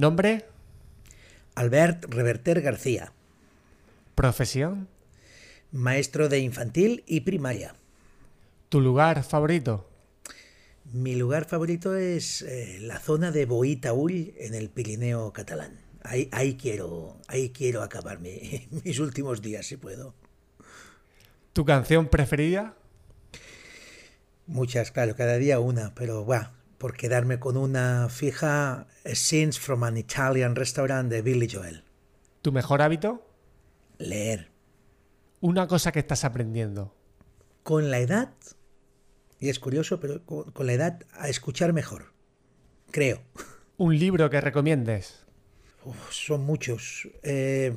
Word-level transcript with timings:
¿Nombre? 0.00 0.46
Albert 1.54 2.06
Reverter 2.08 2.62
García. 2.62 3.12
¿Profesión? 4.14 4.88
Maestro 5.72 6.30
de 6.30 6.38
infantil 6.38 7.04
y 7.06 7.20
primaria. 7.20 7.74
¿Tu 8.70 8.80
lugar 8.80 9.22
favorito? 9.22 9.86
Mi 10.90 11.16
lugar 11.16 11.44
favorito 11.44 11.94
es 11.96 12.40
eh, 12.40 12.78
la 12.80 12.98
zona 12.98 13.30
de 13.30 13.44
Boitaúl 13.44 14.32
en 14.38 14.54
el 14.54 14.70
Pirineo 14.70 15.34
catalán. 15.34 15.78
Ahí, 16.02 16.30
ahí 16.32 16.56
quiero, 16.56 17.18
ahí 17.28 17.50
quiero 17.50 17.82
acabar 17.82 18.20
mi- 18.20 18.68
mis 18.84 18.98
últimos 19.00 19.42
días, 19.42 19.66
si 19.66 19.76
puedo. 19.76 20.14
¿Tu 21.52 21.66
canción 21.66 22.08
preferida? 22.08 22.74
Muchas, 24.46 24.92
claro, 24.92 25.14
cada 25.14 25.36
día 25.36 25.60
una, 25.60 25.94
pero 25.94 26.24
va, 26.24 26.54
por 26.80 26.96
quedarme 26.96 27.38
con 27.38 27.58
una 27.58 28.08
fija, 28.08 28.86
Scenes 29.04 29.60
from 29.60 29.84
an 29.84 29.98
Italian 29.98 30.56
Restaurant 30.56 31.10
de 31.10 31.20
Billy 31.20 31.46
Joel. 31.46 31.84
¿Tu 32.40 32.52
mejor 32.52 32.80
hábito? 32.80 33.22
Leer. 33.98 34.50
Una 35.42 35.66
cosa 35.66 35.92
que 35.92 35.98
estás 35.98 36.24
aprendiendo. 36.24 36.96
Con 37.64 37.90
la 37.90 37.98
edad, 37.98 38.32
y 39.38 39.50
es 39.50 39.58
curioso, 39.58 40.00
pero 40.00 40.24
con, 40.24 40.52
con 40.52 40.66
la 40.66 40.72
edad 40.72 41.04
a 41.12 41.28
escuchar 41.28 41.74
mejor. 41.74 42.14
Creo. 42.90 43.20
Un 43.76 43.98
libro 43.98 44.30
que 44.30 44.40
recomiendes. 44.40 45.26
Uf, 45.84 46.10
son 46.10 46.46
muchos. 46.46 47.10
Eh, 47.22 47.74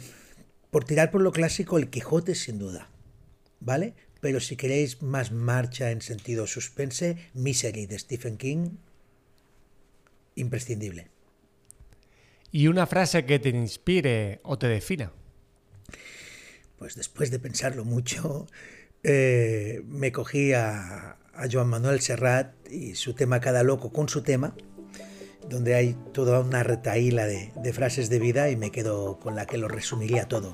por 0.72 0.86
tirar 0.86 1.12
por 1.12 1.20
lo 1.20 1.34
clásico, 1.34 1.78
el 1.78 1.90
Quijote 1.90 2.36
sin 2.36 2.58
duda. 2.58 2.90
¿Vale? 3.59 3.95
Pero 4.22 4.40
si 4.40 4.56
queréis 4.56 5.02
más 5.02 5.34
marcha 5.34 5.92
en 5.92 6.02
sentido 6.02 6.48
suspense, 6.48 7.17
Misery 7.34 7.86
de 7.86 8.00
Stephen 8.00 8.38
King, 8.38 8.78
imprescindible. 10.36 11.10
Y 12.52 12.68
una 12.68 12.86
frase 12.86 13.26
que 13.26 13.40
te 13.40 13.50
inspire 13.50 14.40
o 14.44 14.58
te 14.58 14.68
defina. 14.68 15.12
Pues 16.78 16.95
después 16.95 17.31
de 17.31 17.39
pensarlo 17.39 17.86
mucho, 17.86 18.48
eh, 19.04 19.81
me 19.88 20.11
cogí 20.11 20.54
a, 20.54 21.17
a 21.34 21.48
Joan 21.52 21.70
Manuel 21.70 22.02
Serrat 22.02 22.54
y 22.70 22.95
su 22.95 23.14
tema 23.14 23.39
Cada 23.39 23.64
loco 23.64 23.92
con 23.92 24.08
su 24.09 24.22
tema, 24.22 24.56
donde 25.50 25.76
hay 25.76 25.98
toda 26.14 26.39
una 26.39 26.64
retaíla 26.64 27.26
de, 27.26 27.52
de 27.56 27.73
frases 27.73 28.09
de 28.09 28.20
vida 28.20 28.50
y 28.50 28.56
me 28.56 28.72
quedo 28.72 29.20
con 29.20 29.36
la 29.36 29.45
que 29.45 29.58
lo 29.58 29.67
resumiría 29.67 30.28
todo. 30.28 30.54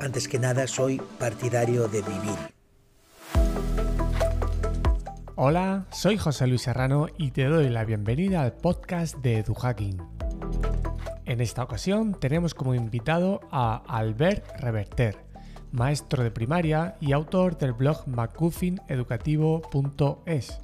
Antes 0.00 0.28
que 0.28 0.38
nada, 0.38 0.66
soy 0.66 1.00
partidario 1.18 1.88
de 1.88 2.02
vivir. 2.02 2.55
Hola, 5.38 5.84
soy 5.90 6.16
José 6.16 6.46
Luis 6.46 6.62
Serrano 6.62 7.08
y 7.18 7.30
te 7.30 7.44
doy 7.44 7.68
la 7.68 7.84
bienvenida 7.84 8.40
al 8.40 8.54
podcast 8.54 9.18
de 9.18 9.40
EduHacking. 9.40 10.00
En 11.26 11.42
esta 11.42 11.62
ocasión 11.62 12.18
tenemos 12.18 12.54
como 12.54 12.74
invitado 12.74 13.40
a 13.50 13.82
Albert 13.86 14.46
Reverter, 14.60 15.18
maestro 15.72 16.22
de 16.22 16.30
primaria 16.30 16.96
y 17.02 17.12
autor 17.12 17.58
del 17.58 17.74
blog 17.74 18.08
macuffineducativo.es, 18.08 20.58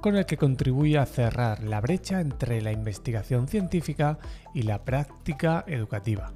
con 0.00 0.16
el 0.16 0.26
que 0.26 0.36
contribuye 0.36 0.98
a 0.98 1.06
cerrar 1.06 1.62
la 1.62 1.80
brecha 1.80 2.20
entre 2.20 2.60
la 2.60 2.72
investigación 2.72 3.46
científica 3.46 4.18
y 4.52 4.62
la 4.62 4.84
práctica 4.84 5.62
educativa. 5.68 6.32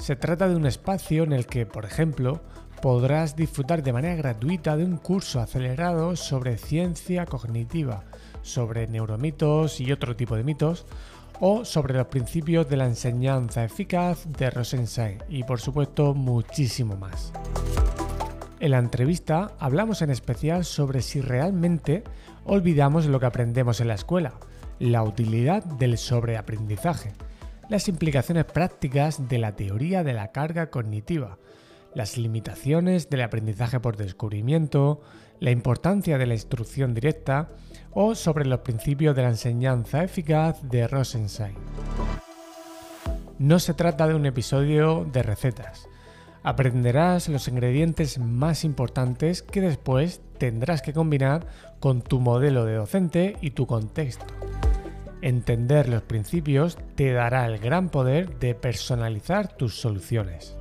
Se 0.00 0.16
trata 0.16 0.48
de 0.48 0.56
un 0.56 0.66
espacio 0.66 1.22
en 1.22 1.32
el 1.32 1.46
que, 1.46 1.64
por 1.64 1.84
ejemplo, 1.84 2.40
podrás 2.80 3.36
disfrutar 3.36 3.82
de 3.82 3.92
manera 3.92 4.14
gratuita 4.14 4.76
de 4.76 4.84
un 4.84 4.96
curso 4.96 5.40
acelerado 5.40 6.16
sobre 6.16 6.56
ciencia 6.56 7.26
cognitiva, 7.26 8.04
sobre 8.42 8.86
neuromitos 8.86 9.80
y 9.80 9.92
otro 9.92 10.16
tipo 10.16 10.36
de 10.36 10.44
mitos, 10.44 10.86
o 11.40 11.64
sobre 11.64 11.94
los 11.94 12.06
principios 12.06 12.68
de 12.68 12.76
la 12.76 12.86
enseñanza 12.86 13.64
eficaz 13.64 14.26
de 14.26 14.50
Rosensei 14.50 15.18
y 15.28 15.44
por 15.44 15.60
supuesto 15.60 16.14
muchísimo 16.14 16.96
más. 16.96 17.32
En 18.60 18.72
la 18.72 18.78
entrevista 18.78 19.52
hablamos 19.58 20.02
en 20.02 20.10
especial 20.10 20.64
sobre 20.64 21.00
si 21.00 21.22
realmente 21.22 22.04
olvidamos 22.44 23.06
lo 23.06 23.18
que 23.20 23.26
aprendemos 23.26 23.80
en 23.80 23.88
la 23.88 23.94
escuela, 23.94 24.34
la 24.78 25.02
utilidad 25.02 25.64
del 25.64 25.96
sobreaprendizaje, 25.96 27.12
las 27.70 27.88
implicaciones 27.88 28.44
prácticas 28.44 29.28
de 29.28 29.38
la 29.38 29.56
teoría 29.56 30.04
de 30.04 30.12
la 30.12 30.32
carga 30.32 30.70
cognitiva, 30.70 31.38
las 31.94 32.16
limitaciones 32.16 33.10
del 33.10 33.22
aprendizaje 33.22 33.80
por 33.80 33.96
descubrimiento, 33.96 35.00
la 35.40 35.50
importancia 35.50 36.18
de 36.18 36.26
la 36.26 36.34
instrucción 36.34 36.94
directa 36.94 37.48
o 37.92 38.14
sobre 38.14 38.46
los 38.46 38.60
principios 38.60 39.16
de 39.16 39.22
la 39.22 39.28
enseñanza 39.28 40.04
eficaz 40.04 40.62
de 40.62 40.86
Rosensei. 40.86 41.54
No 43.38 43.58
se 43.58 43.74
trata 43.74 44.06
de 44.06 44.14
un 44.14 44.26
episodio 44.26 45.06
de 45.10 45.22
recetas. 45.22 45.88
Aprenderás 46.42 47.28
los 47.28 47.48
ingredientes 47.48 48.18
más 48.18 48.64
importantes 48.64 49.42
que 49.42 49.60
después 49.60 50.20
tendrás 50.38 50.82
que 50.82 50.92
combinar 50.92 51.46
con 51.80 52.02
tu 52.02 52.20
modelo 52.20 52.64
de 52.64 52.74
docente 52.74 53.36
y 53.40 53.50
tu 53.50 53.66
contexto. 53.66 54.26
Entender 55.22 55.88
los 55.88 56.02
principios 56.02 56.78
te 56.94 57.12
dará 57.12 57.46
el 57.46 57.58
gran 57.58 57.90
poder 57.90 58.38
de 58.38 58.54
personalizar 58.54 59.48
tus 59.48 59.78
soluciones. 59.78 60.56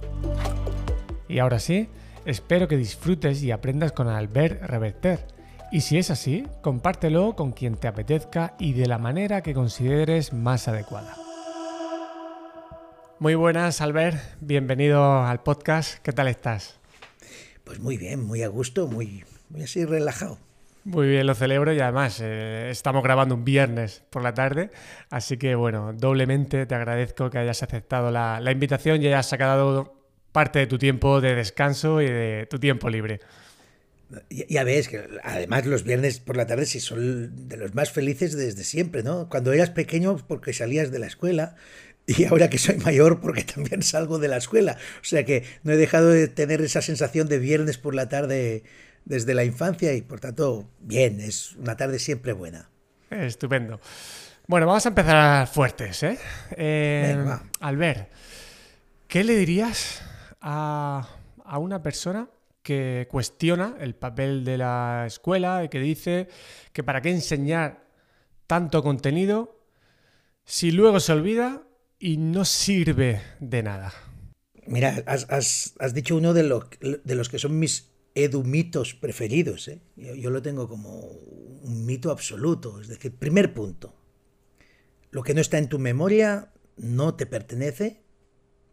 Y 1.30 1.38
ahora 1.38 1.60
sí, 1.60 1.88
espero 2.26 2.68
que 2.68 2.76
disfrutes 2.76 3.44
y 3.44 3.52
aprendas 3.52 3.92
con 3.92 4.08
Albert 4.08 4.64
Reverter. 4.64 5.28
Y 5.72 5.82
si 5.82 6.00
es 6.00 6.10
así, 6.10 6.48
compártelo 6.64 7.36
con 7.36 7.52
quien 7.52 7.76
te 7.76 7.88
apetezca 7.88 8.56
y 8.58 8.74
de 8.74 8.88
la 8.88 8.98
manera 8.98 9.44
que 9.44 9.54
consideres 9.54 10.34
más 10.34 10.68
adecuada. 10.68 11.16
Muy 13.20 13.36
buenas, 13.36 13.80
Albert. 13.80 14.18
Bienvenido 14.42 15.22
al 15.22 15.44
podcast. 15.44 16.00
¿Qué 16.02 16.14
tal 16.14 16.28
estás? 16.28 16.80
Pues 17.64 17.80
muy 17.80 17.98
bien, 17.98 18.24
muy 18.24 18.42
a 18.42 18.48
gusto, 18.48 18.88
muy, 18.88 19.24
muy 19.50 19.62
así 19.62 19.86
relajado. 19.86 20.40
Muy 20.84 21.10
bien, 21.10 21.28
lo 21.28 21.36
celebro 21.36 21.72
y 21.74 21.80
además 21.80 22.20
eh, 22.24 22.70
estamos 22.72 23.04
grabando 23.04 23.36
un 23.36 23.46
viernes 23.46 24.02
por 24.10 24.24
la 24.24 24.34
tarde, 24.34 24.72
así 25.12 25.38
que 25.38 25.54
bueno, 25.54 25.94
doblemente 25.94 26.66
te 26.66 26.74
agradezco 26.74 27.30
que 27.30 27.38
hayas 27.38 27.62
aceptado 27.62 28.10
la, 28.10 28.40
la 28.40 28.52
invitación 28.52 29.04
y 29.04 29.08
hayas 29.08 29.28
sacado 29.28 29.99
parte 30.32 30.60
de 30.60 30.68
tu 30.68 30.78
tiempo 30.78 31.22
de 31.22 31.36
descanso 31.36 32.02
y 32.02 32.06
de 32.06 32.48
tu 32.50 32.60
tiempo 32.60 32.90
libre. 32.90 33.20
Ya, 34.30 34.64
ves 34.64 34.88
que 34.88 35.08
además 35.24 35.68
los 35.68 35.84
viernes 35.84 36.20
por 36.20 36.36
la 36.36 36.48
tarde 36.48 36.66
sí 36.66 36.80
son 36.80 37.48
de 37.48 37.58
los 37.58 37.76
más 37.76 37.92
felices 37.92 38.36
desde 38.36 38.64
siempre, 38.64 39.04
¿no? 39.04 39.30
Cuando 39.30 39.54
eras 39.54 39.70
pequeño 39.70 40.18
porque 40.28 40.52
salías 40.52 40.92
de 40.92 40.98
la 40.98 41.06
escuela 41.06 41.56
y 42.08 42.26
ahora 42.26 42.50
que 42.50 42.58
soy 42.58 42.78
mayor 42.78 43.22
porque 43.22 43.44
también 43.44 43.84
salgo 43.84 44.18
de 44.18 44.28
la 44.28 44.38
escuela. 44.38 44.78
O 45.02 45.06
sea 45.06 45.26
que 45.26 45.44
no 45.64 45.74
he 45.74 45.78
dejado 45.78 46.10
de 46.10 46.28
tener 46.28 46.62
esa 46.62 46.82
sensación 46.82 47.28
de 47.28 47.38
viernes 47.38 47.78
por 47.78 47.94
la 47.94 48.10
tarde 48.10 48.64
desde 49.06 49.36
la 49.36 49.44
infancia 49.44 49.94
y 49.94 50.02
por 50.02 50.20
tanto, 50.20 50.68
bien, 50.80 51.20
es 51.20 51.54
una 51.54 51.78
tarde 51.78 52.00
siempre 52.00 52.34
buena. 52.34 52.68
Estupendo. 53.12 53.80
Bueno, 54.48 54.66
vamos 54.66 54.86
a 54.88 54.90
empezar 54.90 55.48
fuertes, 55.48 56.02
¿eh? 56.02 56.18
eh 56.58 57.14
Venga. 57.16 57.44
Albert, 57.60 58.10
¿qué 59.08 59.24
le 59.24 59.36
dirías 59.36 60.02
a, 60.42 61.08
a 61.44 61.58
una 61.60 61.82
persona 61.82 62.30
que 62.64 63.08
cuestiona 63.10 63.76
el 63.80 63.96
papel 63.96 64.44
de 64.44 64.58
la 64.58 65.06
escuela 65.08 65.64
y 65.64 65.70
que 65.70 65.80
dice 65.80 66.28
que 66.74 66.84
para 66.84 67.02
qué 67.02 67.10
enseñar 67.10 67.88
tanto 68.48 68.84
contenido 68.84 69.60
si 70.46 70.72
luego 70.72 71.00
se 71.00 71.14
olvida 71.14 71.64
y 72.00 72.18
no 72.18 72.46
sirve 72.46 73.22
de 73.40 73.62
nada? 73.64 73.94
Mira, 74.66 75.04
has, 75.06 75.26
has, 75.80 75.94
dicho 75.94 76.16
uno 76.16 76.34
de, 76.34 76.44
lo, 76.44 76.70
de, 76.82 77.16
los 77.16 77.30
que 77.30 77.40
son 77.40 77.60
mis 77.60 77.92
edumitos 78.16 78.94
preferidos. 78.94 79.68
¿eh? 79.68 79.82
Yo, 79.96 80.16
yo, 80.16 80.30
lo 80.30 80.42
tengo 80.42 80.68
como 80.68 81.00
un 81.00 81.86
mito 81.86 82.12
absoluto. 82.12 82.80
Es 82.80 82.88
decir, 82.88 83.16
primer 83.16 83.54
punto. 83.54 83.96
Lo 85.12 85.24
que 85.24 85.34
no 85.34 85.42
está 85.42 85.58
en 85.58 85.70
tu 85.70 85.80
memoria 85.80 86.52
no 86.78 87.16
te 87.16 87.26
pertenece. 87.26 88.04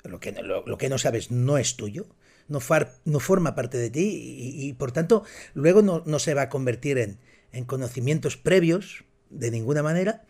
Lo 0.09 0.21
que, 0.21 0.33
lo, 0.33 0.79
que 0.79 0.89
no 0.89 0.99
sabes 0.99 1.31
no 1.31 1.59
es 1.59 1.77
tuyo. 1.77 2.07
No, 2.49 2.61
far, 2.61 2.95
no 3.05 3.19
forma 3.19 3.57
parte 3.57 3.77
de 3.77 3.91
ti 3.91 4.05
y, 4.05 4.69
y 4.69 4.73
por 4.73 4.93
tanto 4.93 5.25
luego 5.55 5.83
no, 5.83 6.05
no, 6.07 6.21
se 6.21 6.33
va 6.33 6.43
a 6.43 6.49
convertir 6.49 6.97
en, 6.99 7.19
en 7.51 7.65
conocimientos 7.65 8.37
previos 8.37 9.05
de 9.31 9.51
ninguna 9.51 9.83
manera 9.83 10.23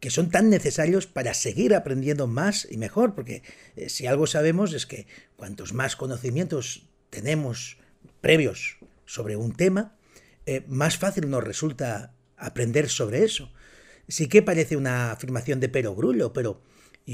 que 0.00 0.10
son 0.10 0.30
tan 0.30 0.50
necesarios 0.50 1.06
para 1.06 1.34
seguir 1.34 1.74
aprendiendo 1.74 2.26
más 2.26 2.66
y 2.70 2.76
mejor, 2.76 3.14
porque 3.14 3.42
eh, 3.76 3.88
si 3.88 4.06
algo 4.06 4.26
sabemos 4.26 4.72
es 4.72 4.86
que 4.86 5.06
cuantos 5.36 5.72
más 5.72 5.96
conocimientos 5.96 6.86
tenemos 7.10 7.78
previos 8.20 8.78
sobre 9.04 9.36
un 9.36 9.52
tema, 9.54 9.96
eh, 10.44 10.64
más 10.68 10.98
fácil 10.98 11.30
nos 11.30 11.42
resulta 11.42 12.14
aprender 12.36 12.88
sobre 12.88 13.24
eso. 13.24 13.52
Sí 14.08 14.28
que 14.28 14.42
parece 14.42 14.76
una 14.76 15.12
afirmación 15.12 15.60
de 15.60 15.68
perogrullo, 15.68 16.32
pero 16.32 16.62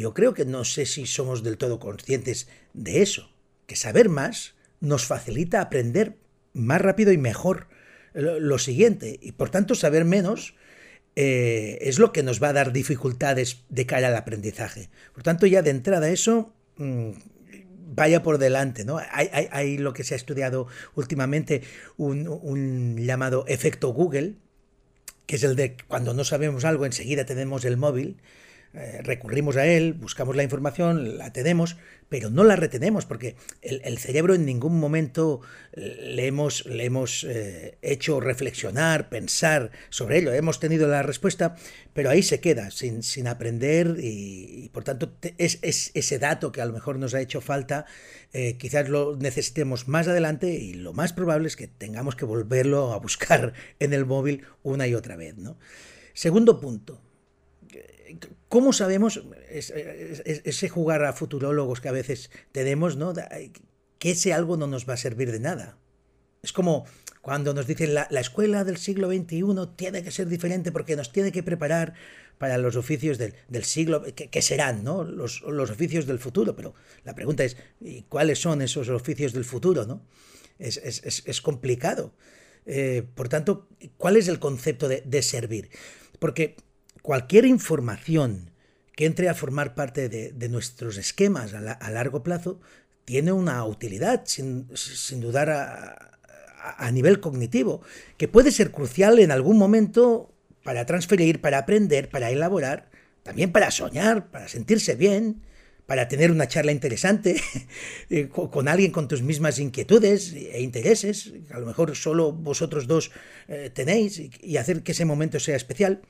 yo 0.00 0.14
creo 0.14 0.34
que 0.34 0.44
no 0.44 0.64
sé 0.64 0.86
si 0.86 1.06
somos 1.06 1.42
del 1.42 1.58
todo 1.58 1.78
conscientes 1.78 2.48
de 2.72 3.02
eso, 3.02 3.30
que 3.66 3.76
saber 3.76 4.08
más 4.08 4.54
nos 4.80 5.06
facilita 5.06 5.60
aprender 5.60 6.16
más 6.54 6.80
rápido 6.80 7.12
y 7.12 7.18
mejor 7.18 7.68
lo, 8.14 8.58
siguiente, 8.58 9.18
y 9.22 9.32
por 9.32 9.50
tanto 9.50 9.74
saber 9.74 10.04
menos 10.04 10.54
eh, 11.16 11.78
es 11.82 11.98
lo 11.98 12.12
que 12.12 12.22
nos 12.22 12.42
va 12.42 12.48
a 12.48 12.52
dar 12.52 12.72
dificultades 12.72 13.64
de 13.68 13.86
cara 13.86 14.08
al 14.08 14.16
aprendizaje. 14.16 14.90
Por 15.14 15.22
tanto, 15.22 15.46
ya 15.46 15.62
de 15.62 15.70
entrada 15.70 16.10
eso 16.10 16.52
mm, 16.76 17.12
vaya 17.94 18.22
por 18.22 18.38
delante, 18.38 18.84
¿no? 18.84 18.98
Hay, 18.98 19.78
lo 19.78 19.92
que 19.92 20.04
se 20.04 20.14
ha 20.14 20.16
estudiado 20.16 20.66
últimamente, 20.94 21.62
un, 21.96 22.96
llamado 22.98 23.44
efecto 23.48 23.88
Google, 23.92 24.34
que 25.26 25.36
es 25.36 25.42
el 25.44 25.56
de 25.56 25.76
cuando 25.88 26.14
no 26.14 26.24
sabemos 26.24 26.64
algo, 26.64 26.86
enseguida 26.86 27.24
tenemos 27.24 27.64
el 27.64 27.76
móvil, 27.76 28.16
eh, 28.74 29.00
recurrimos 29.02 29.56
a 29.56 29.66
él, 29.66 29.92
buscamos 29.92 30.34
la 30.34 30.42
información, 30.42 31.18
la 31.18 31.30
tenemos, 31.32 31.76
pero 32.08 32.30
no 32.30 32.42
la 32.42 32.56
retenemos 32.56 33.04
porque 33.04 33.36
el, 33.60 33.98
cerebro 33.98 34.34
en 34.34 34.46
ningún 34.46 34.78
momento 34.78 35.40
le 35.74 36.26
hemos, 36.26 36.64
le 36.66 36.84
hemos 36.84 37.24
eh, 37.24 37.78
hecho 37.82 38.20
reflexionar, 38.20 39.08
pensar 39.10 39.70
sobre 39.90 40.18
ello. 40.18 40.32
Hemos 40.32 40.58
tenido 40.58 40.88
la 40.88 41.02
respuesta, 41.02 41.54
pero 41.92 42.08
ahí 42.08 42.22
se 42.22 42.40
queda, 42.40 42.70
sin, 42.70 43.02
sin 43.02 43.28
aprender 43.28 43.96
y, 43.98 44.70
por 44.72 44.84
tanto 44.84 45.16
es, 45.38 45.58
ese 45.62 46.18
dato 46.18 46.50
que 46.50 46.62
a 46.62 46.66
lo 46.66 46.72
mejor 46.72 46.98
nos 46.98 47.14
ha 47.14 47.20
hecho 47.20 47.40
falta, 47.42 47.84
eh, 48.32 48.56
quizás 48.56 48.88
lo 48.88 49.16
necesitemos 49.16 49.86
más 49.86 50.08
adelante 50.08 50.52
y 50.52 50.74
lo 50.74 50.94
más 50.94 51.12
probable 51.12 51.48
es 51.48 51.56
que 51.56 51.68
tengamos 51.68 52.16
que 52.16 52.24
volverlo 52.24 52.92
a 52.92 52.98
buscar 52.98 53.52
en 53.80 53.92
el 53.92 54.06
móvil 54.06 54.46
una 54.62 54.86
y 54.86 54.94
otra 54.94 55.16
vez. 55.16 55.36
¿no? 55.36 55.58
Segundo 56.14 56.60
punto, 56.60 57.00
¿Cómo 58.52 58.74
sabemos 58.74 59.18
ese 59.48 60.68
jugar 60.68 61.06
a 61.06 61.14
futurólogos 61.14 61.80
que 61.80 61.88
a 61.88 61.92
veces 61.92 62.30
tenemos, 62.52 62.98
¿no? 62.98 63.14
que 63.98 64.10
ese 64.10 64.34
algo 64.34 64.58
no 64.58 64.66
nos 64.66 64.86
va 64.86 64.92
a 64.92 64.98
servir 64.98 65.32
de 65.32 65.40
nada? 65.40 65.78
Es 66.42 66.52
como 66.52 66.84
cuando 67.22 67.54
nos 67.54 67.66
dicen 67.66 67.94
la, 67.94 68.06
escuela 68.10 68.64
del 68.64 68.76
siglo 68.76 69.08
XXI 69.08 69.42
tiene 69.74 70.02
que 70.02 70.10
ser 70.10 70.28
diferente 70.28 70.70
porque 70.70 70.96
nos 70.96 71.12
tiene 71.12 71.32
que 71.32 71.42
preparar 71.42 71.94
para 72.36 72.58
los 72.58 72.76
oficios 72.76 73.16
del, 73.16 73.64
siglo, 73.64 74.02
que, 74.02 74.42
serán 74.42 74.84
¿no? 74.84 75.02
Los, 75.02 75.40
oficios 75.42 76.04
del 76.04 76.18
futuro. 76.18 76.54
Pero 76.54 76.74
la 77.04 77.14
pregunta 77.14 77.44
es, 77.44 77.56
¿y 77.80 78.02
cuáles 78.02 78.38
son 78.38 78.60
esos 78.60 78.90
oficios 78.90 79.32
del 79.32 79.46
futuro? 79.46 79.86
¿no? 79.86 80.06
Es, 80.58 81.40
complicado. 81.40 82.12
Eh, 82.66 83.02
por 83.14 83.30
tanto, 83.30 83.66
¿cuál 83.96 84.18
es 84.18 84.28
el 84.28 84.38
concepto 84.38 84.88
de 84.88 85.22
servir? 85.22 85.70
Porque 86.18 86.54
cualquier 87.02 87.44
información 87.44 88.50
que 88.96 89.06
entre 89.06 89.28
a 89.28 89.34
formar 89.34 89.74
parte 89.74 90.08
de, 90.08 90.48
nuestros 90.48 90.96
esquemas 90.96 91.54
a, 91.54 91.90
largo 91.90 92.22
plazo 92.22 92.60
tiene 93.04 93.32
una 93.32 93.64
utilidad, 93.64 94.22
sin, 94.26 94.68
dudar 95.20 95.50
a, 95.50 96.90
nivel 96.92 97.20
cognitivo, 97.20 97.82
que 98.16 98.28
puede 98.28 98.52
ser 98.52 98.70
crucial 98.70 99.18
en 99.18 99.32
algún 99.32 99.58
momento 99.58 100.32
para 100.62 100.86
transferir, 100.86 101.40
para 101.40 101.58
aprender, 101.58 102.08
para 102.08 102.30
elaborar, 102.30 102.90
también 103.24 103.50
para 103.50 103.70
soñar, 103.70 104.30
para 104.30 104.46
sentirse 104.46 104.94
bien, 104.94 105.42
para 105.86 106.06
tener 106.06 106.30
una 106.30 106.46
charla 106.46 106.70
interesante 106.70 107.40
eh, 108.10 108.28
con 108.28 108.68
alguien 108.68 108.92
con 108.92 109.08
tus 109.08 109.22
mismas 109.22 109.58
inquietudes 109.58 110.32
e 110.32 110.60
intereses, 110.62 111.32
a 111.50 111.58
lo 111.58 111.66
mejor 111.66 111.96
solo 111.96 112.32
vosotros 112.32 112.86
dos 112.86 113.10
eh, 113.48 113.70
tenéis, 113.74 114.22
y 114.40 114.56
hacer 114.58 114.82
que 114.82 114.92
ese 114.92 115.04
momento 115.04 115.40
sea 115.40 115.56
especial. 115.56 116.02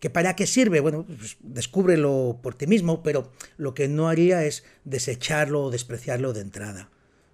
¿Que 0.00 0.10
para 0.10 0.36
qué 0.36 0.46
sirve? 0.46 0.80
Bueno, 0.80 1.06
pues 1.06 1.36
descúbrelo 1.40 2.40
por 2.42 2.54
ti 2.54 2.66
mismo, 2.66 3.02
pero 3.02 3.32
lo 3.56 3.74
que 3.74 3.88
no 3.88 4.08
haría 4.08 4.44
es 4.44 4.64
desecharlo 4.84 5.64
o 5.64 5.70
despreciarlo 5.70 6.32
de 6.32 6.42
entrada. 6.42 6.90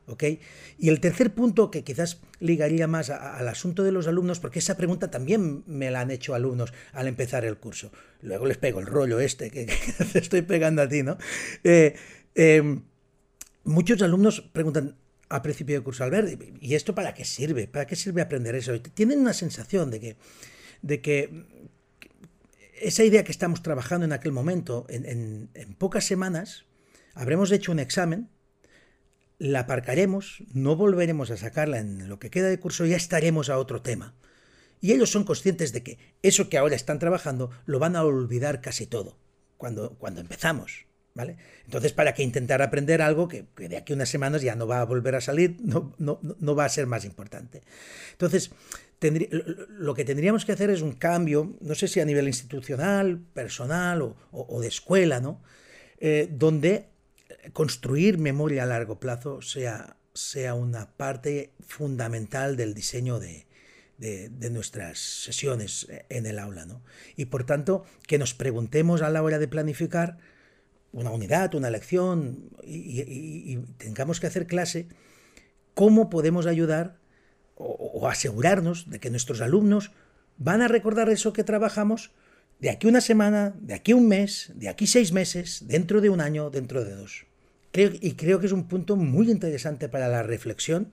¿ok? 0.07 0.25
Y 0.79 0.89
el 0.89 1.01
tercer 1.01 1.35
punto 1.35 1.71
que 1.71 1.85
quizás 1.85 2.21
ligaría 2.41 2.87
más 2.87 3.11
al 3.11 3.49
asunto 3.49 3.83
de 3.83 3.93
los 3.93 4.07
alumnos, 4.07 4.41
porque 4.41 4.59
esa 4.59 4.77
pregunta 4.77 5.11
también 5.11 5.63
me 5.67 5.91
la 5.91 6.01
han 6.01 6.11
hecho 6.11 6.35
alumnos 6.35 6.73
al 6.93 7.09
empezar 7.09 7.45
el 7.45 7.57
curso. 7.57 7.93
Luego 8.21 8.47
les 8.47 8.59
pego 8.59 8.81
el 8.81 8.87
rollo 8.87 9.21
este 9.21 9.51
que, 9.51 9.67
te 10.13 10.19
estoy 10.19 10.43
pegando 10.43 10.83
a 10.83 10.89
ti, 10.89 11.03
¿no? 11.03 11.19
Eh, 11.65 11.95
em, 12.35 12.83
muchos 13.65 14.01
alumnos 14.03 14.41
preguntan 14.53 14.97
a 15.29 15.43
principio 15.43 15.77
de 15.77 15.83
curso, 15.83 16.05
Albert, 16.05 16.43
¿y 16.61 16.75
esto 16.75 16.95
para 16.95 17.15
qué 17.15 17.25
sirve? 17.25 17.67
¿Para 17.67 17.87
qué 17.87 17.97
sirve 17.97 18.21
aprender 18.21 18.55
eso? 18.55 18.79
tienen 18.81 19.21
una 19.21 19.33
sensación 19.33 19.91
de 19.91 19.99
que, 19.99 20.17
de 20.83 21.01
que 21.01 21.47
esa 22.83 23.05
idea 23.05 23.25
que 23.25 23.33
estamos 23.33 23.63
trabajando 23.63 24.05
en 24.05 24.13
aquel 24.13 24.33
momento, 24.33 24.87
en, 24.89 25.49
pocas 25.79 26.05
semanas, 26.05 26.65
habremos 27.15 27.51
hecho 27.53 27.73
un 27.73 27.79
examen, 27.79 28.29
la 29.39 29.61
aparcaremos, 29.61 30.43
no 30.53 30.77
volveremos 30.77 31.31
a 31.31 31.37
sacarla 31.37 31.79
en 31.79 32.09
lo 32.09 32.19
que 32.19 32.31
queda 32.31 32.49
de 32.49 32.61
curso, 32.61 32.85
ya 32.85 32.97
estaremos 32.97 33.51
a 33.51 33.59
otro 33.59 33.83
tema. 33.83 34.15
Y 34.81 34.93
ellos 34.93 35.11
son 35.11 35.25
conscientes 35.25 35.73
de 35.73 35.83
que 35.83 35.99
eso 36.23 36.49
que 36.49 36.59
ahora 36.59 36.75
están 36.75 36.99
trabajando 36.99 37.51
lo 37.67 37.79
van 37.79 37.95
a 37.97 38.05
olvidar 38.05 38.61
casi 38.61 38.87
todo 38.87 39.19
cuando, 39.57 39.97
cuando 39.99 40.21
empezamos. 40.21 40.87
¿Vale? 41.15 41.37
Entonces, 41.67 41.93
¿para 41.93 42.15
qué 42.15 42.23
intentar 42.23 42.63
aprender 42.63 43.03
algo 43.03 43.29
que, 43.29 43.45
de 43.57 43.77
aquí 43.77 43.93
a 43.93 43.97
unas 43.97 44.09
semanas 44.09 44.41
ya 44.41 44.57
no 44.57 44.67
va 44.67 44.81
a 44.81 44.87
volver 44.87 45.15
a 45.15 45.21
salir, 45.21 45.59
no, 45.61 45.95
no, 45.99 46.19
no 46.23 46.55
va 46.55 46.65
a 46.65 46.71
ser 46.71 46.87
más 46.87 47.05
importante? 47.05 47.61
Entonces, 48.13 48.51
lo 49.11 49.95
que 49.95 50.05
tendríamos 50.05 50.45
que 50.45 50.53
hacer 50.53 50.71
es 50.71 50.83
un 50.83 50.93
cambio, 50.93 51.57
no 51.61 51.75
sé 51.75 51.89
si 51.89 52.01
a 52.01 52.05
nivel 52.05 52.27
institucional, 52.27 53.19
personal 53.19 54.15
o, 54.31 54.61
de 54.61 54.69
escuela, 54.69 55.21
¿no? 55.21 55.43
Eh, 55.99 56.29
donde 56.31 56.89
construir 57.53 58.19
memoria 58.19 58.63
a 58.63 58.67
largo 58.67 59.01
plazo 59.01 59.41
sea, 59.43 59.97
sea 60.15 60.55
una 60.55 60.97
parte 60.97 61.53
fundamental 61.61 62.57
del 62.57 62.75
diseño 62.75 63.19
de, 63.19 63.47
nuestras 64.51 64.99
sesiones 64.99 65.87
en 66.09 66.27
el 66.27 66.41
aula. 66.41 66.67
¿no? 66.67 66.83
Y 67.15 67.27
por 67.27 67.45
tanto, 67.45 67.85
que 68.09 68.19
nos 68.19 68.35
preguntemos 68.35 69.01
a 69.01 69.11
la 69.11 69.23
hora 69.23 69.39
de 69.39 69.47
planificar 69.47 70.19
una 70.91 71.11
unidad, 71.11 71.55
una 71.55 71.71
lección, 71.71 72.51
y 72.65 73.57
tengamos 73.79 74.19
que 74.19 74.27
hacer 74.27 74.47
clase, 74.47 74.89
cómo 75.75 76.11
podemos 76.11 76.47
ayudar 76.47 77.02
o, 77.57 78.09
asegurarnos 78.09 78.91
de 78.91 78.99
que 78.99 79.11
nuestros 79.11 79.41
alumnos 79.41 79.93
van 80.39 80.63
a 80.63 80.69
recordar 80.69 81.09
eso 81.09 81.33
que 81.33 81.45
trabajamos 81.45 82.11
de 82.59 82.71
aquí 82.71 82.87
una 82.87 83.01
semana, 83.01 83.55
de 83.61 83.75
aquí 83.75 83.93
un 83.93 84.09
mes, 84.09 84.53
de 84.55 84.69
aquí 84.69 84.87
seis 84.87 85.13
meses, 85.13 85.65
dentro 85.67 86.01
de 86.01 86.11
un 86.11 86.21
año, 86.21 86.51
dentro 86.51 86.85
de 86.85 86.95
dos. 86.95 87.27
y 87.73 88.13
creo 88.13 88.39
que 88.41 88.47
es 88.47 88.53
un 88.53 88.69
punto 88.69 88.97
muy 88.97 89.31
interesante 89.31 89.89
para 89.89 90.09
la 90.09 90.23
reflexión 90.23 90.93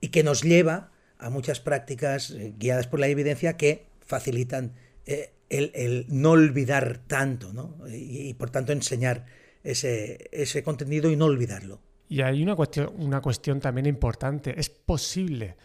y 0.00 0.08
que 0.08 0.22
nos 0.22 0.42
lleva 0.42 0.90
a 1.18 1.30
muchas 1.30 1.60
prácticas 1.60 2.30
eh, 2.30 2.52
guiadas 2.58 2.86
por 2.86 3.00
la 3.00 3.08
evidencia 3.08 3.56
que 3.56 3.86
facilitan 4.00 4.72
eh, 5.06 5.30
el, 5.48 6.06
no 6.08 6.32
olvidar 6.32 7.00
tanto 7.06 7.52
¿no? 7.52 7.76
Y, 7.88 8.34
por 8.34 8.50
tanto 8.50 8.72
enseñar 8.72 9.26
ese, 9.62 10.28
ese 10.32 10.62
contenido 10.62 11.10
y 11.10 11.16
no 11.16 11.26
olvidarlo. 11.26 11.80
Y 12.08 12.20
hay 12.20 12.42
una 12.42 12.54
cuestión, 12.54 12.92
una 12.98 13.20
cuestión 13.20 13.60
también 13.60 13.86
importante. 13.86 14.54
Es 14.58 14.68
posible 14.70 15.56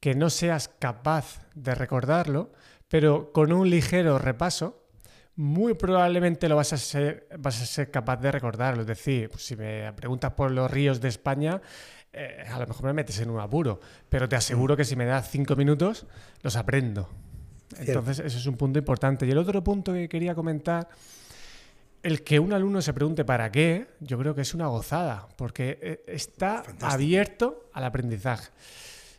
que 0.00 0.14
no 0.14 0.30
seas 0.30 0.68
capaz 0.78 1.46
de 1.54 1.74
recordarlo, 1.74 2.52
pero 2.88 3.32
con 3.32 3.52
un 3.52 3.68
ligero 3.68 4.18
repaso, 4.18 4.84
muy 5.36 5.74
probablemente 5.74 6.48
lo 6.48 6.56
vas 6.56 6.72
a 6.72 6.78
ser, 6.78 7.26
vas 7.38 7.60
a 7.60 7.66
ser 7.66 7.90
capaz 7.90 8.16
de 8.18 8.30
recordarlo. 8.30 8.82
Es 8.82 8.86
decir, 8.86 9.30
pues 9.30 9.44
si 9.44 9.56
me 9.56 9.92
preguntas 9.94 10.32
por 10.32 10.50
los 10.50 10.70
ríos 10.70 11.00
de 11.00 11.08
España, 11.08 11.60
eh, 12.12 12.44
a 12.48 12.58
lo 12.58 12.66
mejor 12.66 12.84
me 12.86 12.92
metes 12.92 13.18
en 13.20 13.30
un 13.30 13.40
apuro, 13.40 13.80
pero 14.08 14.28
te 14.28 14.36
aseguro 14.36 14.76
que 14.76 14.84
si 14.84 14.94
me 14.94 15.04
das 15.04 15.28
cinco 15.30 15.56
minutos, 15.56 16.06
los 16.42 16.54
aprendo. 16.56 17.08
Entonces, 17.76 18.20
ese 18.20 18.38
es 18.38 18.46
un 18.46 18.56
punto 18.56 18.78
importante. 18.78 19.26
Y 19.26 19.30
el 19.30 19.38
otro 19.38 19.64
punto 19.64 19.92
que 19.92 20.08
quería 20.08 20.34
comentar, 20.34 20.88
el 22.02 22.22
que 22.22 22.38
un 22.38 22.52
alumno 22.52 22.80
se 22.82 22.92
pregunte 22.92 23.24
para 23.24 23.50
qué, 23.50 23.88
yo 23.98 24.18
creo 24.18 24.34
que 24.34 24.42
es 24.42 24.54
una 24.54 24.68
gozada, 24.68 25.26
porque 25.36 25.78
eh, 25.82 26.04
está 26.06 26.62
abierto 26.80 27.70
al 27.72 27.84
aprendizaje. 27.84 28.50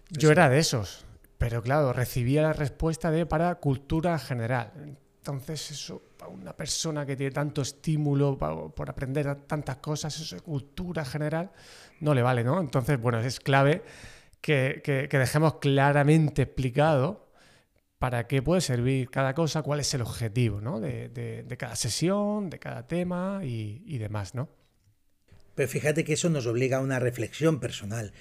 Yo 0.09 0.31
era 0.31 0.49
de 0.49 0.59
esos, 0.59 1.05
pero 1.37 1.61
claro, 1.61 1.93
recibía 1.93 2.41
la 2.41 2.53
respuesta 2.53 3.11
de 3.11 3.25
para 3.25 3.55
cultura 3.55 4.17
general. 4.19 4.97
Entonces, 5.17 5.71
eso, 5.71 6.01
para 6.17 6.31
una 6.31 6.55
persona 6.55 7.05
que 7.05 7.15
tiene 7.15 7.31
tanto 7.31 7.61
estímulo 7.61 8.37
por 8.37 8.89
aprender 8.89 9.35
tantas 9.47 9.77
cosas, 9.77 10.19
eso 10.19 10.35
de 10.35 10.41
cultura 10.41 11.03
general, 11.03 11.51
no 11.99 12.13
le 12.13 12.21
vale, 12.21 12.43
¿no? 12.43 12.59
Entonces, 12.61 13.01
bueno, 13.01 13.19
es 13.19 13.39
clave 13.39 13.83
que, 14.41 15.07
dejemos 15.11 15.55
claramente 15.55 16.43
explicado 16.43 17.31
para 17.97 18.27
qué 18.27 18.43
puede 18.43 18.61
servir 18.61 19.09
cada 19.09 19.33
cosa, 19.33 19.63
cuál 19.63 19.79
es 19.79 19.91
el 19.95 20.01
objetivo, 20.01 20.61
¿no? 20.61 20.79
De, 20.79 21.55
cada 21.57 21.75
sesión, 21.75 22.51
de 22.51 22.59
cada 22.59 22.85
tema 22.85 23.39
y, 23.43 23.81
y 23.87 23.97
demás, 23.97 24.35
¿no? 24.35 24.49
Pero 25.55 25.69
fíjate 25.69 26.03
que 26.03 26.13
eso 26.13 26.29
nos 26.29 26.45
obliga 26.45 26.77
a 26.77 26.81
una 26.81 26.99
reflexión 26.99 27.59
personal, 27.59 28.11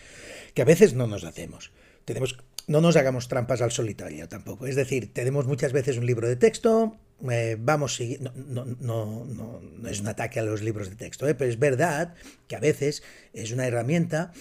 que 0.55 0.63
a 0.63 0.65
veces 0.65 0.95
no 0.95 1.07
nos 1.07 1.25
hacemos. 1.25 1.73
Tenemos, 2.05 2.39
no 2.67 2.81
nos 2.81 2.97
hagamos 2.97 3.29
trampas 3.29 3.61
al 3.61 3.73
solitario 3.73 4.29
tampoco. 4.29 4.67
Es 4.67 4.77
decir, 4.77 5.13
tenemos 5.13 5.47
muchas 5.47 5.73
veces 5.73 5.99
un 5.99 6.07
libro 6.07 6.29
de 6.29 6.37
texto, 6.37 6.97
eh, 7.31 7.57
vamos 7.59 8.01
no, 8.21 8.33
no, 8.35 8.65
no, 8.65 9.25
no, 9.25 9.89
es 9.89 10.01
un 10.01 10.09
ataque 10.09 10.41
a 10.41 10.43
los 10.43 10.63
libros 10.63 10.91
de 10.91 10.97
texto, 10.97 11.29
¿eh? 11.29 11.35
pero 11.35 11.51
es 11.51 11.59
verdad 11.59 12.15
que 12.49 12.57
a 12.57 12.61
veces 12.61 13.03
es 13.33 13.53
una 13.53 13.67
herramienta 13.67 14.33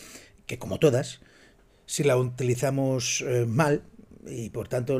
que, 0.45 0.59
como 0.59 0.79
todas, 0.79 1.21
si 1.85 2.03
la 2.03 2.17
utilizamos 2.17 3.23
eh, 3.27 3.45
mal, 3.47 3.83
y 4.25 4.49
por 4.49 4.67
tanto 4.67 4.99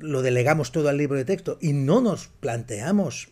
lo 0.00 0.22
delegamos 0.22 0.72
todo 0.72 0.88
al 0.88 0.98
libro 0.98 1.16
de 1.16 1.24
texto 1.24 1.58
y 1.60 1.72
no 1.72 2.00
nos 2.00 2.28
planteamos 2.28 3.28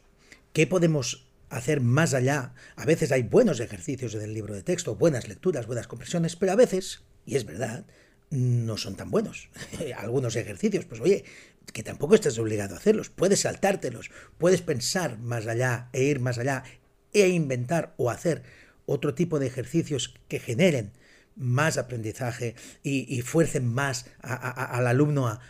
qué 0.53 0.67
podemos 0.67 1.28
hacer 1.51 1.81
más 1.81 2.15
allá. 2.15 2.55
A 2.77 2.85
veces 2.85 3.13
hay 3.13 3.23
buenos 3.23 3.61
ejercicios 3.61 4.15
en 4.15 4.23
el 4.23 4.35
libro 4.35 4.55
de 4.55 4.63
texto, 4.63 4.97
buenas 4.97 5.29
lecturas, 5.29 5.67
buenas 5.67 5.87
compresiones, 5.87 6.37
pero 6.37 6.53
a 6.53 6.57
veces, 6.57 7.03
y 7.25 7.37
es 7.37 7.45
verdad, 7.45 7.87
no 8.31 8.77
son 8.77 8.97
tan 8.97 9.11
buenos. 9.11 9.51
Algunos 9.97 10.37
ejercicios, 10.37 10.85
pues 10.85 11.01
oye, 11.01 11.25
que 11.73 11.83
tampoco 11.83 12.15
estás 12.15 12.39
obligado 12.39 12.75
a 12.75 12.79
hacerlos, 12.79 13.11
puedes 13.11 13.41
saltártelos, 13.41 14.11
puedes 14.39 14.63
pensar 14.63 15.19
más 15.19 15.47
allá 15.47 15.89
e 15.93 16.05
ir 16.05 16.21
más 16.21 16.39
allá 16.39 16.65
e 17.13 17.29
inventar 17.29 17.95
o 17.97 18.11
hacer 18.11 18.43
otro 18.87 19.15
tipo 19.15 19.39
de 19.39 19.47
ejercicios 19.47 20.15
que 20.29 20.41
generen 20.41 20.93
más 21.37 21.79
aprendizaje 21.79 22.57
y, 22.83 23.21
fuercen 23.23 23.67
más 23.67 24.07
al 24.21 24.87
alumno 24.87 25.29
a, 25.29 25.41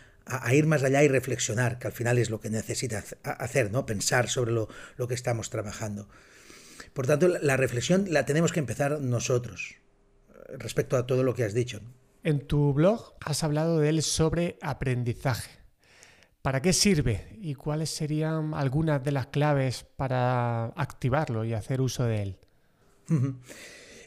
ir 0.53 0.67
más 0.67 0.83
allá 0.83 1.03
y 1.03 1.07
reflexionar, 1.07 1.79
que 1.79 1.87
al 1.87 1.93
final 1.93 2.17
es 2.17 2.29
lo 2.29 2.39
que 2.39 2.49
necesita 2.49 3.03
hacer, 3.23 3.71
¿no? 3.71 3.85
Pensar 3.85 4.29
sobre 4.29 4.51
lo, 4.51 4.67
lo 4.97 5.07
que 5.07 5.13
estamos 5.13 5.49
trabajando. 5.49 6.07
Por 6.93 7.07
tanto, 7.07 7.27
la 7.27 7.57
reflexión 7.57 8.05
la 8.09 8.25
tenemos 8.25 8.51
que 8.51 8.59
empezar 8.59 8.99
nosotros 9.01 9.75
respecto 10.57 10.97
a 10.97 11.05
todo 11.05 11.23
lo 11.23 11.33
que 11.33 11.43
has 11.43 11.53
dicho. 11.53 11.81
En 12.23 12.39
tu 12.45 12.73
blog 12.73 13.13
has 13.21 13.43
hablado 13.43 13.79
de 13.79 13.89
él 13.89 14.01
sobre 14.01 14.57
aprendizaje. 14.61 15.59
¿Para 16.41 16.61
qué 16.61 16.73
sirve 16.73 17.37
y 17.41 17.55
cuáles 17.55 17.89
serían 17.89 18.53
algunas 18.53 19.03
de 19.03 19.11
las 19.11 19.27
claves 19.27 19.85
para 19.95 20.67
activarlo 20.67 21.43
y 21.43 21.53
hacer 21.53 21.81
uso 21.81 22.05
de 22.05 22.21
él? 22.21 22.37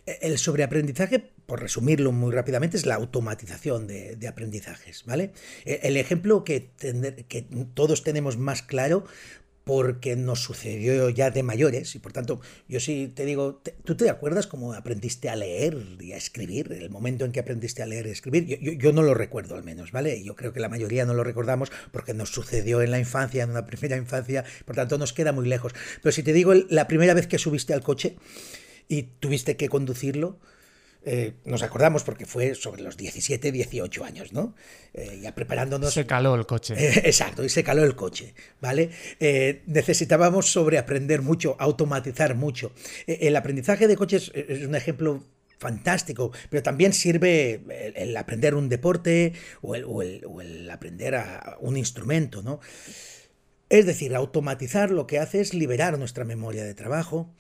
El 0.05 0.39
sobreaprendizaje, 0.39 1.33
por 1.53 1.61
resumirlo 1.61 2.13
muy 2.13 2.33
rápidamente, 2.33 2.79
es 2.79 2.87
la 2.87 2.95
automatización 2.95 3.87
de, 3.87 4.27
aprendizajes, 4.27 5.05
¿vale? 5.05 5.33
E, 5.67 5.81
el 5.83 5.99
ejemplo 5.99 6.45
que, 6.45 6.71
todos 7.75 8.03
tenemos 8.03 8.39
más 8.39 8.63
claro 8.63 9.05
porque 9.63 10.17
nos 10.17 10.41
sucedió 10.41 11.11
ya 11.11 11.31
de 11.31 11.43
mayores 11.43 11.95
y 11.95 11.99
por 11.99 12.15
tanto 12.15 12.41
yo 12.69 12.81
sí 12.81 13.13
te 13.15 13.27
digo, 13.27 13.61
¿tú 13.85 13.99
te 13.99 14.09
acuerdas 14.09 14.47
cómo 14.47 14.73
aprendiste 14.73 15.29
a 15.29 15.37
leer 15.37 15.77
y 16.01 16.13
a 16.13 16.17
escribir? 16.17 16.73
El 16.73 16.89
momento 16.89 17.27
en 17.27 17.33
que 17.33 17.41
aprendiste 17.41 17.83
a 17.83 17.87
leer 17.87 18.07
y 18.07 18.13
escribir, 18.13 18.47
yo, 18.47 18.73
yo, 18.73 18.93
no 18.95 19.03
lo 19.03 19.13
recuerdo 19.13 19.55
al 19.55 19.63
menos, 19.63 19.93
¿vale? 19.93 20.25
Yo 20.25 20.37
creo 20.37 20.55
que 20.55 20.61
la 20.61 20.71
mayoría 20.71 21.05
no 21.05 21.13
lo 21.13 21.23
recordamos 21.23 21.71
porque 21.91 22.15
nos 22.15 22.31
sucedió 22.31 22.81
en 22.81 22.91
la 22.91 22.99
infancia, 22.99 23.43
en 23.45 23.51
una 23.51 23.67
primera 23.67 23.99
infancia, 23.99 24.43
por 24.65 24.75
tanto 24.75 24.97
nos 24.97 25.13
queda 25.13 25.33
muy 25.33 25.47
lejos. 25.47 25.75
Pero 26.03 26.13
si 26.13 26.23
te 26.23 26.33
digo 26.33 26.55
la 26.55 26.89
primera 26.89 27.13
vez 27.13 27.27
que 27.27 27.37
subiste 27.37 27.75
al 27.75 27.83
coche, 27.83 28.17
y 28.93 29.05
tuviste 29.21 29.57
que 29.57 29.69
conducirlo. 29.69 30.39
Eh, 31.05 31.35
nos 31.45 31.63
acordamos 31.63 32.05
porque 32.05 32.27
fue 32.27 32.55
sobre 32.55 32.83
los 32.83 32.97
17, 32.97 33.51
18 33.51 34.05
años, 34.05 34.33
¿no? 34.33 34.55
Eh, 34.95 35.19
ya 35.21 35.35
preparándonos. 35.35 35.93
Se 35.93 36.07
caló 36.07 36.35
el 36.37 36.47
coche. 36.47 36.75
Eh, 36.77 37.03
exacto, 37.05 37.45
y 37.45 37.49
se 37.49 37.65
caló 37.65 37.83
el 37.83 37.97
coche, 37.97 38.35
¿vale? 38.61 38.91
necesitábamos 39.67 40.51
sobreaprender 40.51 41.23
mucho, 41.23 41.57
automatizar 41.59 42.35
mucho. 42.35 42.73
el 43.07 43.35
aprendizaje 43.37 43.89
de 43.89 43.97
coches 43.97 44.31
es 44.35 44.67
un 44.67 44.75
ejemplo 44.75 45.25
fantástico, 45.59 46.33
pero 46.51 46.63
también 46.63 46.93
sirve 46.93 47.63
el, 47.97 48.17
aprender 48.17 48.55
un 48.55 48.69
deporte 48.69 49.33
o 49.61 49.75
el, 49.75 49.85
o 49.85 50.03
el 50.41 50.71
aprender 50.71 51.15
a 51.15 51.57
un 51.61 51.77
instrumento, 51.77 52.43
¿no? 52.43 52.61
Es 53.69 53.87
decir, 53.87 54.15
automatizar 54.15 54.91
lo 54.91 55.07
que 55.07 55.19
hace 55.19 55.41
es 55.41 55.55
liberar 55.55 55.99
nuestra 55.99 56.25
memoria 56.25 56.65
de 56.65 56.75
trabajo, 56.75 57.33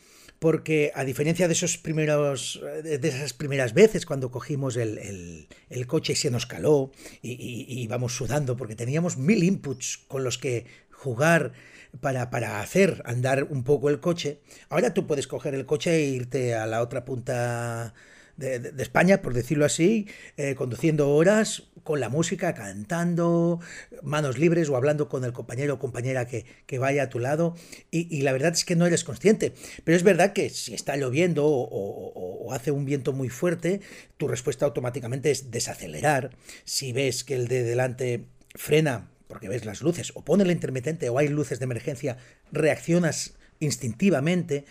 porque 0.42 0.90
a 0.96 1.04
diferencia 1.04 1.46
de 1.46 1.52
esos 1.54 1.78
primeros 1.78 2.60
de 2.82 3.08
esas 3.08 3.32
primeras 3.32 3.74
veces 3.74 4.04
cuando 4.04 4.32
cogimos 4.32 4.76
el, 4.76 5.46
coche 5.86 6.14
y 6.14 6.16
se 6.16 6.32
nos 6.32 6.46
caló 6.46 6.90
y, 7.22 7.80
íbamos 7.80 8.16
sudando 8.16 8.56
porque 8.56 8.74
teníamos 8.74 9.16
mil 9.16 9.44
inputs 9.44 10.00
con 10.08 10.24
los 10.24 10.38
que 10.38 10.66
jugar 10.90 11.52
para, 12.00 12.28
para, 12.30 12.60
hacer 12.60 13.04
andar 13.06 13.44
un 13.44 13.62
poco 13.62 13.88
el 13.88 14.00
coche, 14.00 14.40
ahora 14.68 14.92
tú 14.92 15.06
puedes 15.06 15.28
coger 15.28 15.54
el 15.54 15.64
coche 15.64 15.94
e 15.94 16.08
irte 16.08 16.56
a 16.56 16.66
la 16.66 16.82
otra 16.82 17.04
punta 17.04 17.94
de, 18.42 18.82
España, 18.82 19.22
por 19.22 19.34
decirlo 19.34 19.64
así, 19.64 20.08
eh, 20.36 20.54
conduciendo 20.54 21.10
horas 21.10 21.64
con 21.84 22.00
la 22.00 22.08
música, 22.08 22.54
cantando, 22.54 23.60
manos 24.02 24.38
libres 24.38 24.68
o 24.68 24.76
hablando 24.76 25.08
con 25.08 25.24
el 25.24 25.32
compañero 25.32 25.74
o 25.74 25.78
compañera 25.78 26.26
que, 26.26 26.44
vaya 26.78 27.04
a 27.04 27.08
tu 27.08 27.18
lado. 27.18 27.54
Y, 27.90 28.22
la 28.22 28.32
verdad 28.32 28.52
es 28.52 28.64
que 28.64 28.76
no 28.76 28.86
eres 28.86 29.04
consciente. 29.04 29.52
Pero 29.84 29.96
es 29.96 30.02
verdad 30.02 30.32
que 30.32 30.50
si 30.50 30.74
está 30.74 30.96
lloviendo 30.96 31.44
o, 31.46 32.52
hace 32.52 32.70
un 32.70 32.84
viento 32.84 33.12
muy 33.12 33.30
fuerte, 33.30 33.80
tu 34.18 34.28
respuesta 34.28 34.66
automáticamente 34.66 35.30
es 35.30 35.50
desacelerar. 35.50 36.30
Si 36.64 36.92
ves 36.92 37.24
que 37.24 37.34
el 37.34 37.48
de 37.48 37.62
delante 37.62 38.26
frena 38.54 39.08
porque 39.26 39.48
ves 39.48 39.64
las 39.64 39.80
luces 39.80 40.12
o 40.14 40.22
pone 40.22 40.44
el 40.44 40.50
intermitente 40.50 41.08
o 41.08 41.16
hay 41.16 41.28
luces 41.28 41.58
de 41.58 41.64
emergencia, 41.64 42.18
reaccionas 42.50 43.32
instintivamente. 43.60 44.66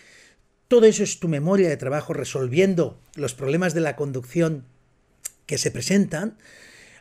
Todo 0.72 0.86
eso 0.86 1.02
es 1.02 1.20
tu 1.20 1.28
memoria 1.28 1.68
de 1.68 1.76
trabajo 1.76 2.14
resolviendo 2.14 2.98
los 3.14 3.34
problemas 3.34 3.74
de 3.74 3.82
la 3.82 3.94
conducción 3.94 4.64
que 5.44 5.58
se 5.58 5.70
presentan, 5.70 6.38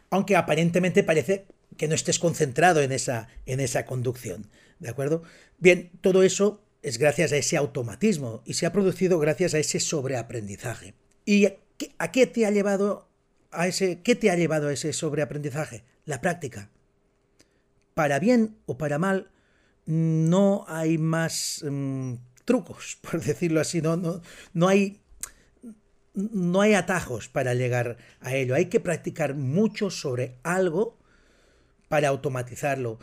aunque 0.09 0.35
aparentemente 0.35 1.03
parece 1.03 1.45
que 1.77 1.87
no 1.87 1.95
estés 1.95 2.19
concentrado 2.19 2.81
en 2.81 2.91
esa, 2.91 3.29
en 3.45 3.61
esa 3.61 3.85
conducción. 3.85 4.47
¿De 4.79 4.89
acuerdo? 4.89 5.23
Bien, 5.57 5.89
todo 6.01 6.23
eso 6.23 6.61
es 6.81 6.97
gracias 6.97 7.31
a 7.31 7.37
ese 7.37 7.55
automatismo 7.55 8.41
y 8.43 8.55
se 8.55 8.65
ha 8.65 8.73
producido 8.73 9.19
gracias 9.19 9.53
a 9.53 9.59
ese 9.59 9.79
sobreaprendizaje. 9.79 10.93
¿Y 11.23 11.45
a 11.97 12.11
qué 12.11 12.27
te 12.27 12.45
ha 12.45 12.51
llevado 12.51 13.07
a 13.51 13.69
ese, 13.69 14.01
qué 14.01 14.15
te 14.15 14.31
ha 14.31 14.35
llevado 14.35 14.67
a 14.67 14.73
ese 14.73 14.91
sobreaprendizaje? 14.91 15.85
La 16.03 16.19
práctica. 16.19 16.69
Para 17.93 18.19
bien 18.19 18.57
o 18.65 18.77
para 18.77 18.99
mal, 18.99 19.31
no 19.85 20.65
hay 20.67 20.97
más 20.97 21.63
mm, 21.65 22.15
trucos, 22.45 22.97
por 23.09 23.21
decirlo 23.21 23.61
así, 23.61 23.81
no, 23.81 23.97
no, 23.97 24.21
no, 24.53 24.67
hay, 24.67 25.01
no 26.13 26.61
hay 26.61 26.73
atajos 26.73 27.29
para 27.29 27.53
llegar 27.53 27.97
a 28.19 28.35
ello. 28.35 28.55
Hay 28.55 28.65
que 28.65 28.79
practicar 28.79 29.35
mucho 29.35 29.89
sobre 29.89 30.37
algo 30.43 30.97
para 31.87 32.09
automatizarlo. 32.09 32.99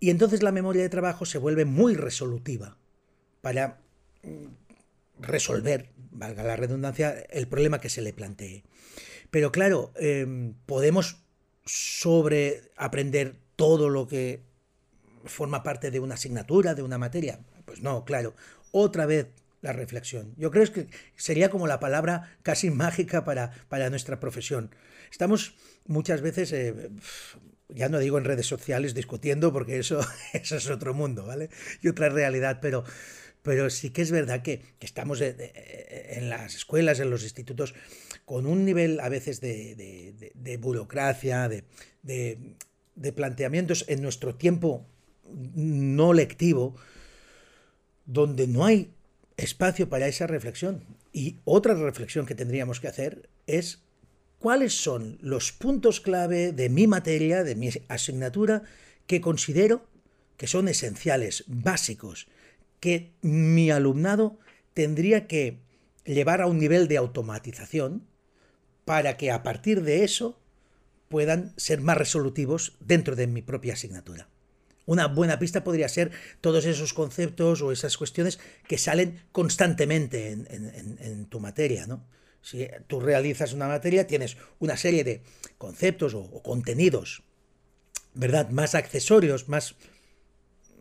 Y 0.00 0.10
entonces 0.10 0.42
la 0.42 0.52
memoria 0.52 0.82
de 0.82 0.88
trabajo 0.88 1.26
se 1.26 1.38
vuelve 1.38 1.64
muy 1.64 1.94
resolutiva 1.94 2.76
para 3.40 3.80
mm, 4.22 5.20
resolver, 5.20 5.90
valga 6.10 6.42
la 6.42 6.56
redundancia, 6.56 7.12
el 7.30 7.46
problema 7.46 7.80
que 7.80 7.88
se 7.88 8.02
le 8.02 8.12
plantee. 8.12 8.64
Pero 9.30 9.52
claro, 9.52 9.92
em, 9.96 10.54
podemos 10.66 11.18
sobre 11.64 12.70
aprender 12.76 13.36
todo 13.56 13.88
lo 13.88 14.08
que 14.08 14.42
forma 15.24 15.62
parte 15.62 15.90
de 15.90 16.00
una 16.00 16.14
asignatura, 16.14 16.74
de 16.74 16.82
una 16.82 16.98
materia. 16.98 17.38
Pues 17.64 17.80
no, 17.80 18.04
claro 18.04 18.34
otra 18.72 19.06
vez 19.06 19.28
la 19.62 19.72
reflexión. 19.72 20.34
Yo 20.36 20.50
creo 20.50 20.70
que 20.72 20.88
sería 21.14 21.48
como 21.48 21.66
la 21.66 21.78
palabra 21.78 22.36
casi 22.42 22.70
mágica 22.70 23.24
para, 23.24 23.52
para 23.68 23.88
nuestra 23.90 24.18
profesión. 24.18 24.74
Estamos 25.10 25.54
muchas 25.86 26.20
veces, 26.20 26.52
eh, 26.52 26.90
ya 27.68 27.88
no 27.88 28.00
digo 28.00 28.18
en 28.18 28.24
redes 28.24 28.46
sociales 28.46 28.94
discutiendo, 28.94 29.52
porque 29.52 29.78
eso, 29.78 30.00
eso 30.32 30.56
es 30.56 30.68
otro 30.68 30.94
mundo, 30.94 31.24
¿vale? 31.24 31.48
Y 31.80 31.88
otra 31.88 32.08
realidad, 32.08 32.58
pero, 32.60 32.82
pero 33.42 33.70
sí 33.70 33.90
que 33.90 34.02
es 34.02 34.10
verdad 34.10 34.42
que, 34.42 34.62
estamos 34.80 35.20
en 35.20 36.28
las 36.28 36.56
escuelas, 36.56 36.98
en 36.98 37.10
los 37.10 37.22
institutos, 37.22 37.74
con 38.24 38.46
un 38.46 38.64
nivel 38.64 38.98
a 38.98 39.08
veces 39.08 39.40
de, 39.40 40.32
de 40.34 40.56
burocracia, 40.56 41.48
de 41.48 43.12
planteamientos 43.14 43.84
en 43.88 44.02
nuestro 44.02 44.34
tiempo 44.34 44.88
no 45.54 46.12
lectivo, 46.12 46.74
donde 48.04 48.46
no 48.46 48.64
hay 48.64 48.92
espacio 49.36 49.88
para 49.88 50.08
esa 50.08 50.26
reflexión. 50.26 50.84
Y 51.12 51.36
otra 51.44 51.74
reflexión 51.74 52.26
que 52.26 52.34
tendríamos 52.34 52.80
que 52.80 52.88
hacer 52.88 53.28
es 53.46 53.82
cuáles 54.38 54.74
son 54.74 55.18
los 55.20 55.52
puntos 55.52 56.00
clave 56.00 56.52
de 56.52 56.68
mi 56.68 56.86
materia, 56.86 57.44
de 57.44 57.54
mi 57.54 57.70
asignatura, 57.88 58.62
que 59.06 59.20
considero 59.20 59.86
que 60.36 60.46
son 60.46 60.68
esenciales, 60.68 61.44
básicos, 61.46 62.26
que 62.80 63.12
mi 63.20 63.70
alumnado 63.70 64.38
tendría 64.74 65.26
que 65.28 65.58
llevar 66.04 66.40
a 66.40 66.46
un 66.46 66.58
nivel 66.58 66.88
de 66.88 66.96
automatización 66.96 68.06
para 68.84 69.16
que 69.16 69.30
a 69.30 69.42
partir 69.42 69.82
de 69.82 70.02
eso 70.02 70.40
puedan 71.08 71.52
ser 71.56 71.80
más 71.80 71.96
resolutivos 71.96 72.76
dentro 72.80 73.14
de 73.14 73.26
mi 73.26 73.42
propia 73.42 73.74
asignatura. 73.74 74.28
Una 74.92 75.06
buena 75.06 75.38
pista 75.38 75.64
podría 75.64 75.88
ser 75.88 76.10
todos 76.42 76.66
esos 76.66 76.92
conceptos 76.92 77.62
o 77.62 77.72
esas 77.72 77.96
cuestiones 77.96 78.38
que 78.68 78.76
salen 78.76 79.22
constantemente 79.32 80.32
en, 80.32 81.24
tu 81.30 81.40
materia, 81.40 81.86
¿no? 81.86 82.06
Si 82.42 82.68
tú 82.88 83.00
realizas 83.00 83.54
una 83.54 83.68
materia, 83.68 84.06
tienes 84.06 84.36
una 84.58 84.76
serie 84.76 85.02
de 85.02 85.22
conceptos 85.56 86.12
o, 86.12 86.42
contenidos, 86.42 87.22
¿verdad? 88.12 88.50
Más 88.50 88.74
accesorios, 88.74 89.48
más, 89.48 89.76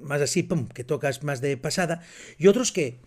más 0.01 0.19
así, 0.19 0.43
pum, 0.43 0.67
que 0.67 0.83
tocas 0.83 1.23
más 1.23 1.39
de 1.39 1.55
pasada, 1.55 2.03
y 2.37 2.47
otros 2.47 2.73
que, 2.73 2.99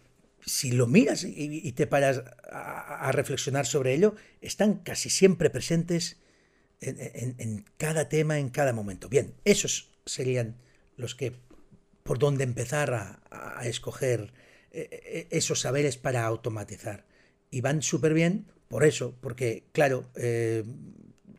si 0.46 0.72
lo 0.72 0.86
miras 0.86 1.22
y, 1.24 1.70
te 1.72 1.86
paras 1.86 2.22
a, 2.50 3.12
reflexionar 3.12 3.66
sobre 3.66 3.92
ello, 3.92 4.14
están 4.40 4.78
casi 4.78 5.10
siempre 5.10 5.50
presentes 5.50 6.16
en, 6.80 7.66
cada 7.76 8.08
tema, 8.08 8.38
en 8.38 8.48
cada 8.48 8.72
momento. 8.72 9.10
Bien, 9.10 9.34
esos 9.44 9.90
serían 10.06 10.63
los 10.96 11.14
que, 11.14 11.32
por 12.02 12.18
donde 12.18 12.44
empezar 12.44 12.92
a, 12.94 13.66
escoger 13.66 14.32
eh, 14.70 14.88
eh, 14.90 15.28
esos 15.30 15.60
saberes 15.60 15.96
para 15.96 16.24
automatizar. 16.24 17.06
Y 17.50 17.60
van 17.60 17.82
súper 17.82 18.14
bien 18.14 18.46
por 18.68 18.84
eso, 18.84 19.16
porque, 19.20 19.64
claro, 19.72 20.10
eh, 20.16 20.64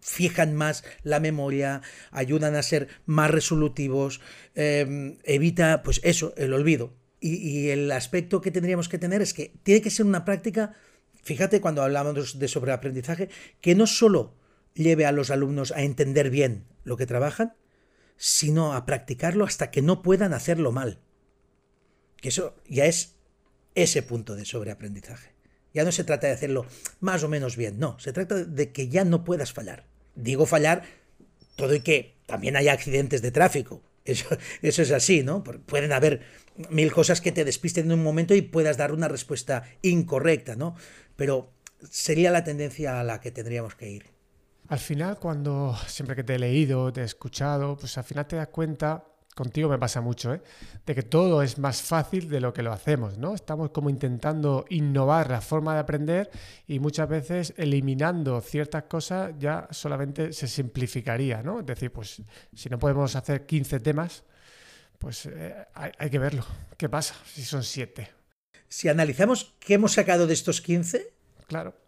fijan 0.02 0.56
más 0.56 0.84
la 1.04 1.20
memoria, 1.20 1.82
ayudan 2.12 2.56
a 2.56 2.64
ser 2.64 2.88
más 3.06 3.32
resolutivos, 3.32 4.22
evita, 4.54 5.82
pues 5.84 6.00
eso, 6.04 6.34
el 6.38 6.54
olvido. 6.54 6.94
y, 7.20 7.70
el 7.70 7.92
aspecto 7.92 8.40
que 8.40 8.52
tendríamos 8.52 8.88
que 8.88 9.00
tener 9.00 9.22
es 9.22 9.34
que 9.34 9.52
tiene 9.64 9.82
que 9.82 9.90
ser 9.90 10.06
una 10.06 10.26
práctica, 10.26 10.74
fíjate 11.24 11.60
cuando 11.60 11.82
hablamos 11.82 12.38
de 12.38 12.48
sobreaprendizaje, 12.48 13.30
que 13.62 13.74
no 13.74 13.88
solo 13.88 14.36
lleve 14.76 15.06
a 15.06 15.12
los 15.12 15.32
alumnos 15.32 15.72
a 15.72 15.82
entender 15.82 16.30
bien 16.30 16.66
lo 16.84 16.98
que 16.98 17.08
trabajan, 17.08 17.54
sino 18.18 18.74
a 18.74 18.86
practicarlo 18.86 19.46
hasta 19.46 19.72
que 19.72 19.82
no 19.82 20.02
puedan 20.02 20.34
hacerlo 20.34 20.72
mal. 20.72 21.00
Que 22.18 22.30
eso 22.30 22.56
ya 22.68 22.86
es 22.86 23.16
ese 23.76 24.02
punto 24.04 24.36
de 24.36 24.46
sobreaprendizaje. 24.46 25.34
Ya 25.74 25.84
no 25.84 25.92
se 25.92 26.06
trata 26.06 26.28
de 26.28 26.34
hacerlo 26.34 26.66
más 27.02 27.24
o 27.24 27.30
menos 27.30 27.58
bien, 27.58 27.80
no, 27.80 28.00
se 28.00 28.14
trata 28.14 28.36
de 28.36 28.72
que 28.72 28.88
ya 28.88 29.04
no 29.04 29.26
puedas 29.26 29.52
fallar. 29.52 29.86
Digo 30.16 30.46
fallar 30.46 30.84
todo 31.58 31.76
y 31.76 31.82
que 31.82 32.16
también 32.26 32.56
haya 32.56 32.74
accidentes 32.74 33.22
de 33.22 33.32
tráfico. 33.32 33.84
Eso, 34.06 34.38
eso 34.62 34.84
es 34.84 34.92
así, 34.92 35.24
¿no? 35.24 35.44
Pueden 35.44 35.92
haber 35.92 36.22
mil 36.70 36.92
cosas 36.92 37.22
que 37.22 37.32
te 37.32 37.44
despisten 37.44 37.88
en 37.88 37.94
un 37.94 38.04
momento 38.04 38.36
y 38.36 38.44
puedas 38.44 38.78
dar 38.78 38.92
una 38.92 39.08
respuesta 39.08 39.64
incorrecta, 39.82 40.56
¿no? 40.56 40.76
Pero 41.16 41.52
sería 41.90 42.30
la 42.30 42.44
tendencia 42.44 43.00
a 43.00 43.04
la 43.04 43.20
que 43.20 43.32
tendríamos 43.32 43.74
que 43.74 43.90
ir. 43.90 44.15
Al 44.68 44.80
final, 44.80 45.20
cuando 45.20 45.78
siempre 45.88 46.16
que 46.16 46.24
te 46.24 46.36
he 46.36 46.40
leído, 46.40 46.92
te 46.92 47.02
he 47.02 47.04
escuchado, 47.04 47.78
pues 47.78 47.98
al 47.98 48.04
final 48.04 48.26
te 48.26 48.36
das 48.36 48.48
cuenta, 48.48 49.04
contigo 49.36 49.70
me 49.70 49.78
pasa 49.78 50.02
mucho, 50.02 50.34
¿eh? 50.34 50.42
de 50.86 50.96
que 50.96 51.04
todo 51.04 51.44
es 51.44 51.60
más 51.60 51.84
fácil 51.84 52.30
de 52.30 52.40
lo 52.40 52.52
que 52.52 52.64
lo 52.64 52.74
hacemos, 52.74 53.20
¿no? 53.20 53.36
Estamos 53.36 53.70
como 53.70 53.92
intentando 53.92 54.66
innovar 54.70 55.30
la 55.30 55.42
forma 55.42 55.76
de 55.76 55.82
aprender 55.82 56.32
y 56.66 56.80
muchas 56.80 57.08
veces 57.08 57.54
eliminando 57.58 58.42
ciertas 58.42 58.84
cosas 58.84 59.36
ya 59.38 59.68
solamente 59.70 60.34
se 60.34 60.48
simplificaría, 60.48 61.44
¿no? 61.44 61.60
Es 61.60 61.66
decir, 61.68 61.92
pues 61.92 62.24
si 62.56 62.70
no 62.70 62.80
podemos 62.80 63.16
hacer 63.16 63.46
15 63.46 63.82
temas, 63.82 64.24
pues 64.98 65.28
eh, 65.28 65.54
hay, 65.76 65.92
hay, 66.00 66.10
que 66.10 66.18
verlo. 66.18 66.44
¿Qué 66.76 66.90
pasa 66.90 67.14
si 67.26 67.44
son 67.44 67.64
7? 67.64 68.10
Si 68.68 68.90
analizamos 68.90 69.54
qué 69.60 69.76
hemos 69.76 69.94
sacado 69.94 70.26
de 70.26 70.34
estos 70.34 70.60
15, 70.62 71.14
claro 71.46 71.85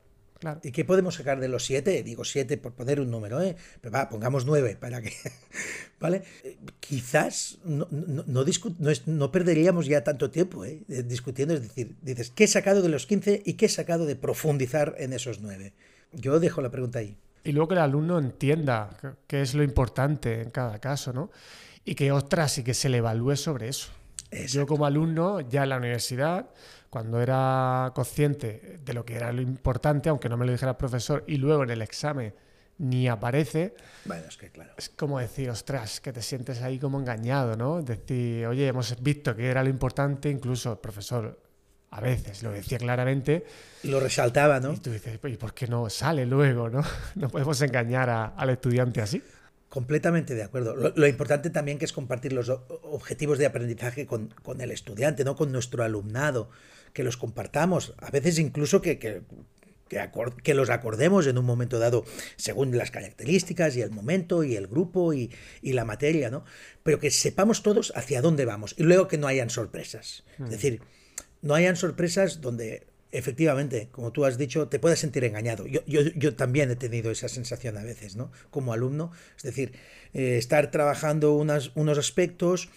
¿Y 0.63 0.71
qué 0.71 0.85
podemos 0.85 1.15
sacar 1.15 1.39
de 1.39 1.47
los 1.47 1.65
siete? 1.65 2.03
Digo 2.03 2.23
siete 2.23 2.57
por 2.57 2.73
poner 2.73 2.99
un 2.99 3.09
número, 3.09 3.41
¿eh? 3.41 3.55
Pero 3.81 3.93
va, 3.93 4.09
pongamos 4.09 4.45
nueve 4.45 4.77
para 4.79 5.01
que. 5.01 5.13
¿Vale? 5.99 6.23
Eh, 6.43 6.57
quizás 6.79 7.57
no, 7.63 7.87
no, 7.89 9.31
perderíamos 9.31 9.87
ya 9.87 10.03
tanto 10.03 10.29
tiempo 10.29 10.65
¿eh? 10.65 10.83
discutiendo. 11.05 11.53
Es 11.53 11.61
decir, 11.61 11.95
dices, 12.01 12.31
¿qué 12.31 12.43
he 12.43 12.47
sacado 12.47 12.81
de 12.81 12.89
los 12.89 13.05
15 13.07 13.43
y 13.45 13.53
qué 13.53 13.65
he 13.65 13.69
sacado 13.69 14.05
de 14.05 14.15
profundizar 14.15 14.95
en 14.97 15.13
esos 15.13 15.41
nueve? 15.41 15.73
Yo 16.13 16.39
dejo 16.39 16.61
la 16.61 16.69
pregunta 16.69 16.99
ahí. 16.99 17.17
Y 17.43 17.51
luego 17.51 17.69
que 17.69 17.75
el 17.75 17.81
alumno 17.81 18.19
entienda 18.19 18.97
qué 19.27 19.41
es 19.41 19.53
lo 19.53 19.63
importante 19.63 20.41
en 20.41 20.51
cada 20.51 20.79
caso, 20.79 21.13
¿no? 21.13 21.31
Y 21.85 21.95
que, 21.95 22.11
ostras, 22.11 22.57
y 22.57 22.63
que 22.63 22.73
se 22.73 22.89
le 22.89 22.97
evalúe 22.97 23.37
sobre 23.37 23.69
eso. 23.69 23.89
Yo 24.47 24.67
como 24.67 24.85
alumno, 24.85 25.39
ya 25.39 25.63
en 25.63 25.69
la 25.69 25.77
universidad, 25.77 26.49
cuando 26.97 27.21
era 27.21 27.91
consciente 27.93 28.79
de 28.83 28.93
lo 28.95 29.05
que 29.05 29.13
era 29.17 29.31
lo 29.31 29.39
importante, 29.39 30.09
aunque 30.09 30.29
no 30.29 30.35
me 30.35 30.47
lo 30.47 30.51
dijera 30.51 30.71
el 30.71 30.77
profesor, 30.77 31.23
y 31.27 31.37
luego 31.37 31.61
en 31.61 31.69
el 31.69 31.83
examen 31.83 32.33
ni 32.79 33.07
aparece, 33.07 33.75
bueno, 34.05 34.23
es, 34.27 34.35
que, 34.35 34.49
claro. 34.49 34.71
es 34.75 34.89
como 34.89 35.19
decir, 35.19 35.47
ostras, 35.51 36.01
que 36.01 36.11
te 36.11 36.23
sientes 36.23 36.63
ahí 36.63 36.79
como 36.79 36.99
engañado, 36.99 37.55
¿no? 37.55 37.83
Decir, 37.83 38.47
oye, 38.47 38.65
hemos 38.65 38.99
visto 38.99 39.35
que 39.35 39.47
era 39.47 39.61
lo 39.61 39.69
importante, 39.69 40.27
incluso 40.31 40.71
el 40.71 40.79
profesor 40.79 41.39
a 41.91 42.01
veces 42.01 42.41
lo 42.41 42.49
decía 42.49 42.79
claramente. 42.79 43.45
Lo 43.83 43.99
resaltaba, 43.99 44.59
¿no? 44.59 44.73
Y 44.73 44.77
tú 44.77 44.89
dices, 44.89 45.19
¿y 45.23 45.37
por 45.37 45.53
qué 45.53 45.67
no 45.67 45.91
sale 45.91 46.25
luego, 46.25 46.67
no? 46.67 46.81
No 47.13 47.29
podemos 47.29 47.61
engañar 47.61 48.09
al 48.35 48.49
estudiante 48.49 49.01
así. 49.01 49.21
Completamente 49.69 50.33
de 50.33 50.41
acuerdo. 50.41 50.75
Lo, 50.75 51.07
importante 51.07 51.51
también 51.51 51.77
que 51.77 51.85
es 51.85 51.93
compartir 51.93 52.33
los 52.33 52.49
objetivos 52.49 53.37
de 53.37 53.45
aprendizaje 53.45 54.07
con, 54.07 54.33
con, 54.41 54.61
el 54.61 54.71
estudiante, 54.71 55.23
no 55.23 55.35
con 55.35 55.51
nuestro 55.51 55.83
alumnado 55.83 56.49
que 56.93 57.03
los 57.03 57.17
compartamos, 57.17 57.93
a 57.97 58.11
veces 58.11 58.39
incluso 58.39 58.81
que, 58.81 58.99
que, 58.99 59.21
que, 60.43 60.53
los 60.53 60.69
acordemos 60.69 61.27
en 61.27 61.37
un 61.37 61.45
momento 61.45 61.79
dado 61.79 62.05
según 62.35 62.77
las 62.77 62.91
características 62.91 63.75
y 63.75 63.81
el 63.81 63.91
momento 63.91 64.43
y 64.43 64.55
el 64.55 64.67
grupo 64.67 65.13
y, 65.13 65.31
y, 65.61 65.73
la 65.73 65.85
materia, 65.85 66.29
¿no? 66.29 66.43
Pero 66.83 66.99
que 66.99 67.11
sepamos 67.11 67.63
todos 67.63 67.93
hacia 67.95 68.21
dónde 68.21 68.45
vamos 68.45 68.75
y 68.77 68.83
luego 68.83 69.07
que 69.07 69.17
no 69.17 69.27
hayan 69.27 69.49
sorpresas. 69.49 70.23
Es 70.33 70.39
mm. 70.39 70.49
decir, 70.49 70.81
no 71.41 71.55
hayan 71.55 71.75
sorpresas 71.75 72.41
donde 72.41 72.87
efectivamente, 73.11 73.89
como 73.91 74.11
tú 74.11 74.25
has 74.25 74.37
dicho, 74.37 74.67
te 74.67 74.79
puedes 74.79 74.99
sentir 74.99 75.23
engañado. 75.23 75.65
Yo, 75.65 75.81
yo, 75.85 76.01
yo, 76.01 76.35
también 76.35 76.69
he 76.71 76.75
tenido 76.75 77.09
esa 77.11 77.29
sensación 77.29 77.77
a 77.77 77.83
veces, 77.83 78.15
¿no? 78.15 78.31
Como 78.49 78.73
alumno, 78.73 79.11
es 79.37 79.43
decir, 79.43 79.73
eh, 80.13 80.37
estar 80.37 80.71
trabajando 80.71 81.33
unas, 81.33 81.71
unos 81.75 81.97
aspectos 81.97 82.69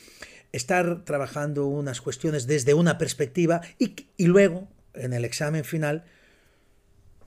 estar 0.52 1.04
trabajando 1.04 1.66
unas 1.66 2.00
cuestiones 2.00 2.46
desde 2.46 2.74
una 2.74 2.98
perspectiva 2.98 3.60
y, 3.78 4.26
luego, 4.26 4.68
en 4.94 5.12
el 5.12 5.24
examen 5.24 5.64
final, 5.64 6.04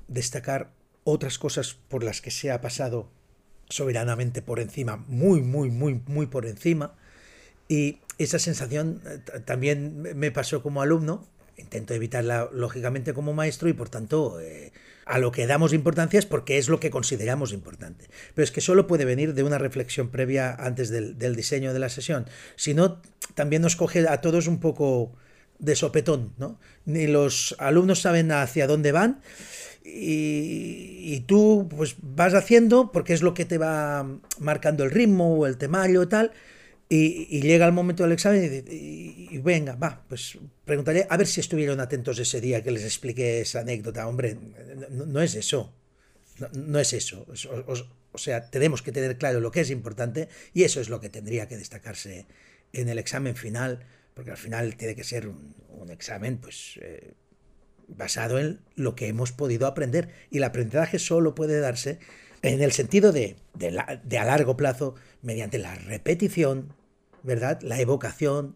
destacar 0.08 0.72
otras 1.04 1.38
cosas 1.38 1.74
por 1.74 2.04
las 2.04 2.22
que 2.22 2.32
se 2.32 2.52
ha 2.52 2.62
pasado 2.62 3.10
soberanamente 3.70 4.42
por 4.42 4.60
encima, 4.60 4.98
muy, 5.08 5.42
muy, 5.42 5.72
muy, 5.72 6.02
muy 6.06 6.28
por 6.28 6.46
encima. 6.46 6.96
Y 7.68 8.00
esa 8.18 8.40
sensación 8.40 9.02
eh, 9.06 9.20
también 9.46 10.02
me 10.02 10.32
pasó 10.32 10.62
como 10.62 10.82
alumno, 10.82 11.28
intento 11.58 11.94
evitarla 11.94 12.50
lógicamente 12.52 13.14
como 13.14 13.34
maestro 13.34 13.70
y 13.70 13.74
por 13.74 13.90
tanto 13.90 14.40
eh, 14.40 14.72
a 15.06 15.20
lo 15.20 15.32
que 15.32 15.48
damos 15.48 15.74
importancia 15.74 16.20
es 16.20 16.26
porque 16.26 16.58
es 16.58 16.70
lo 16.70 16.80
que 16.80 16.90
consideramos 16.90 17.54
importante. 17.54 18.10
Pero 18.34 18.44
es 18.44 18.52
que 18.52 18.62
solo 18.62 18.88
puede 18.88 19.06
venir 19.06 19.34
de 19.34 19.44
una 19.44 19.58
reflexión 19.58 20.10
previa 20.10 20.54
antes 20.54 20.90
del, 20.90 21.36
diseño 21.36 21.74
de 21.74 21.80
la 21.80 21.90
sesión. 21.90 22.26
Si 22.56 22.74
no, 22.74 23.02
también 23.36 23.62
nos 23.62 23.76
coge 23.76 24.08
a 24.08 24.22
todos 24.22 24.48
un 24.48 24.60
poco 24.60 25.14
de 25.60 25.76
sopetón, 25.76 26.34
¿no? 26.38 26.60
Ni 26.86 27.08
los 27.08 27.56
alumnos 27.60 28.02
saben 28.02 28.32
hacia 28.32 28.68
dónde 28.68 28.92
van 28.92 29.22
y, 29.86 31.22
tú 31.28 31.68
pues 31.70 31.96
vas 32.02 32.34
haciendo 32.34 32.92
porque 32.92 33.14
es 33.14 33.22
lo 33.22 33.34
que 33.34 33.46
te 33.46 33.58
va 33.58 34.08
marcando 34.40 34.84
el 34.84 34.92
ritmo 34.92 35.36
o 35.36 35.46
el 35.46 35.58
temario 35.58 36.04
y 36.04 36.08
tal 36.08 36.32
y, 36.96 37.42
llega 37.42 37.66
el 37.66 37.72
momento 37.72 38.04
del 38.04 38.12
examen 38.12 38.66
y, 38.70 39.38
venga, 39.40 39.76
va, 39.76 40.06
pues 40.08 40.38
preguntaré 40.64 41.08
a 41.10 41.18
ver 41.18 41.26
si 41.26 41.40
estuvieron 41.40 41.80
atentos 41.80 42.20
ese 42.20 42.40
día 42.40 42.62
que 42.62 42.70
les 42.70 42.84
expliqué 42.84 43.42
esa 43.42 43.62
anécdota. 43.62 44.08
Hombre, 44.08 44.38
no, 44.92 45.22
es 45.22 45.34
eso. 45.34 45.74
No, 46.54 46.80
es 46.80 46.94
eso. 46.94 47.26
O, 48.12 48.18
sea, 48.18 48.48
tenemos 48.52 48.84
que 48.84 48.92
tener 48.92 49.18
claro 49.18 49.40
lo 49.40 49.50
que 49.50 49.62
es 49.62 49.72
importante 49.72 50.30
y 50.54 50.64
eso 50.64 50.82
es 50.82 50.90
lo 50.90 51.00
que 51.00 51.10
tendría 51.10 51.48
que 51.48 51.58
destacarse 51.58 52.28
en 52.74 52.90
el 52.90 53.00
examen 53.00 53.36
final, 53.36 53.88
porque 54.14 54.30
al 54.30 54.38
final 54.38 54.76
tiene 54.76 54.96
que 54.96 55.04
ser 55.04 55.28
un, 55.28 55.56
examen 55.90 56.38
pues 56.38 56.80
eh, 56.82 57.14
basado 57.88 58.40
en 58.40 58.62
lo 58.76 58.96
que 58.96 59.08
hemos 59.08 59.32
podido 59.32 59.66
aprender. 59.66 60.10
Y 60.30 60.38
el 60.38 60.44
aprendizaje 60.44 61.00
solo 61.00 61.34
puede 61.34 61.60
darse 61.60 61.98
en 62.44 62.62
el 62.62 62.72
sentido 62.72 63.12
de, 63.12 63.36
de 63.56 64.18
a 64.20 64.26
largo 64.26 64.56
plazo 64.56 64.94
mediante 65.24 65.58
la 65.58 65.74
repetición, 65.76 66.74
¿verdad? 67.24 67.60
La 67.62 67.80
evocación. 67.80 68.56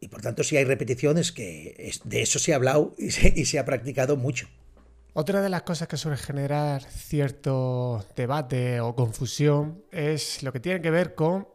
Y 0.00 0.08
por 0.08 0.20
tanto, 0.20 0.42
si 0.42 0.56
hay 0.56 0.64
repeticiones, 0.64 1.30
que 1.30 1.92
de 2.04 2.22
eso 2.22 2.38
se 2.38 2.52
ha 2.52 2.56
hablado 2.56 2.94
y 2.98 3.10
se, 3.10 3.58
ha 3.58 3.64
practicado 3.64 4.16
mucho. 4.16 4.48
Otra 5.14 5.42
de 5.42 5.48
las 5.48 5.62
cosas 5.62 5.88
que 5.88 5.96
suele 5.96 6.16
generar 6.16 6.82
cierto 6.82 8.04
debate 8.16 8.80
o 8.80 8.96
confusión 8.96 9.84
es 9.92 10.42
lo 10.42 10.52
que 10.52 10.58
tiene 10.58 10.80
que 10.80 10.90
ver 10.90 11.14
con, 11.14 11.46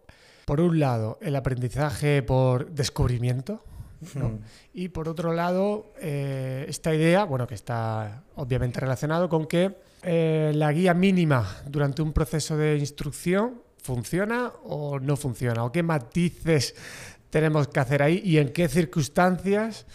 por 0.45 0.61
un 0.61 0.79
lado, 0.79 1.17
el 1.21 1.35
aprendizaje 1.35 2.21
por 2.21 2.71
descubrimiento, 2.71 3.63
y 4.73 4.89
por 4.89 5.09
otro 5.09 5.33
lado, 5.33 5.91
eh, 5.99 6.65
esta 6.67 6.93
idea, 6.93 7.23
bueno, 7.25 7.47
que 7.47 7.55
está 7.55 8.23
obviamente 8.35 8.79
relacionado 8.79 9.27
con 9.29 9.47
que 9.47 9.75
eh, 10.03 10.51
la 10.55 10.71
guía 10.71 10.93
mínima 10.93 11.61
durante 11.65 12.01
un 12.01 12.13
proceso 12.13 12.57
de 12.57 12.77
instrucción 12.77 13.61
¿Funciona 13.81 14.51
o 14.63 14.99
no 14.99 15.15
funciona? 15.15 15.63
¿O 15.63 15.71
qué 15.71 15.83
matices 15.83 16.75
tenemos 17.29 17.67
que 17.67 17.79
hacer 17.79 18.01
ahí 18.03 18.21
y 18.23 18.37
en 18.37 18.51
qué 18.51 18.67
circunstancias 18.67 19.85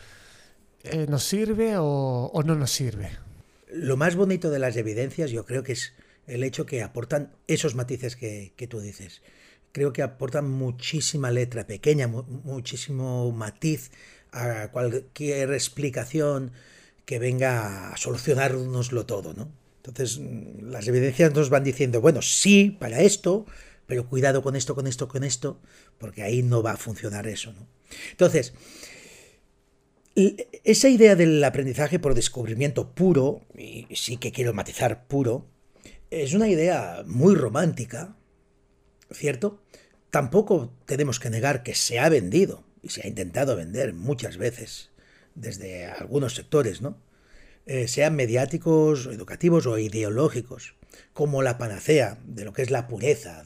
eh, 0.84 1.06
nos 1.08 1.24
sirve 1.24 1.74
o, 1.76 2.42
no 2.44 2.54
nos 2.54 2.70
sirve? 2.70 3.10
Lo 3.70 3.96
más 3.96 4.16
bonito 4.16 4.50
de 4.50 4.58
las 4.58 4.76
evidencias 4.76 5.30
yo 5.30 5.44
creo 5.44 5.62
que 5.62 5.72
es 5.72 5.92
el 6.26 6.44
hecho 6.44 6.66
que 6.66 6.82
aportan 6.82 7.32
esos 7.46 7.74
matices 7.74 8.16
que, 8.16 8.68
tú 8.68 8.80
dices. 8.80 9.22
Creo 9.72 9.92
que 9.92 10.02
aportan 10.02 10.48
muchísima 10.50 11.30
letra 11.30 11.66
pequeña, 11.66 12.06
muchísimo 12.06 13.32
matiz 13.32 13.90
a 14.30 14.68
cualquier 14.68 15.52
explicación 15.52 16.52
que 17.04 17.18
venga 17.18 17.92
a 17.92 17.96
solucionárnoslo 17.96 19.06
todo, 19.06 19.34
¿no? 19.34 19.50
Entonces, 19.84 20.18
mm, 20.18 20.70
las 20.70 20.86
evidencias 20.86 21.34
nos 21.34 21.50
van 21.50 21.64
diciendo, 21.64 22.00
bueno, 22.00 22.22
sí, 22.22 22.76
para 22.78 23.00
esto, 23.00 23.46
pero 23.92 24.09
cuidado 24.09 24.42
con 24.42 24.57
esto, 24.57 24.74
con 24.74 24.87
esto, 24.87 25.07
con 25.07 25.22
esto, 25.22 25.61
porque 25.98 26.22
ahí 26.22 26.42
no 26.42 26.62
va 26.62 26.70
a 26.70 26.76
funcionar 26.78 27.26
eso. 27.26 27.52
¿no? 27.52 27.66
Entonces, 28.11 28.55
esa 30.14 30.88
idea 30.88 31.14
del 31.14 31.44
aprendizaje 31.44 31.98
por 31.98 32.14
descubrimiento 32.14 32.94
puro, 32.94 33.42
y 33.55 33.87
sí 33.94 34.16
que 34.16 34.33
quiero 34.33 34.55
matizar 34.55 35.07
puro, 35.09 35.44
es 36.11 36.33
una 36.33 36.48
idea 36.48 37.05
muy 37.07 37.35
romántica, 37.35 38.16
¿cierto? 39.11 39.62
Tampoco 40.09 40.72
tenemos 40.87 41.20
que 41.20 41.28
negar 41.28 41.62
que 41.62 41.74
se 41.74 41.98
ha 41.98 42.09
vendido 42.09 42.64
y 42.83 42.88
se 42.88 43.02
ha 43.02 43.09
intentado 43.09 43.57
vender 43.57 43.92
muchas 43.92 44.38
veces 44.38 44.88
desde 45.35 45.85
algunos 45.85 46.35
sectores, 46.35 46.81
¿no? 46.81 46.96
Eh, 47.66 47.88
sean 47.88 48.16
mediáticos, 48.16 49.05
educativos 49.05 49.66
o 49.66 49.76
ideológicos, 49.76 50.76
como 51.12 51.42
la 51.42 51.59
panacea 51.59 52.18
de 52.24 52.46
lo 52.46 52.52
que 52.52 52.62
es 52.62 52.70
la 52.70 52.88
pureza 52.88 53.44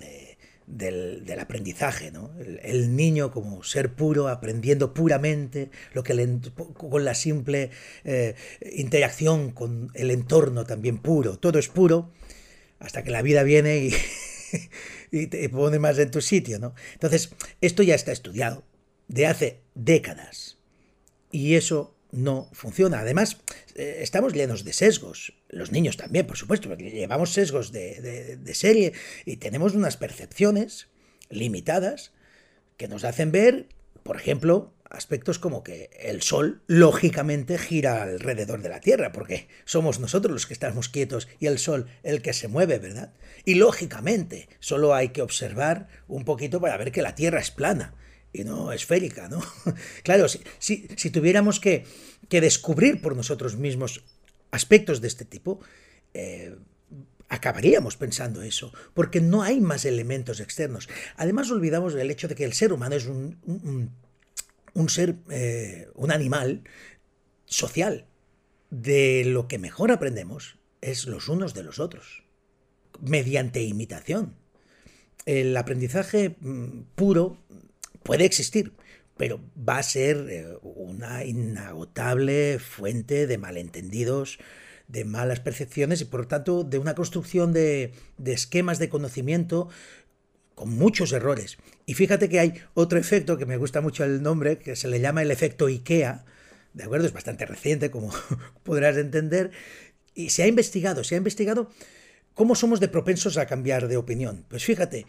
del, 0.66 1.24
aprendizaje, 1.38 2.10
¿no? 2.10 2.32
El, 2.38 2.96
niño 2.96 3.30
como 3.30 3.62
ser 3.62 3.94
puro, 3.94 4.28
aprendiendo 4.28 4.94
puramente, 4.94 5.70
lo 5.92 6.02
que 6.02 6.40
con 6.74 7.04
la 7.04 7.14
simple 7.14 7.70
eh, 8.04 8.34
interacción 8.72 9.52
con 9.52 9.90
el 9.94 10.10
entorno 10.10 10.64
también 10.64 10.98
puro, 10.98 11.38
todo 11.38 11.58
es 11.58 11.68
puro, 11.68 12.10
hasta 12.78 13.02
que 13.02 13.10
la 13.10 13.22
vida 13.22 13.42
viene 13.42 13.78
y, 13.78 13.94
y 15.10 15.26
te 15.28 15.48
pone 15.48 15.78
más 15.78 15.98
en 15.98 16.10
tu 16.10 16.20
sitio, 16.20 16.58
¿no? 16.58 16.74
Entonces, 16.94 17.30
esto 17.60 17.82
ya 17.82 17.94
está 17.94 18.12
estudiado 18.12 18.64
de 19.08 19.26
hace 19.26 19.60
décadas. 19.74 20.58
Y 21.30 21.54
eso 21.54 21.95
no 22.12 22.48
funciona. 22.52 23.00
Además, 23.00 23.38
eh, 23.74 23.98
estamos 24.00 24.32
llenos 24.32 24.64
de 24.64 24.72
sesgos. 24.72 25.34
Los 25.48 25.72
niños 25.72 25.96
también, 25.96 26.26
por 26.26 26.36
supuesto, 26.36 26.74
llevamos 26.76 27.32
sesgos 27.32 27.72
de, 27.72 28.38
serie 28.54 28.92
y 29.24 29.36
tenemos 29.36 29.74
unas 29.74 29.96
percepciones 29.96 30.88
limitadas 31.28 32.12
que 32.76 32.88
nos 32.88 33.04
hacen 33.04 33.32
ver, 33.32 33.68
por 34.02 34.16
ejemplo, 34.16 34.72
aspectos 34.88 35.38
como 35.38 35.64
que 35.64 35.90
el 36.00 36.22
Sol 36.22 36.62
lógicamente 36.66 37.58
gira 37.58 38.02
alrededor 38.02 38.62
de 38.62 38.68
la 38.68 38.80
Tierra, 38.80 39.12
porque 39.12 39.48
somos 39.64 39.98
nosotros 39.98 40.32
los 40.32 40.46
que 40.46 40.54
estamos 40.54 40.88
quietos 40.88 41.28
y 41.40 41.46
el 41.46 41.58
Sol 41.58 41.88
el 42.02 42.22
que 42.22 42.32
se 42.32 42.48
mueve, 42.48 42.78
¿verdad? 42.78 43.12
Y 43.44 43.54
lógicamente, 43.54 44.48
solo 44.60 44.94
hay 44.94 45.08
que 45.08 45.22
observar 45.22 45.88
un 46.06 46.24
poquito 46.24 46.60
para 46.60 46.76
ver 46.76 46.92
que 46.92 47.02
la 47.02 47.14
Tierra 47.14 47.40
es 47.40 47.50
plana 47.50 47.94
y 48.32 48.44
no 48.44 48.72
esférica, 48.72 49.28
¿no? 49.28 49.42
claro, 50.02 50.28
si, 50.28 50.40
si, 50.58 51.10
tuviéramos 51.10 51.60
que, 51.60 51.84
descubrir 52.28 53.00
por 53.00 53.16
nosotros 53.16 53.56
mismos 53.56 54.04
aspectos 54.50 55.00
de 55.00 55.08
este 55.08 55.24
tipo, 55.24 55.60
eh, 56.14 56.56
acabaríamos 57.28 57.96
pensando 57.96 58.42
eso, 58.42 58.72
porque 58.94 59.20
no 59.20 59.42
hay 59.42 59.60
más 59.60 59.84
elementos 59.84 60.40
externos. 60.40 60.88
Además, 61.16 61.50
olvidamos 61.50 61.94
el 61.94 62.10
hecho 62.10 62.28
de 62.28 62.34
que 62.34 62.44
el 62.44 62.52
ser 62.52 62.72
humano 62.72 62.94
es 62.94 63.06
un, 63.06 63.38
un, 64.74 64.88
ser, 64.88 65.16
eh, 65.30 65.88
un 65.94 66.12
animal 66.12 66.62
social. 67.46 68.06
De 68.68 69.24
lo 69.24 69.46
que 69.46 69.58
mejor 69.58 69.92
aprendemos 69.92 70.58
es 70.80 71.06
los 71.06 71.28
unos 71.28 71.54
de 71.54 71.62
los 71.62 71.78
otros, 71.78 72.24
mediante 73.00 73.62
imitación. 73.62 74.34
El 75.24 75.56
aprendizaje 75.56 76.36
mm, 76.40 76.82
puro 76.94 77.38
puede 78.06 78.24
existir, 78.24 78.72
pero 79.16 79.40
va 79.56 79.78
a 79.78 79.82
ser 79.82 80.26
eh, 80.30 80.46
una 80.62 81.24
inagotable 81.24 82.58
fuente 82.58 83.26
de 83.26 83.38
malentendidos, 83.38 84.38
de 84.88 85.04
malas 85.04 85.40
percepciones 85.40 86.00
y 86.00 86.04
por 86.04 86.20
lo 86.20 86.28
tanto 86.28 86.64
de 86.64 86.78
una 86.78 86.94
construcción 86.94 87.52
de, 87.52 87.92
esquemas 88.24 88.78
de 88.78 88.88
conocimiento 88.88 89.68
con 90.54 90.70
muchos 90.70 91.12
errores. 91.12 91.58
Y 91.86 91.94
fíjate 91.94 92.28
que 92.28 92.40
hay 92.40 92.54
otro 92.74 92.98
efecto 92.98 93.36
que 93.36 93.46
me 93.46 93.56
gusta 93.56 93.80
mucho 93.80 94.04
el 94.04 94.22
nombre, 94.22 94.58
que 94.58 94.76
se 94.76 94.88
le 94.88 95.00
llama 95.00 95.22
el 95.22 95.30
efecto 95.30 95.66
IKEA, 95.66 96.24
¿de 96.72 96.84
acuerdo? 96.84 97.06
Es 97.06 97.12
bastante 97.12 97.46
reciente, 97.46 97.90
como 97.90 98.10
podrás 98.62 98.96
entender, 98.96 99.50
y 100.14 100.30
se 100.30 100.44
ha 100.44 100.46
investigado, 100.46 101.04
se 101.04 101.14
ha 101.14 101.18
investigado 101.18 101.70
cómo 102.34 102.54
somos 102.54 102.80
de 102.80 102.88
propensos 102.88 103.36
a 103.38 103.46
cambiar 103.46 103.88
de 103.88 103.96
opinión. 103.96 104.44
Pues 104.48 104.64
fíjate, 104.64 105.06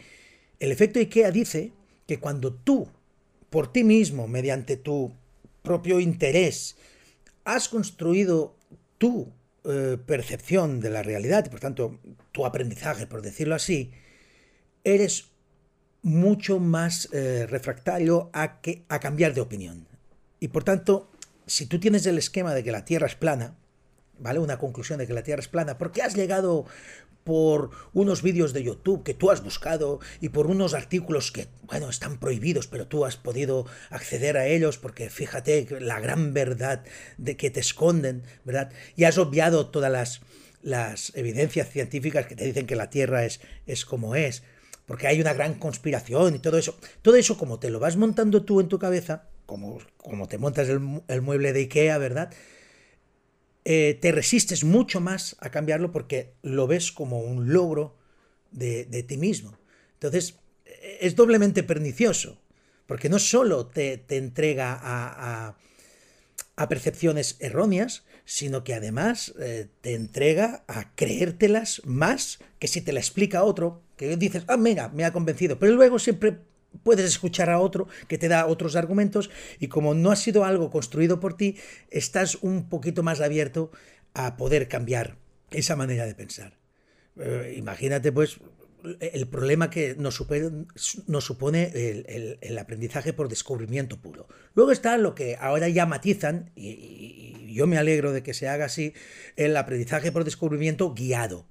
el 0.60 0.72
efecto 0.72 0.98
IKEA 0.98 1.30
dice 1.30 1.72
que 2.08 2.18
cuando 2.18 2.54
tú, 2.54 2.88
por 3.50 3.70
ti 3.70 3.84
mismo, 3.84 4.26
mediante 4.26 4.78
tu 4.78 5.12
propio 5.62 6.00
interés, 6.00 6.76
has 7.44 7.68
construido 7.68 8.56
tu 8.96 9.30
eh, 9.64 9.98
percepción 10.06 10.80
de 10.80 10.88
la 10.88 11.02
realidad 11.02 11.44
y 11.46 11.50
por 11.50 11.60
tanto 11.60 12.00
tu 12.32 12.46
aprendizaje, 12.46 13.06
por 13.06 13.20
decirlo 13.20 13.54
así, 13.54 13.92
eres 14.84 15.26
mucho 16.00 16.58
más 16.60 17.10
eh, 17.12 17.46
refractario 17.46 18.30
a, 18.32 18.62
que, 18.62 18.84
a 18.88 19.00
cambiar 19.00 19.34
de 19.34 19.42
opinión. 19.42 19.86
Y 20.40 20.48
por 20.48 20.64
tanto, 20.64 21.10
si 21.46 21.66
tú 21.66 21.78
tienes 21.78 22.06
el 22.06 22.16
esquema 22.16 22.54
de 22.54 22.64
que 22.64 22.72
la 22.72 22.86
Tierra 22.86 23.06
es 23.06 23.16
plana, 23.16 23.54
¿vale? 24.18 24.38
Una 24.38 24.58
conclusión 24.58 24.98
de 24.98 25.06
que 25.06 25.12
la 25.12 25.22
Tierra 25.22 25.40
es 25.40 25.48
plana, 25.48 25.76
porque 25.76 26.00
has 26.00 26.14
llegado 26.14 26.64
por 27.24 27.70
unos 27.92 28.22
vídeos 28.22 28.52
de 28.52 28.62
YouTube 28.62 29.02
que 29.02 29.14
tú 29.14 29.30
has 29.30 29.42
buscado 29.42 30.00
y 30.20 30.30
por 30.30 30.46
unos 30.46 30.74
artículos 30.74 31.30
que, 31.30 31.48
bueno, 31.64 31.90
están 31.90 32.18
prohibidos, 32.18 32.66
pero 32.66 32.86
tú 32.86 33.04
has 33.04 33.16
podido 33.16 33.66
acceder 33.90 34.36
a 34.36 34.46
ellos 34.46 34.78
porque 34.78 35.10
fíjate 35.10 35.66
la 35.80 36.00
gran 36.00 36.32
verdad 36.32 36.84
de 37.18 37.36
que 37.36 37.50
te 37.50 37.60
esconden, 37.60 38.22
¿verdad? 38.44 38.72
Y 38.96 39.04
has 39.04 39.18
obviado 39.18 39.66
todas 39.68 39.92
las, 39.92 40.22
las 40.62 41.12
evidencias 41.16 41.68
científicas 41.70 42.26
que 42.26 42.36
te 42.36 42.44
dicen 42.44 42.66
que 42.66 42.76
la 42.76 42.90
Tierra 42.90 43.24
es, 43.24 43.40
es 43.66 43.84
como 43.84 44.14
es, 44.14 44.42
porque 44.86 45.06
hay 45.06 45.20
una 45.20 45.34
gran 45.34 45.54
conspiración 45.54 46.36
y 46.36 46.38
todo 46.38 46.56
eso. 46.56 46.78
Todo 47.02 47.16
eso 47.16 47.36
como 47.36 47.58
te 47.58 47.68
lo 47.68 47.78
vas 47.78 47.96
montando 47.96 48.42
tú 48.44 48.60
en 48.60 48.68
tu 48.68 48.78
cabeza, 48.78 49.28
como, 49.44 49.78
como 49.98 50.28
te 50.28 50.38
montas 50.38 50.68
el, 50.68 51.02
el 51.08 51.22
mueble 51.22 51.52
de 51.52 51.60
Ikea, 51.60 51.98
¿verdad? 51.98 52.32
Eh, 53.70 53.98
te 54.00 54.12
resistes 54.12 54.64
mucho 54.64 54.98
más 54.98 55.36
a 55.40 55.50
cambiarlo 55.50 55.92
porque 55.92 56.32
lo 56.40 56.66
ves 56.66 56.90
como 56.90 57.20
un 57.20 57.52
logro 57.52 57.98
de, 58.50 58.86
ti 59.06 59.18
mismo. 59.18 59.58
Entonces, 59.92 60.36
eh, 60.64 60.96
es 61.02 61.14
doblemente 61.16 61.62
pernicioso, 61.62 62.40
porque 62.86 63.10
no 63.10 63.18
solo 63.18 63.66
te, 63.66 64.02
entrega 64.08 64.80
a, 64.80 65.58
percepciones 66.66 67.36
erróneas, 67.40 68.04
sino 68.24 68.64
que 68.64 68.72
además 68.72 69.34
eh, 69.38 69.68
te 69.82 69.92
entrega 69.92 70.64
a 70.66 70.94
creértelas 70.94 71.82
más 71.84 72.38
que 72.58 72.68
si 72.68 72.80
te 72.80 72.94
la 72.94 73.00
explica 73.00 73.44
otro, 73.44 73.82
que 73.98 74.16
dices, 74.16 74.44
ah, 74.46 74.56
mira, 74.56 74.88
me 74.88 75.04
ha 75.04 75.12
convencido, 75.12 75.58
pero 75.58 75.74
luego 75.74 75.98
siempre 75.98 76.38
puedes 76.82 77.06
escuchar 77.06 77.50
a 77.50 77.58
otro 77.58 77.88
que 78.08 78.18
te 78.18 78.28
da 78.28 78.46
otros 78.46 78.76
argumentos 78.76 79.30
y 79.58 79.68
como 79.68 79.94
no 79.94 80.10
ha 80.10 80.16
sido 80.16 80.44
algo 80.44 80.70
construido 80.70 81.20
por 81.20 81.36
ti, 81.36 81.56
estás 81.90 82.36
un 82.42 82.68
poquito 82.68 83.02
más 83.02 83.20
abierto 83.20 83.70
a 84.14 84.36
poder 84.36 84.68
cambiar 84.68 85.16
esa 85.50 85.76
manera 85.76 86.06
de 86.06 86.14
pensar. 86.14 86.58
Eh, 87.16 87.54
imagínate 87.56 88.12
pues 88.12 88.40
el 89.00 89.26
problema 89.26 89.70
que 89.70 89.96
nos 89.96 90.14
supone, 90.14 91.72
el, 92.40 92.58
aprendizaje 92.58 93.12
por 93.12 93.28
descubrimiento 93.28 94.00
puro. 94.00 94.28
Luego 94.54 94.72
está 94.72 94.96
lo 94.98 95.14
que 95.14 95.36
ahora 95.36 95.68
ya 95.68 95.84
matizan, 95.84 96.50
y 96.54 97.52
yo 97.52 97.66
me 97.66 97.78
alegro 97.78 98.12
de 98.12 98.22
que 98.22 98.34
se 98.34 98.48
haga 98.48 98.66
así, 98.66 98.94
el 99.36 99.56
aprendizaje 99.56 100.12
por 100.12 100.24
descubrimiento 100.24 100.94
guiado, 100.94 101.46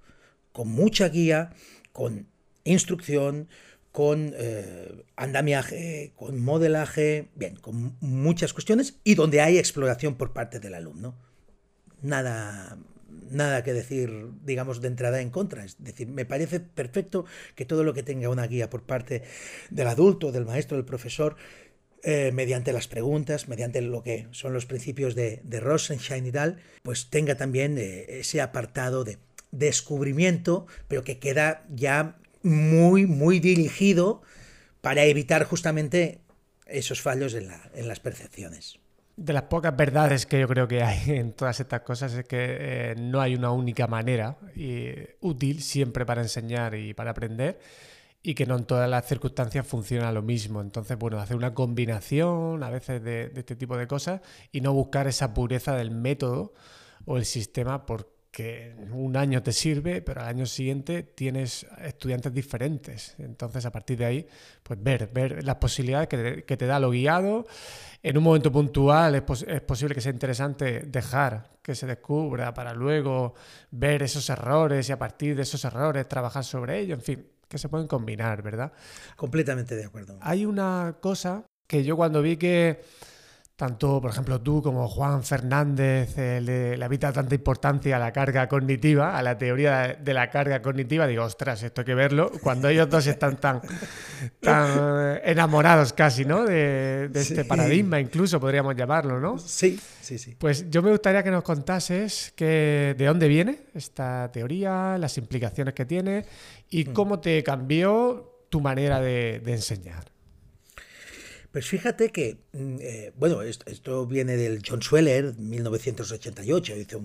con 0.51 0.69
mucha 0.69 1.09
guía, 1.09 1.53
con 1.91 2.27
instrucción, 2.63 3.49
con 3.97 4.35
eh, 4.37 5.05
andamiaje, 5.15 6.11
con 6.15 6.39
modelaje, 6.39 7.29
bien, 7.33 7.55
con 7.55 7.97
muchas 7.99 8.53
cuestiones 8.53 8.99
y 9.03 9.15
donde 9.15 9.41
hay 9.41 9.57
exploración 9.57 10.17
por 10.17 10.33
parte 10.33 10.59
del 10.59 10.75
alumno. 10.75 11.17
Nada, 12.03 12.77
nada 13.31 13.63
que 13.63 13.73
decir, 13.73 14.27
digamos, 14.43 14.81
de 14.81 14.89
entrada 14.89 15.19
en 15.19 15.31
contra. 15.31 15.65
Es 15.65 15.83
decir, 15.83 16.07
me 16.09 16.25
parece 16.25 16.59
perfecto 16.59 17.25
que 17.55 17.65
todo 17.65 17.83
lo 17.83 17.95
que 17.95 18.03
tenga 18.03 18.29
una 18.29 18.45
guía 18.45 18.69
por 18.69 18.83
parte 18.83 19.23
del 19.71 19.87
adulto, 19.87 20.31
del 20.31 20.45
maestro, 20.45 20.77
del 20.77 20.85
profesor, 20.85 21.35
eh, 22.03 22.29
mediante 22.31 22.73
las 22.73 22.87
preguntas, 22.87 23.47
mediante 23.47 23.81
lo 23.81 24.03
que 24.03 24.27
son 24.29 24.53
los 24.53 24.67
principios 24.67 25.15
de, 25.15 25.41
de 25.43 25.59
Rosenstein 25.59 26.27
y 26.27 26.31
tal, 26.31 26.59
pues 26.83 27.09
tenga 27.09 27.33
también 27.33 27.79
eh, 27.79 28.19
ese 28.19 28.41
apartado 28.41 29.03
de 29.03 29.17
descubrimiento, 29.49 30.67
pero 30.87 31.03
que 31.03 31.17
queda 31.17 31.65
ya 31.73 32.19
muy, 32.47 33.05
muy 33.05 33.39
dirigido 33.39 34.21
para 34.81 35.03
evitar 35.03 35.43
justamente 35.43 36.21
esos 36.65 37.01
fallos 37.01 37.33
en, 37.33 37.49
las 37.87 37.99
percepciones. 37.99 38.79
De 39.15 39.33
las 39.33 39.43
pocas 39.43 39.75
verdades 39.75 40.25
que 40.25 40.39
yo 40.39 40.47
creo 40.47 40.67
que 40.67 40.83
hay 40.83 41.11
en 41.17 41.33
todas 41.33 41.59
estas 41.59 41.81
cosas 41.81 42.13
es 42.13 42.25
que 42.25 42.37
eh, 42.39 42.95
no 42.97 43.21
hay 43.21 43.35
una 43.35 43.51
única 43.51 43.87
manera 43.87 44.37
útil 45.21 45.61
siempre 45.61 46.05
para 46.05 46.21
enseñar 46.21 46.75
y 46.75 46.93
para 46.93 47.11
aprender 47.11 47.59
y 48.23 48.33
que 48.33 48.45
no 48.45 48.57
en 48.57 48.65
todas 48.65 48.89
las 48.89 49.05
circunstancias 49.05 49.65
funciona 49.65 50.11
lo 50.11 50.21
mismo. 50.21 50.61
Entonces, 50.61 50.97
bueno, 50.97 51.19
hacer 51.19 51.37
una 51.37 51.53
combinación 51.53 52.63
a 52.63 52.69
veces 52.69 53.03
de, 53.03 53.29
de 53.29 53.39
este 53.39 53.55
tipo 53.55 53.77
de 53.77 53.87
cosas 53.87 54.21
y 54.51 54.61
no 54.61 54.73
buscar 54.73 55.07
esa 55.07 55.33
pureza 55.33 55.75
del 55.75 55.91
método 55.91 56.53
o 57.05 57.17
el 57.17 57.25
sistema 57.25 57.85
por 57.85 58.16
que 58.37 58.75
un 58.91 59.17
año 59.17 59.41
te 59.41 59.51
sirve, 59.51 60.03
pero 60.03 60.21
al 60.21 60.27
año 60.27 60.45
siguiente 60.45 61.01
tienes 61.01 61.65
estudiantes 61.83 62.31
diferentes. 62.31 63.15
Entonces, 63.17 63.65
a 63.65 63.71
partir 63.71 63.97
de 63.97 64.05
ahí, 64.05 64.27
pues 64.61 64.77
ver, 64.79 65.09
ver 65.11 65.43
las 65.43 65.55
posibilidades 65.55 66.07
que 66.07 66.55
te, 66.55 66.67
da 66.67 66.79
lo 66.79 66.91
guiado. 66.91 67.47
En 68.03 68.15
un 68.15 68.23
momento 68.23 68.51
puntual 68.51 69.15
es, 69.15 69.23
es, 69.41 69.61
posible 69.61 69.95
que 69.95 70.01
sea 70.01 70.11
interesante 70.11 70.81
dejar 70.81 71.49
que 71.63 71.73
se 71.73 71.87
descubra 71.87 72.53
para 72.53 72.75
luego 72.75 73.33
ver 73.71 74.03
esos 74.03 74.29
errores 74.29 74.87
y 74.87 74.91
a 74.91 74.99
partir 74.99 75.35
de 75.35 75.41
esos 75.41 75.65
errores 75.65 76.07
trabajar 76.07 76.43
sobre 76.43 76.77
ello. 76.77 76.93
En 76.93 77.01
fin, 77.01 77.27
que 77.47 77.57
se 77.57 77.69
pueden 77.69 77.87
combinar, 77.87 78.43
¿verdad? 78.43 78.71
Completamente 79.15 79.75
de 79.75 79.85
acuerdo. 79.85 80.19
Hay 80.21 80.45
una 80.45 80.97
cosa 81.01 81.43
que 81.67 81.83
yo 81.83 81.97
cuando 81.97 82.21
vi 82.21 82.37
que 82.37 82.83
tanto, 83.57 83.99
por 83.99 84.11
ejemplo, 84.11 84.39
tú 84.39 84.61
como 84.61 84.87
Juan 84.87 85.23
Fernández 85.23 86.15
le, 86.15 86.79
habita 86.83 87.11
tanta 87.11 87.33
importancia 87.33 87.95
a 87.95 87.99
la 87.99 88.13
carga 88.13 88.47
cognitiva, 88.47 89.17
a 89.17 89.23
la 89.23 89.35
teoría 89.35 89.97
de 89.99 90.13
la 90.13 90.29
carga 90.29 90.61
cognitiva, 90.61 91.07
digo, 91.07 91.23
ostras, 91.23 91.63
esto 91.63 91.81
hay 91.81 91.85
que 91.85 91.95
verlo, 91.95 92.31
cuando 92.43 92.69
ellos 92.69 92.87
dos 92.87 93.07
están 93.07 93.37
tan, 93.37 93.61
tan 94.39 95.19
enamorados 95.23 95.91
casi, 95.91 96.23
¿no? 96.23 96.45
De, 96.45 97.09
este 97.15 97.45
paradigma, 97.45 97.99
incluso 97.99 98.39
podríamos 98.39 98.75
llamarlo, 98.75 99.19
¿no? 99.19 99.39
Sí, 99.39 99.79
sí, 100.01 100.19
sí. 100.19 100.35
Pues 100.37 100.69
yo 100.69 100.83
me 100.83 100.91
gustaría 100.91 101.23
que 101.23 101.31
nos 101.31 101.43
contases 101.43 102.33
que, 102.35 102.93
de 102.95 103.05
dónde 103.05 103.27
viene 103.27 103.61
esta 103.73 104.29
teoría, 104.31 104.99
las 104.99 105.17
implicaciones 105.17 105.73
que 105.73 105.85
tiene 105.87 106.25
y 106.69 106.85
mm. 106.85 106.93
cómo 106.93 107.19
te 107.19 107.41
cambió 107.41 108.45
tu 108.49 108.61
manera 108.61 109.01
de 109.01 109.41
enseñar. 109.47 110.16
Pues 111.51 111.67
fíjate 111.67 112.09
que, 112.09 112.37
mm, 112.53 112.77
eh, 112.81 113.13
bueno, 113.17 113.41
esto, 113.41 114.05
viene 114.05 114.37
del 114.37 114.61
John 114.67 114.81
Sweller, 114.81 115.35
1988, 115.37 116.75
hizo 116.75 117.01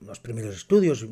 unos 0.00 0.20
primeros 0.20 0.54
estudios, 0.54 1.06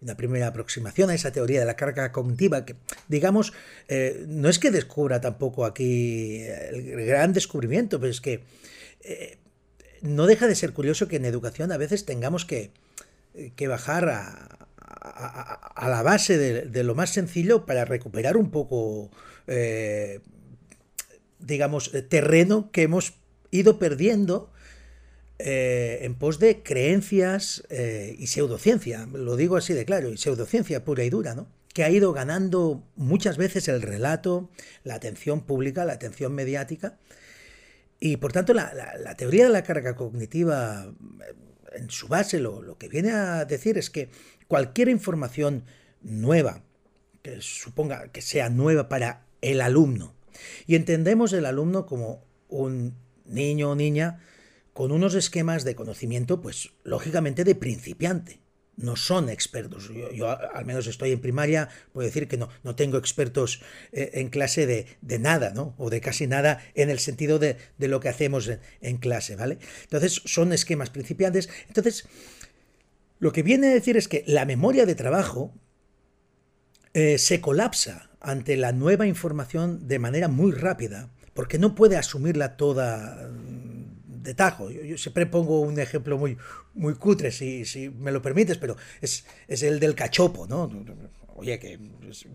una 0.00 0.16
primera 0.16 0.48
aproximación 0.48 1.10
a 1.10 1.14
esa 1.14 1.32
teoría 1.32 1.60
de 1.60 1.66
la 1.66 1.76
carga 1.76 2.10
cognitiva, 2.10 2.64
que 2.64 2.76
digamos, 3.08 3.52
eh, 3.88 4.24
no 4.28 4.48
es 4.48 4.58
que 4.58 4.70
descubra 4.70 5.20
tampoco 5.20 5.64
aquí 5.64 6.42
el 6.42 7.04
gran 7.06 7.32
descubrimiento, 7.32 8.00
pero 8.00 8.10
es 8.10 8.20
que 8.20 8.42
eh, 9.02 9.38
no 10.00 10.26
deja 10.26 10.48
de 10.48 10.56
ser 10.56 10.72
curioso 10.72 11.06
que 11.06 11.16
en 11.16 11.24
educación 11.24 11.70
a 11.70 11.76
veces 11.76 12.04
tengamos 12.04 12.44
que, 12.44 12.72
bajar 13.68 14.08
a, 14.08 15.88
la 15.88 16.02
base 16.02 16.36
de, 16.36 16.84
lo 16.84 16.94
más 16.94 17.10
sencillo 17.10 17.64
para 17.64 17.84
recuperar 17.84 18.36
un 18.36 18.50
poco 18.50 19.10
digamos, 21.42 21.94
eh, 21.94 22.02
terreno 22.02 22.70
que 22.72 22.82
hemos 22.82 23.14
ido 23.50 23.78
perdiendo 23.78 24.50
eh, 25.38 26.00
en 26.02 26.14
pos 26.14 26.38
de 26.38 26.62
creencias 26.62 27.64
eh, 27.68 28.14
y 28.18 28.28
pseudociencia, 28.28 29.06
lo 29.12 29.36
digo 29.36 29.56
así 29.56 29.74
de 29.74 29.84
claro, 29.84 30.10
y 30.10 30.16
pseudociencia 30.16 30.84
pura 30.84 31.04
y 31.04 31.10
dura, 31.10 31.34
¿no? 31.34 31.48
que 31.74 31.84
ha 31.84 31.90
ido 31.90 32.12
ganando 32.12 32.84
muchas 32.96 33.38
veces 33.38 33.66
el 33.68 33.82
relato, 33.82 34.50
la 34.84 34.94
atención 34.94 35.40
pública, 35.40 35.84
la 35.84 35.94
atención 35.94 36.34
mediática, 36.34 36.98
y 37.98 38.18
por 38.18 38.32
tanto 38.32 38.52
la, 38.52 39.14
teoría 39.16 39.44
de 39.44 39.50
la 39.50 39.62
carga 39.62 39.96
cognitiva, 39.96 40.92
en 41.74 41.90
su 41.90 42.08
base, 42.08 42.40
lo, 42.40 42.60
lo 42.60 42.76
que 42.76 42.88
viene 42.88 43.12
a 43.12 43.44
decir 43.44 43.78
es 43.78 43.90
que 43.90 44.10
cualquier 44.48 44.88
información 44.88 45.64
nueva, 46.02 46.62
que 47.22 47.40
suponga 47.40 48.08
que 48.08 48.20
sea 48.20 48.50
nueva 48.50 48.88
para 48.88 49.24
el 49.40 49.60
alumno, 49.60 50.14
y 50.66 50.74
entendemos 50.74 51.32
el 51.32 51.46
alumno 51.46 51.86
como 51.86 52.24
un 52.48 52.94
niño 53.24 53.70
o 53.70 53.74
niña 53.74 54.20
con 54.72 54.92
unos 54.92 55.14
esquemas 55.14 55.64
de 55.64 55.74
conocimiento, 55.74 56.40
pues 56.40 56.70
lógicamente 56.84 57.44
de 57.44 57.54
principiante. 57.54 58.40
No 58.74 58.96
son 58.96 59.28
expertos. 59.28 59.90
Yo, 60.14 60.30
al 60.30 60.64
menos 60.64 60.86
estoy 60.86 61.12
en 61.12 61.20
primaria, 61.20 61.68
puedo 61.92 62.06
decir 62.06 62.26
que 62.26 62.38
no, 62.38 62.48
no 62.62 62.74
tengo 62.74 62.96
expertos 62.96 63.60
eh, 63.92 64.12
en 64.14 64.30
clase 64.30 64.66
de, 64.66 65.18
nada, 65.18 65.50
¿no? 65.50 65.74
O 65.76 65.90
de 65.90 66.00
casi 66.00 66.26
nada 66.26 66.64
en 66.74 66.88
el 66.88 66.98
sentido 66.98 67.38
de, 67.38 67.58
lo 67.78 68.00
que 68.00 68.08
hacemos 68.08 68.50
en, 68.80 68.96
clase, 68.96 69.36
¿vale? 69.36 69.58
Entonces 69.82 70.22
son 70.24 70.54
esquemas 70.54 70.88
principiantes. 70.88 71.50
Entonces, 71.68 72.08
lo 73.18 73.30
que 73.32 73.42
viene 73.42 73.68
a 73.68 73.74
decir 73.74 73.98
es 73.98 74.08
que 74.08 74.24
la 74.26 74.46
memoria 74.46 74.86
de 74.86 74.94
trabajo 74.94 75.52
eh, 76.94 77.18
se 77.18 77.42
colapsa 77.42 78.11
ante 78.22 78.56
la 78.56 78.72
nueva 78.72 79.06
información 79.06 79.86
de 79.88 79.98
manera 79.98 80.28
muy 80.28 80.52
rápida, 80.52 81.10
porque 81.34 81.58
no 81.58 81.74
puede 81.74 81.96
asumirla 81.96 82.56
toda 82.56 83.28
mm, 83.28 84.22
de 84.22 84.34
tajo. 84.34 84.70
Yo, 84.70 84.96
siempre 84.96 85.26
pongo 85.26 85.60
un 85.60 85.78
ejemplo 85.78 86.16
muy, 86.16 86.38
muy 86.74 86.94
cutre, 86.94 87.32
si, 87.32 87.64
si 87.64 87.90
me 87.90 88.12
lo 88.12 88.22
permites, 88.22 88.58
pero 88.58 88.76
es, 89.00 89.24
es, 89.48 89.62
el 89.62 89.80
del 89.80 89.94
cachopo, 89.94 90.46
¿no? 90.46 90.70
Oye, 91.34 91.58
que 91.58 91.78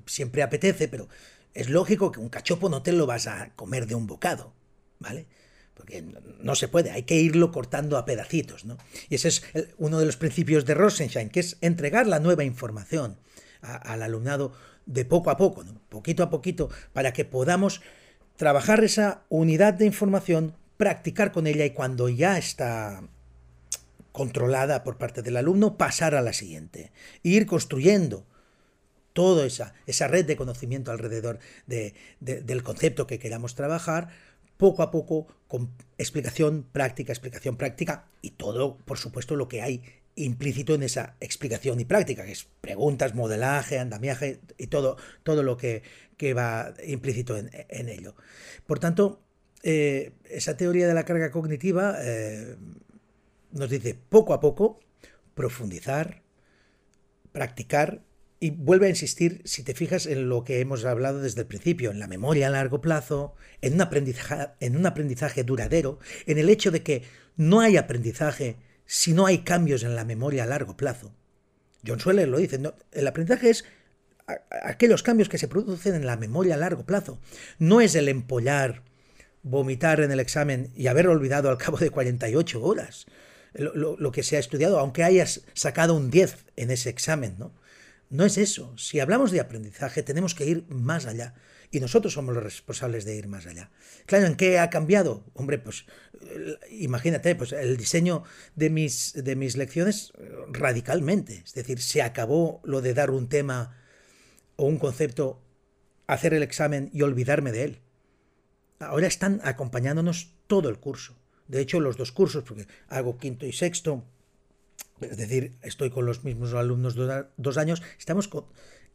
siempre 0.06 0.44
apetece, 0.44 0.88
pero 0.88 1.08
es 1.54 1.70
lógico 1.70 2.12
que 2.12 2.20
un 2.20 2.30
cachopo 2.30 2.70
no 2.70 2.84
te 2.84 2.92
lo 2.92 3.06
vas 3.06 3.28
a 3.28 3.52
comer 3.56 3.88
de 3.88 3.96
un 3.96 4.08
bocado, 4.08 4.54
¿vale? 5.00 5.28
Porque 5.74 6.04
no 6.42 6.56
se 6.56 6.68
puede, 6.68 6.92
hay 6.92 7.04
que 7.04 7.16
irlo 7.16 7.52
cortando 7.52 7.98
a 7.98 8.06
pedacitos, 8.06 8.66
¿no? 8.66 8.78
Y 9.10 9.16
ese 9.16 9.30
es 9.30 9.44
uno 9.78 10.00
de 10.00 10.06
los 10.06 10.18
principios 10.18 10.66
de 10.66 10.74
Rosenstein, 10.74 11.30
que 11.30 11.40
es 11.40 11.58
entregar 11.62 12.08
la 12.08 12.20
nueva 12.20 12.44
información 12.44 13.18
al 13.62 14.02
alumnado 14.02 14.54
de 14.88 15.06
poco 15.06 15.30
a 15.30 15.38
poco, 15.38 15.64
poquito 15.90 16.24
a 16.24 16.30
poquito, 16.30 16.70
para 16.94 17.14
que 17.14 17.26
podamos 17.26 17.82
trabajar 18.38 18.84
esa 18.84 19.22
unidad 19.30 19.74
de 19.76 19.86
información, 19.86 20.56
practicar 20.78 21.32
con 21.32 21.46
ella 21.46 21.66
y 21.66 21.72
cuando 21.72 22.10
ya 22.10 22.38
está 22.38 23.04
controlada 24.12 24.84
por 24.84 24.98
parte 24.98 25.22
del 25.22 25.38
alumno, 25.38 25.78
pasar 25.78 26.16
a 26.16 26.22
la 26.22 26.34
siguiente. 26.34 26.92
Ir 27.22 27.46
construyendo 27.46 28.26
toda 29.14 29.46
esa, 29.46 29.74
esa 29.86 30.08
red 30.08 30.26
de 30.26 30.36
conocimiento 30.36 30.92
alrededor 30.92 31.40
del 31.68 32.64
concepto 32.64 33.06
que 33.06 33.20
queramos 33.20 33.56
trabajar, 33.56 34.10
poco 34.58 34.82
a 34.82 34.90
poco, 34.90 35.28
con 35.48 35.70
explicación 35.98 36.66
práctica, 36.72 37.14
explicación 37.14 37.58
práctica 37.58 38.08
y 38.22 38.32
todo, 38.32 38.78
por 38.78 38.98
supuesto, 38.98 39.36
lo 39.36 39.48
que 39.48 39.62
hay 39.62 39.84
implícito 40.18 40.76
en 40.76 40.84
esa 40.84 41.16
explicación 41.20 41.80
y 41.80 41.86
práctica, 41.86 42.26
que 42.26 42.34
es 42.34 42.48
preguntas, 42.60 43.16
modelaje, 43.16 43.80
andamiaje 43.80 44.42
y 44.58 44.68
todo, 44.68 44.98
todo 45.24 45.44
lo 45.44 45.56
que, 45.58 45.84
va 46.36 46.74
implícito 46.86 47.38
en, 47.38 47.90
ello. 47.90 48.16
Por 48.66 48.80
tanto, 48.80 49.22
eh, 49.64 50.14
esa 50.30 50.58
teoría 50.58 50.88
de 50.88 50.94
la 50.94 51.06
carga 51.06 51.32
cognitiva 51.32 51.96
eh, 52.02 52.58
nos 53.52 53.70
dice 53.70 53.96
poco 53.96 54.34
a 54.34 54.40
poco 54.40 54.80
profundizar, 55.36 56.24
practicar 57.32 58.02
y 58.40 58.52
vuelve 58.52 58.88
a 58.88 58.90
insistir, 58.90 59.42
si 59.46 59.64
te 59.64 59.74
fijas 59.74 60.06
en 60.06 60.30
lo 60.30 60.44
que 60.44 60.60
hemos 60.60 60.86
hablado 60.86 61.22
desde 61.22 61.42
el 61.42 61.48
principio, 61.48 61.92
en 61.92 62.00
la 62.00 62.08
memoria 62.08 62.48
a 62.48 62.52
largo 62.52 62.82
plazo, 62.82 63.36
en 63.62 63.76
un 63.76 63.82
aprendizaje, 63.82 64.50
en 64.60 64.76
un 64.76 64.86
aprendizaje 64.86 65.44
duradero, 65.44 66.00
en 66.26 66.38
el 66.38 66.50
hecho 66.50 66.72
de 66.72 66.84
que 66.84 67.04
no 67.36 67.62
hay 67.62 67.78
aprendizaje 67.78 68.58
si 68.88 69.14
no 69.14 69.28
hay 69.28 69.40
cambios 69.40 69.84
en 69.84 69.96
la 69.96 70.06
memoria 70.06 70.44
a 70.44 70.48
largo 70.48 70.76
plazo. 70.76 71.14
John 71.86 72.00
Sweller 72.00 72.28
lo 72.28 72.40
dice, 72.40 72.60
el 72.92 73.08
aprendizaje 73.08 73.52
es 73.52 73.66
aquellos 74.64 75.04
cambios 75.04 75.30
que 75.30 75.38
se 75.38 75.48
producen 75.48 75.94
en 75.94 76.08
la 76.08 76.18
memoria 76.18 76.56
a 76.56 76.58
largo 76.58 76.86
plazo. 76.86 77.20
No 77.60 77.80
es 77.82 77.94
el 77.94 78.10
empollar, 78.10 78.82
vomitar 79.44 80.02
en 80.02 80.12
el 80.12 80.20
examen 80.20 80.72
y 80.76 80.88
haber 80.88 81.08
olvidado 81.08 81.50
al 81.50 81.58
cabo 81.58 81.78
de 81.78 81.92
48 81.92 82.64
horas 82.64 83.06
lo, 83.54 83.98
lo 83.98 84.12
que 84.12 84.24
se 84.24 84.38
ha 84.38 84.40
estudiado, 84.40 84.80
aunque 84.80 85.04
hayas 85.04 85.42
sacado 85.54 85.94
un 85.94 86.10
10 86.10 86.46
en 86.56 86.72
ese 86.72 86.90
examen. 86.90 87.36
¿no? 87.38 87.54
no 88.10 88.26
es 88.26 88.38
eso. 88.38 88.74
Si 88.78 89.00
hablamos 89.00 89.32
de 89.32 89.40
aprendizaje, 89.40 90.04
tenemos 90.04 90.36
que 90.36 90.46
ir 90.46 90.66
más 90.70 91.06
allá. 91.06 91.34
Y 91.70 91.82
nosotros 91.82 92.14
somos 92.14 92.34
los 92.34 92.44
responsables 92.44 93.04
de 93.04 93.16
ir 93.16 93.28
más 93.28 93.46
allá. 93.46 93.72
Claro, 94.06 94.28
¿en 94.28 94.36
qué 94.36 94.58
ha 94.60 94.70
cambiado? 94.70 95.26
Hombre, 95.34 95.58
pues 95.58 95.86
imagínate, 96.70 97.36
pues 97.36 97.52
el 97.52 97.78
diseño 97.78 98.24
de 98.56 98.70
mis, 98.70 99.14
de 99.14 99.36
mis 99.36 99.58
lecciones 99.58 100.14
radicalmente. 100.50 101.44
Es 101.46 101.54
decir, 101.54 101.82
se 101.82 102.02
acabó 102.02 102.62
lo 102.64 102.82
de 102.82 102.94
dar 102.94 103.12
un 103.12 103.30
tema 103.30 103.78
o 104.56 104.66
un 104.66 104.78
concepto, 104.78 105.42
hacer 106.08 106.34
el 106.34 106.44
examen 106.44 106.90
y 106.94 107.02
olvidarme 107.02 107.52
de 107.52 107.64
él. 107.64 107.82
Ahora 108.80 109.08
están 109.08 109.42
acompañándonos 109.44 110.34
todo 110.48 110.70
el 110.70 110.80
curso. 110.80 111.18
De 111.48 111.62
hecho, 111.62 111.80
los 111.80 111.98
dos 111.98 112.12
cursos, 112.12 112.44
porque 112.44 112.68
hago 112.88 113.18
quinto 113.18 113.46
y 113.46 113.54
sexto, 113.54 114.04
es 115.00 115.18
decir, 115.18 115.58
estoy 115.62 115.90
con 115.90 116.06
los 116.06 116.24
mismos 116.24 116.54
alumnos 116.54 116.96
dos 117.38 117.58
años, 117.58 117.82
estamos, 117.98 118.30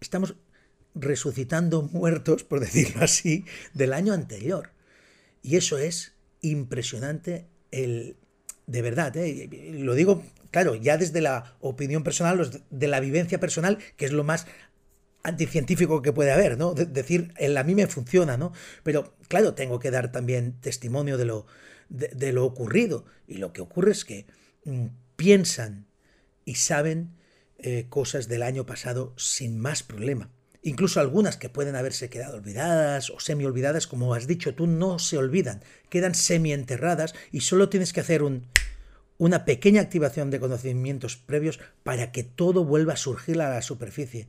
estamos 0.00 0.35
resucitando 0.94 1.82
muertos, 1.82 2.44
por 2.44 2.61
decirlo 2.61 3.02
así, 3.04 3.44
del 3.72 3.92
año 3.92 4.12
anterior. 4.12 4.70
Y 5.42 5.56
eso 5.56 5.78
es 5.78 6.14
impresionante, 6.42 7.46
el, 7.70 8.16
de 8.66 8.83
verdad, 8.83 9.16
¿eh? 9.16 9.48
lo 9.78 9.94
digo, 9.94 10.22
claro, 10.50 10.74
ya 10.74 10.98
desde 10.98 11.20
la 11.20 11.57
opinión 11.61 12.05
personal, 12.05 12.62
de 12.70 12.88
la 12.88 13.00
vivencia 13.00 13.40
personal, 13.40 13.78
que 13.96 14.05
es 14.05 14.12
lo 14.12 14.24
más 14.24 14.46
anticientífico 15.22 16.02
que 16.02 16.12
puede 16.12 16.33
haber, 16.33 16.59
¿no? 16.59 16.74
decir, 16.74 17.33
en 17.38 17.57
a 17.57 17.62
mí 17.62 17.74
me 17.74 17.87
funciona, 17.87 18.37
¿no? 18.37 18.52
Pero 18.83 19.16
claro, 19.28 19.55
tengo 19.55 19.78
que 19.78 19.90
dar 19.90 20.11
también 20.11 20.61
testimonio 20.61 21.16
de 21.16 21.24
lo, 21.24 21.46
de, 21.88 22.33
lo 22.33 22.44
ocurrido. 22.44 23.05
Y 23.26 23.37
lo 23.37 23.52
que 23.52 23.61
ocurre 23.61 23.92
es 23.92 24.05
que 24.05 24.26
mm, 24.64 24.87
piensan 25.16 25.87
y 26.44 26.57
saben 26.57 27.16
eh, 27.59 27.87
cosas 27.88 28.28
del 28.28 28.42
año 28.42 28.66
pasado 28.66 29.14
sin 29.16 29.59
más 29.59 29.83
problema. 29.83 30.31
Incluso 30.62 31.01
algunas 31.01 31.37
que 31.37 31.48
pueden 31.48 31.75
haberse 31.75 32.09
quedado 32.09 32.37
olvidadas 32.37 33.11
o 33.11 33.18
semi 33.18 33.44
olvidadas, 33.44 33.88
como 33.88 34.14
has 34.14 34.29
dicho 34.29 34.55
tú, 34.55 34.68
no 34.68 35.01
se 35.01 35.18
olvidan, 35.18 35.62
quedan 35.88 36.14
semi 36.14 36.53
enterradas 36.53 37.14
y 37.33 37.40
solo 37.40 37.68
tienes 37.68 37.92
que 37.92 38.01
hacer 38.01 38.22
un, 38.22 38.46
una 39.18 39.44
pequeña 39.44 39.81
activación 39.81 40.31
de 40.31 40.38
conocimientos 40.38 41.16
previos 41.16 41.59
para 41.83 42.12
que 42.12 42.22
todo 42.22 42.64
vuelva 42.64 42.92
a 42.92 42.96
surgir 42.96 43.40
a 43.40 43.51
la 43.51 43.62
superficie. 43.62 44.29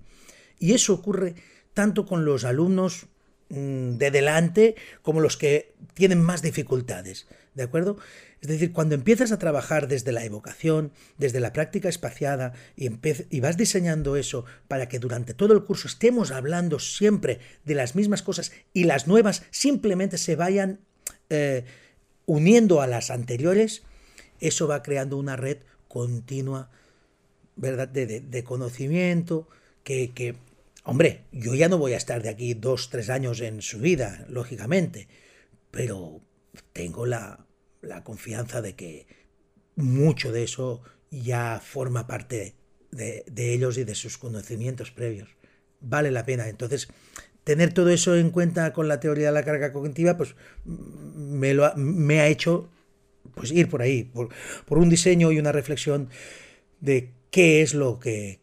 Y 0.60 0.74
eso 0.74 0.94
ocurre 0.94 1.36
tanto 1.74 2.06
con 2.06 2.26
los 2.26 2.46
alumnos 2.46 3.08
mm, 3.50 3.98
de 3.98 4.12
delante 4.12 4.76
como 5.02 5.20
los 5.20 5.38
que 5.38 5.76
tienen 5.94 6.22
más 6.22 6.42
dificultades. 6.42 7.28
¿De 7.56 7.64
acuerdo? 7.64 7.98
Es 8.42 8.48
decir, 8.48 8.74
cuando 8.74 8.96
empiezas 8.96 9.32
a 9.32 9.38
trabajar 9.38 9.88
desde 9.88 10.12
la 10.12 10.26
evocación, 10.26 10.92
desde 11.18 11.40
la 11.40 11.54
práctica 11.54 11.88
espaciada 11.88 12.54
y, 12.76 12.90
y, 13.30 13.40
vas 13.42 13.58
diseñando 13.58 14.16
eso 14.16 14.46
para 14.68 14.90
que 14.90 14.98
durante 14.98 15.36
todo 15.36 15.54
el 15.54 15.64
curso 15.64 15.88
estemos 15.88 16.32
hablando 16.32 16.80
siempre 16.80 17.40
de 17.64 17.76
las 17.76 17.96
mismas 17.96 18.24
cosas 18.24 18.52
y 18.74 18.86
las 18.86 19.08
nuevas 19.08 19.44
simplemente 19.52 20.18
se 20.18 20.36
vayan 20.36 20.80
eh, 21.30 21.66
uniendo 22.26 22.82
a 22.82 22.88
las 22.88 23.12
anteriores, 23.12 23.84
eso 24.40 24.68
va 24.68 24.82
creando 24.82 25.18
una 25.18 25.36
red 25.36 25.60
continua 25.88 26.72
¿verdad? 27.56 27.88
De, 27.88 28.44
conocimiento 28.44 29.48
que, 29.84 30.12
que, 30.12 30.36
hombre, 30.84 31.26
yo 31.32 31.54
ya 31.54 31.70
no 31.70 31.78
voy 31.78 31.94
a 31.94 31.98
estar 31.98 32.24
de 32.24 32.30
aquí 32.30 32.54
dos, 32.54 32.90
tres 32.90 33.10
años 33.10 33.42
en 33.42 33.62
su 33.62 33.80
vida, 33.80 34.26
lógicamente, 34.28 35.08
pero 35.72 36.22
tengo 36.74 37.06
la, 37.06 37.46
la 37.82 38.04
confianza 38.04 38.62
de 38.62 38.76
que 38.76 39.08
mucho 39.76 40.32
de 40.32 40.44
eso 40.44 40.82
ya 41.12 41.62
forma 41.64 42.08
parte 42.08 42.56
de, 42.92 43.24
ellos 43.36 43.78
y 43.78 43.84
de 43.84 43.96
sus 43.96 44.18
conocimientos 44.18 44.92
previos. 44.92 45.30
Vale 45.80 46.12
la 46.12 46.26
pena. 46.26 46.48
Entonces, 46.48 46.88
tener 47.44 47.74
todo 47.74 47.90
eso 47.90 48.16
en 48.16 48.30
cuenta 48.30 48.74
con 48.74 48.88
la 48.88 49.00
teoría 49.00 49.28
de 49.28 49.34
la 49.34 49.44
carga 49.44 49.74
cognitiva, 49.74 50.18
pues 50.18 50.36
me, 50.66 51.54
lo 51.54 51.66
ha, 51.66 51.74
me 51.76 52.20
ha 52.22 52.28
hecho 52.28 52.70
pues, 53.36 53.52
ir 53.52 53.70
por 53.70 53.82
ahí, 53.82 54.04
por, 54.04 54.30
por 54.66 54.78
un 54.78 54.90
diseño 54.90 55.32
y 55.32 55.40
una 55.40 55.52
reflexión 55.52 56.10
de 56.80 57.12
qué 57.32 57.62
es 57.62 57.74
lo 57.74 58.00
que 58.00 58.40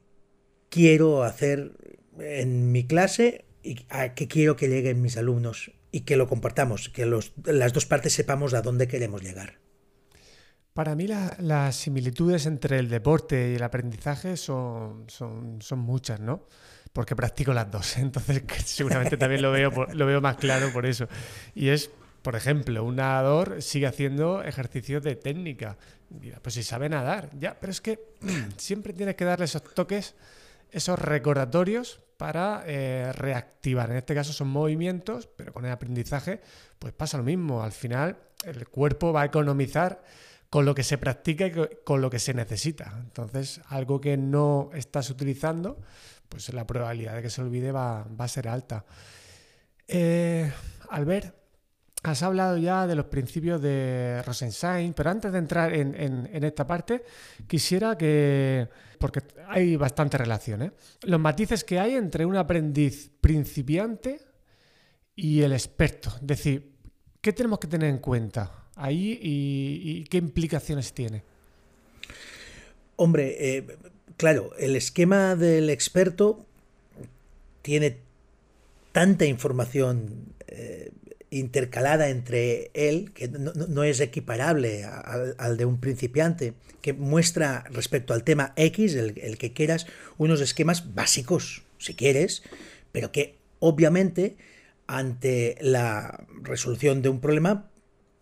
quiero 0.69 1.23
hacer 1.23 1.73
en 2.19 2.73
mi 2.73 2.87
clase 2.87 3.45
y 3.63 3.85
a 3.89 4.15
qué 4.15 4.29
quiero 4.29 4.57
que 4.57 4.69
lleguen 4.69 5.03
mis 5.03 5.17
alumnos 5.17 5.73
y 5.93 6.03
que 6.03 6.17
lo 6.17 6.29
compartamos, 6.29 6.89
que 6.89 7.07
las 7.07 7.73
dos 7.73 7.87
partes 7.87 8.13
sepamos 8.13 8.55
a 8.55 8.63
dónde 8.63 8.89
queremos 8.89 9.23
llegar. 9.23 9.59
Para 10.73 10.95
mí 10.95 11.09
las 11.09 11.77
similitudes 11.77 12.47
entre 12.47 12.79
el 12.79 12.89
deporte 12.89 13.51
y 13.53 13.57
el 13.57 13.63
aprendizaje 13.63 14.37
son, 14.37 15.05
son, 15.09 15.61
son, 15.61 15.81
muchas, 15.81 16.21
¿no? 16.21 16.47
Porque 16.93 17.17
practico 17.17 17.53
las 17.53 17.71
dos, 17.71 17.97
entonces 17.99 18.43
seguramente 18.65 19.17
también 19.17 19.43
lo 19.43 19.51
veo, 19.51 19.71
lo 19.93 20.07
veo 20.07 20.21
más 20.21 20.37
claro 20.37 20.73
por 20.73 20.87
eso. 20.87 21.09
Y 21.55 21.69
es, 21.69 21.91
por 22.23 22.37
ejemplo, 22.37 22.85
un 22.85 22.97
nadador 22.97 23.63
sigue 23.63 23.87
haciendo 23.87 24.45
ejercicios 24.45 25.03
de 25.03 25.17
técnica. 25.17 25.77
pues 26.41 26.55
si 26.55 26.63
sabe 26.63 26.89
nadar, 26.89 27.31
ya, 27.39 27.59
pero 27.59 27.73
es 27.73 27.81
que 27.81 27.99
siempre 28.57 28.93
tienes 28.93 29.17
que 29.17 29.25
darle 29.25 29.47
esos 29.47 29.65
toques, 29.75 30.15
esos 30.71 30.99
recordatorios 31.01 32.01
para 32.21 32.65
eh, 32.67 33.15
reactivar. 33.15 33.91
En 33.91 33.97
este 33.97 34.15
caso 34.15 34.35
son 34.35 34.49
movimientos, 34.49 35.27
pero 35.27 35.55
con 35.55 35.65
el 35.65 35.73
aprendizaje 35.73 36.43
pues 36.79 36.93
pasa 36.93 37.17
lo 37.17 37.25
mismo. 37.25 37.63
Al 37.63 37.73
final 37.73 38.19
el 38.45 38.69
cuerpo 38.69 39.11
va 39.11 39.23
a 39.23 39.25
economizar 39.25 40.03
con 40.51 40.67
lo 40.67 40.75
que 40.75 40.83
se 40.83 40.99
practica 40.99 41.47
y 41.47 41.53
con 41.83 42.03
lo 42.03 42.11
que 42.11 42.19
se 42.19 42.35
necesita. 42.35 42.93
Entonces, 43.01 43.63
algo 43.69 44.03
que 44.03 44.19
no 44.19 44.69
estás 44.75 45.09
utilizando, 45.09 45.81
pues 46.29 46.53
la 46.53 46.67
probabilidad 46.67 47.15
de 47.15 47.23
que 47.23 47.31
se 47.31 47.41
olvide 47.41 47.73
va, 47.73 48.05
a 48.19 48.29
ser 48.29 48.49
alta. 48.49 48.85
Eh, 49.89 50.53
Albert, 50.91 51.35
Has 52.03 52.23
hablado 52.23 52.57
ya 52.57 52.87
de 52.87 52.95
los 52.95 53.07
principios 53.07 53.61
de 53.61 54.23
Rosenstein, 54.25 54.95
pero 54.95 55.11
antes 55.11 55.33
de 55.33 55.39
entrar 55.39 55.75
en, 55.75 56.45
esta 56.45 56.67
parte, 56.67 57.05
quisiera 57.47 57.99
que, 57.99 58.69
porque 58.99 59.21
hay 59.49 59.77
bastante 59.77 60.17
relación, 60.17 60.63
¿eh? 60.63 60.73
los 61.03 61.21
matices 61.21 61.63
que 61.63 61.79
hay 61.79 61.97
entre 61.97 62.25
un 62.25 62.37
aprendiz 62.37 63.11
principiante 63.21 64.19
y 65.15 65.43
el 65.43 65.53
experto. 65.53 66.11
Es 66.23 66.27
decir, 66.27 66.73
¿qué 67.21 67.35
tenemos 67.35 67.59
que 67.59 67.69
tener 67.69 67.91
en 67.91 67.99
cuenta 67.99 68.69
ahí 68.77 69.19
y, 69.21 70.05
qué 70.05 70.17
implicaciones 70.17 70.95
tiene? 70.95 71.23
Hombre, 72.97 73.37
eh, 73.39 73.77
claro, 74.17 74.53
el 74.59 74.75
esquema 74.75 75.37
del 75.37 75.69
experto 75.69 76.47
tiene 77.61 77.99
tanta 78.93 79.27
información 79.27 80.35
eh, 80.47 80.93
intercalada 81.31 82.09
entre 82.09 82.71
él, 82.75 83.13
que 83.13 83.29
no, 83.29 83.85
es 83.85 84.01
equiparable 84.01 84.85
al, 84.85 85.57
de 85.57 85.65
un 85.65 85.79
principiante, 85.81 86.55
que 86.83 86.93
muestra 86.93 87.65
respecto 87.71 88.15
al 88.15 88.25
tema 88.25 88.53
X, 88.57 88.95
el, 88.95 89.19
el, 89.19 89.39
que 89.39 89.53
quieras, 89.53 89.87
unos 90.19 90.41
esquemas 90.41 90.95
básicos, 90.95 91.63
si 91.79 91.95
quieres, 91.95 92.43
pero 92.93 93.13
que 93.13 93.37
obviamente 93.61 94.37
ante 94.87 95.57
la 95.61 96.27
resolución 96.43 97.01
de 97.01 97.11
un 97.11 97.21
problema, 97.21 97.71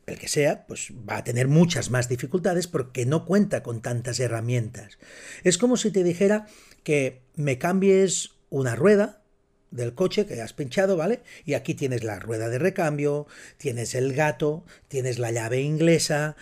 el 0.07 0.19
que 0.19 0.29
sea, 0.29 0.67
pues 0.67 0.93
va 1.09 1.19
a 1.19 1.25
tener 1.25 1.49
muchas 1.49 1.91
más 1.91 2.09
dificultades 2.09 2.67
porque 2.67 3.07
no 3.07 3.25
cuenta 3.25 3.63
con 3.63 3.81
tantas 3.81 4.21
herramientas. 4.21 4.99
Es 5.45 5.57
como 5.57 5.77
si 5.77 5.91
te 5.91 6.05
dijera 6.05 6.47
que 6.83 7.21
me 7.37 7.59
cambies 7.59 8.33
una 8.51 8.75
rueda, 8.75 9.23
del 9.71 9.95
coche 9.95 10.27
que 10.27 10.41
has 10.41 10.53
pinchado, 10.53 10.97
¿vale? 10.97 11.21
Y 11.45 11.55
aquí 11.55 11.75
tienes 11.75 12.05
la 12.05 12.19
rueda 12.19 12.49
de 12.49 12.59
recambio, 12.59 13.27
tienes 13.57 13.95
el 13.95 14.15
gato, 14.15 14.65
tienes 14.89 15.19
la 15.19 15.31
llave 15.31 15.61
inglesa, 15.61 16.37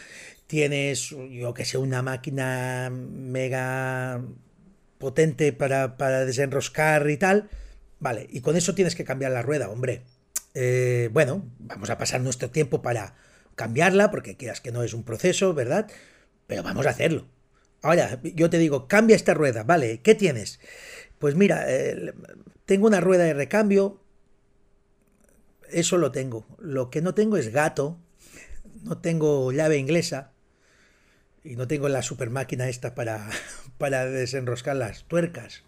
tienes, 0.47 1.11
yo 1.11 1.55
que 1.55 1.65
sé, 1.65 1.79
una 1.79 2.03
máquina 2.03 2.91
mega 2.91 4.23
potente 4.99 5.53
para, 5.53 5.97
para 5.97 6.25
desenroscar 6.25 7.09
y 7.11 7.17
tal. 7.17 7.49
Vale, 7.99 8.27
y 8.31 8.41
con 8.41 8.57
eso 8.57 8.75
tienes 8.75 8.95
que 8.95 9.05
cambiar 9.05 9.33
la 9.33 9.43
rueda, 9.43 9.71
hombre. 9.71 10.03
Eh, 10.55 11.11
bueno, 11.13 11.45
vamos 11.59 11.91
a 11.91 11.99
pasar 11.99 12.21
nuestro 12.21 12.51
tiempo 12.51 12.83
para 12.83 13.15
cambiarla, 13.55 14.11
porque 14.11 14.37
quieras 14.37 14.61
que 14.61 14.73
no 14.73 14.83
es 14.83 14.95
un 14.95 15.03
proceso, 15.03 15.55
¿verdad? 15.55 15.91
Pero 16.47 16.63
vamos 16.63 16.87
a 16.87 16.91
hacerlo. 16.91 17.27
Ahora, 17.83 18.21
yo 18.23 18.51
te 18.51 18.59
digo, 18.59 18.89
cambia 18.89 19.17
esta 19.17 19.35
rueda, 19.35 19.63
¿vale? 19.63 20.01
¿Qué 20.01 20.15
tienes? 20.15 20.61
Pues 21.19 21.35
mira, 21.35 21.65
eh, 21.69 22.13
tengo 22.65 22.87
una 22.87 23.01
rueda 23.01 23.25
de 23.25 23.35
recambio, 23.35 24.01
eso 25.71 25.99
lo 25.99 26.13
tengo. 26.13 26.47
Lo 26.59 26.91
que 26.91 27.01
no 27.01 27.15
tengo 27.15 27.37
es 27.37 27.53
gato, 27.53 27.99
no 28.83 28.99
tengo 28.99 29.51
llave 29.53 29.79
inglesa 29.79 30.33
y 31.43 31.57
no 31.57 31.67
tengo 31.67 31.89
la 31.89 32.03
super 32.03 32.31
máquina 32.31 32.69
esta 32.69 32.95
para, 32.95 33.29
para 33.79 34.07
desenroscar 34.07 34.77
las 34.77 35.05
tuercas. 35.05 35.63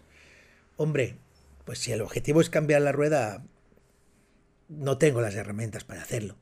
Hombre, 0.75 1.17
pues 1.65 1.79
si 1.79 1.91
el 1.91 2.01
objetivo 2.01 2.41
es 2.41 2.49
cambiar 2.49 2.81
la 2.81 2.91
rueda, 2.91 3.43
no 4.67 4.97
tengo 4.97 5.21
las 5.21 5.35
herramientas 5.35 5.83
para 5.83 6.01
hacerlo. 6.01 6.37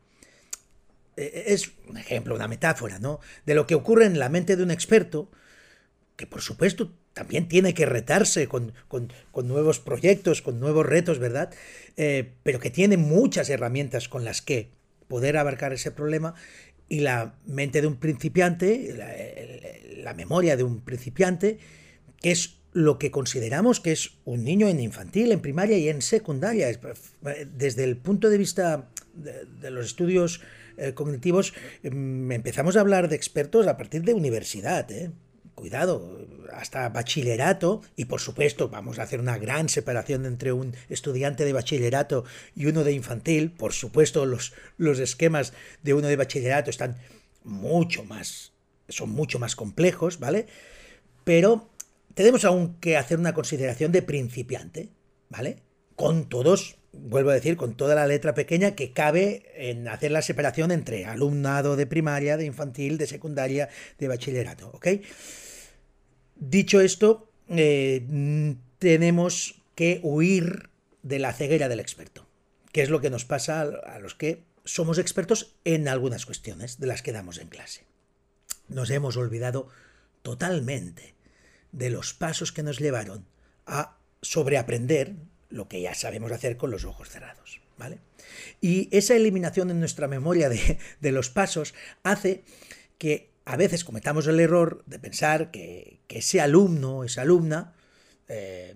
E, 1.15 1.24
e, 1.24 1.54
es 1.54 1.72
un 1.88 1.98
ejemplo, 1.98 2.36
una 2.36 2.48
metáfora, 2.48 3.00
¿no? 3.00 3.20
De 3.46 3.56
lo 3.56 3.65
que 3.67 3.76
ocurre 3.76 4.06
en 4.06 4.20
la 4.20 4.30
mente 4.30 4.56
de 4.56 4.63
un 4.63 4.72
experto, 4.72 5.32
que 6.15 6.28
por 6.28 6.41
supuesto 6.41 6.93
también 7.17 7.47
tiene 7.47 7.73
que 7.73 7.88
retarse 7.88 8.47
con, 8.47 8.73
nuevos 9.43 9.80
proyectos, 9.80 10.43
con 10.43 10.60
nuevos 10.60 10.86
retos, 10.86 11.17
¿verdad? 11.17 11.51
Eh, 11.97 12.34
pero 12.43 12.60
que 12.60 12.69
tiene 12.69 12.95
muchas 12.95 13.49
herramientas 13.49 14.08
con 14.08 14.23
las 14.23 14.43
que 14.43 14.69
poder 15.08 15.36
abarcar 15.36 15.73
ese 15.73 15.89
problema 15.89 16.36
y 16.88 16.99
la 16.99 17.34
mente 17.47 17.82
de 17.82 17.88
un 17.88 17.95
principiante, 17.95 18.93
la, 20.03 20.13
memoria 20.13 20.56
de 20.56 20.63
un 20.63 20.82
principiante, 20.82 21.58
que 22.21 22.30
es 22.30 22.60
lo 22.71 22.99
que 22.99 23.10
consideramos 23.10 23.80
que 23.80 23.93
es 23.93 24.12
un 24.23 24.43
niño 24.43 24.67
en 24.67 24.80
infantil, 24.80 25.32
en 25.32 25.39
primaria 25.39 25.80
y 25.80 25.89
en 25.89 26.03
secundaria. 26.03 26.67
Desde 27.51 27.84
el 27.84 27.97
punto 27.97 28.30
de 28.30 28.38
vista 28.38 28.89
de, 29.15 29.72
los 29.72 29.88
estudios 29.88 30.41
eh, 30.78 30.93
cognitivos, 30.93 31.55
em, 31.82 32.32
empezamos 32.32 32.78
a 32.78 32.82
hablar 32.82 33.09
de 33.09 33.15
expertos 33.15 33.65
a 33.65 33.76
partir 33.76 34.03
de 34.03 34.13
universidad. 34.13 34.91
¿eh? 34.91 35.09
Cuidado, 35.58 36.28
hasta 36.53 36.88
bachillerato, 36.89 37.82
y 37.95 38.05
por 38.05 38.22
supuesto 38.22 38.70
vamos 38.70 38.99
a 38.99 39.03
hacer 39.03 39.20
una 39.20 39.39
gran 39.39 39.70
separación 39.70 40.28
entre 40.28 40.53
un 40.53 40.76
estudiante 40.88 41.45
de 41.45 41.51
bachillerato 41.51 42.26
y 42.55 42.68
uno 42.68 42.84
de 42.84 42.93
infantil, 42.93 43.51
por 43.51 43.74
supuesto 43.74 44.28
los, 44.28 44.53
los 44.78 44.99
esquemas 44.99 45.53
de 45.82 45.95
uno 45.95 46.08
de 46.08 46.16
bachillerato 46.16 46.70
están 46.70 46.97
mucho 47.43 48.03
más, 48.03 48.53
son 48.88 49.10
mucho 49.10 49.39
más 49.39 49.55
complejos, 49.55 50.20
¿vale? 50.20 50.45
Pero 51.24 51.68
tenemos 52.14 52.45
aún 52.45 52.76
que 52.80 52.95
hacer 52.95 53.18
una 53.18 53.34
consideración 53.34 53.91
de 53.91 54.03
principiante, 54.03 54.89
¿vale? 55.28 55.64
Con 55.95 56.30
todos, 56.30 56.78
vuelvo 56.93 57.32
a 57.32 57.34
decir, 57.34 57.58
con 57.58 57.76
toda 57.76 57.95
la 57.95 58.05
letra 58.05 58.36
pequeña 58.36 58.76
que 58.76 58.93
cabe 58.93 59.51
en 59.55 59.88
hacer 59.88 60.12
la 60.12 60.22
separación 60.22 60.72
entre 60.72 61.05
alumnado 61.05 61.76
de 61.76 61.88
primaria, 61.88 62.38
de 62.38 62.45
infantil, 62.45 62.99
de 62.99 63.08
secundaria, 63.08 63.70
de 63.97 64.08
bachillerato, 64.08 64.70
¿ok? 64.70 64.88
Dicho 66.39 66.81
esto, 66.81 67.29
eh, 67.49 68.55
tenemos 68.79 69.61
que 69.75 69.99
huir 70.03 70.69
de 71.03 71.19
la 71.19 71.33
ceguera 71.33 71.69
del 71.69 71.79
experto, 71.79 72.27
que 72.71 72.81
es 72.81 72.89
lo 72.89 73.01
que 73.01 73.09
nos 73.09 73.25
pasa 73.25 73.61
a 73.61 73.99
los 73.99 74.15
que 74.15 74.43
somos 74.65 74.97
expertos 74.97 75.55
en 75.63 75.88
algunas 75.88 76.25
cuestiones 76.25 76.79
de 76.79 76.88
las 76.88 77.01
que 77.01 77.13
damos 77.13 77.38
en 77.38 77.47
clase. 77.47 77.83
Nos 78.67 78.89
hemos 78.89 79.15
olvidado 79.15 79.69
totalmente 80.21 81.15
de 81.71 81.89
los 81.89 82.13
pasos 82.13 82.51
que 82.51 82.63
nos 82.63 82.79
llevaron 82.79 83.25
a 83.65 83.97
sobreaprender 84.21 85.15
lo 85.49 85.67
que 85.67 85.81
ya 85.81 85.95
sabemos 85.95 86.31
hacer 86.31 86.57
con 86.57 86.71
los 86.71 86.83
ojos 86.85 87.09
cerrados. 87.09 87.61
¿vale? 87.77 87.99
Y 88.61 88.89
esa 88.95 89.15
eliminación 89.15 89.69
en 89.69 89.79
nuestra 89.79 90.07
memoria 90.07 90.49
de, 90.49 91.11
los 91.11 91.29
pasos 91.29 91.73
hace 92.03 92.43
que 92.97 93.29
a 93.48 93.56
veces 93.56 93.86
cometamos 93.86 94.28
el 94.28 94.41
error 94.41 94.84
de 94.88 95.00
pensar 95.00 95.52
que, 95.52 96.02
ese 96.10 96.41
alumno, 96.41 97.06
esa 97.06 97.22
alumna, 97.22 97.74
eh, 98.28 98.76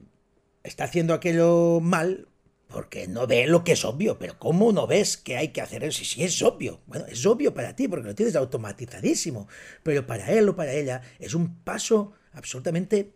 está 0.63 0.85
haciendo 0.85 1.13
aquello 1.13 1.81
mal 1.81 2.29
porque 2.67 3.05
no 3.09 3.27
ve 3.27 3.47
lo 3.47 3.65
que 3.65 3.73
es 3.73 3.83
obvio. 3.83 4.17
Pero 4.17 4.39
¿cómo 4.39 4.71
no 4.71 4.87
ves 4.87 5.17
que 5.17 5.35
hay 5.35 5.49
que 5.49 5.59
hacer 5.59 5.83
eso? 5.83 6.05
Si 6.05 6.23
es 6.23 6.41
obvio. 6.41 6.79
Bueno, 6.87 7.05
es 7.07 7.25
obvio 7.25 7.53
para 7.53 7.75
ti 7.75 7.89
porque 7.89 8.07
lo 8.07 8.15
tienes 8.15 8.37
automatizadísimo. 8.37 9.49
Pero 9.83 10.07
para 10.07 10.31
él 10.31 10.47
o 10.47 10.55
para 10.55 10.71
ella 10.71 11.01
es 11.19 11.33
un 11.33 11.53
paso 11.63 12.13
absolutamente 12.31 13.11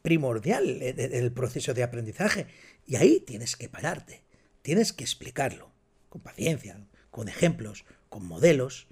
primordial 0.00 0.78
del 0.78 1.32
proceso 1.32 1.74
de 1.74 1.82
aprendizaje. 1.82 2.46
Y 2.86 2.94
ahí 2.94 3.18
tienes 3.18 3.56
que 3.56 3.68
pararte. 3.68 4.22
Tienes 4.62 4.92
que 4.92 5.02
explicarlo. 5.02 5.72
Con 6.08 6.20
paciencia, 6.20 6.78
con 7.10 7.26
ejemplos, 7.28 7.84
con 8.08 8.24
modelos. 8.26 8.86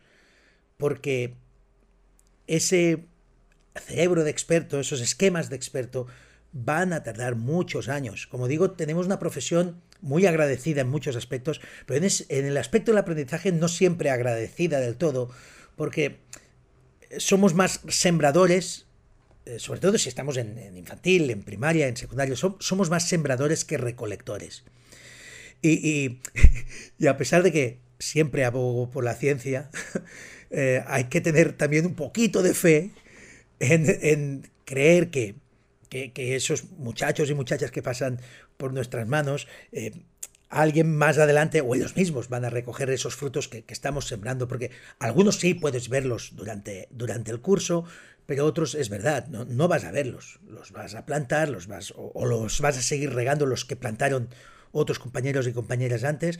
Porque 0.79 1.37
ese 2.47 3.05
cerebro 3.74 4.24
de 4.24 4.30
experto, 4.30 4.80
esos 4.80 5.01
esquemas 5.01 5.49
de 5.51 5.57
experto, 5.57 6.07
van 6.53 6.93
a 6.93 7.03
tardar 7.03 7.34
muchos 7.34 7.88
años. 7.88 8.26
Como 8.26 8.47
digo, 8.47 8.72
tenemos 8.72 9.07
una 9.07 9.18
profesión 9.18 9.80
muy 10.03 10.26
agradecida 10.26 10.82
en 10.82 10.88
muchos 10.88 11.16
aspectos, 11.16 11.61
pero 11.86 12.05
en, 12.05 12.45
el 12.47 12.57
aspecto 12.57 12.90
del 12.90 12.99
aprendizaje 12.99 13.53
no 13.53 13.68
siempre 13.68 14.11
agradecida 14.11 14.80
del 14.80 14.97
todo, 14.97 15.30
porque 15.76 16.18
somos 17.16 17.55
más 17.55 17.80
sembradores, 17.88 18.86
eh, 19.47 19.59
sobre 19.59 19.80
todo 19.80 19.97
si 19.97 20.09
estamos 20.09 20.36
en, 20.36 20.76
infantil, 20.76 21.30
en 21.30 21.43
primaria, 21.43 21.88
en 21.88 21.97
secundario, 21.97 22.36
somos 22.36 22.90
más 22.90 23.09
sembradores 23.09 23.64
que 23.64 23.78
recolectores. 23.78 24.64
Y, 25.64 26.18
a 27.07 27.16
pesar 27.16 27.45
de 27.45 27.53
que 27.53 27.78
siempre 28.01 28.45
abogo 28.45 28.90
por 28.90 29.05
la 29.05 29.14
ciencia, 29.14 29.70
eh, 30.53 30.85
hay 30.87 31.05
que 31.05 31.21
tener 31.21 31.55
también 31.55 31.87
un 31.87 31.95
poquito 31.95 32.43
de 32.43 32.53
fe 32.53 32.91
en, 33.59 34.49
creer 34.65 35.11
que, 35.11 35.35
que, 35.89 36.37
esos 36.37 36.65
muchachos 36.79 37.31
y 37.31 37.35
muchachas 37.35 37.71
que 37.71 37.83
pasan 37.83 38.21
por 38.57 38.73
nuestras 38.73 39.09
manos, 39.09 39.49
eh, 39.73 39.93
alguien 40.51 40.95
más 40.95 41.17
adelante 41.17 41.63
o 41.63 41.75
ellos 41.75 41.97
mismos 41.97 42.29
van 42.29 42.45
a 42.45 42.51
recoger 42.51 42.91
esos 42.91 43.17
frutos 43.17 43.49
que, 43.49 43.65
estamos 43.69 44.07
sembrando, 44.07 44.47
porque 44.47 44.71
algunos 44.99 45.37
sí 45.37 45.55
puedes 45.55 45.89
verlos 45.89 46.33
durante, 46.37 46.89
durante 46.91 47.31
el 47.31 47.41
curso, 47.41 47.85
pero 48.27 48.45
otros 48.45 48.75
es 48.75 48.91
verdad, 48.91 49.27
no, 49.29 49.47
no 49.47 49.69
vas 49.69 49.85
a 49.85 49.91
verlos, 49.91 50.39
los 50.47 50.71
vas 50.71 50.95
a 50.95 51.07
plantar, 51.07 51.49
los 51.49 51.67
vas, 51.67 51.95
o, 51.97 52.27
los 52.27 52.61
vas 52.61 52.77
a 52.77 52.83
seguir 52.83 53.15
regando 53.15 53.47
los 53.47 53.65
que 53.65 53.77
plantaron 53.77 54.29
otros 54.71 54.99
compañeros 54.99 55.47
y 55.47 55.53
compañeras 55.53 56.05
antes, 56.05 56.39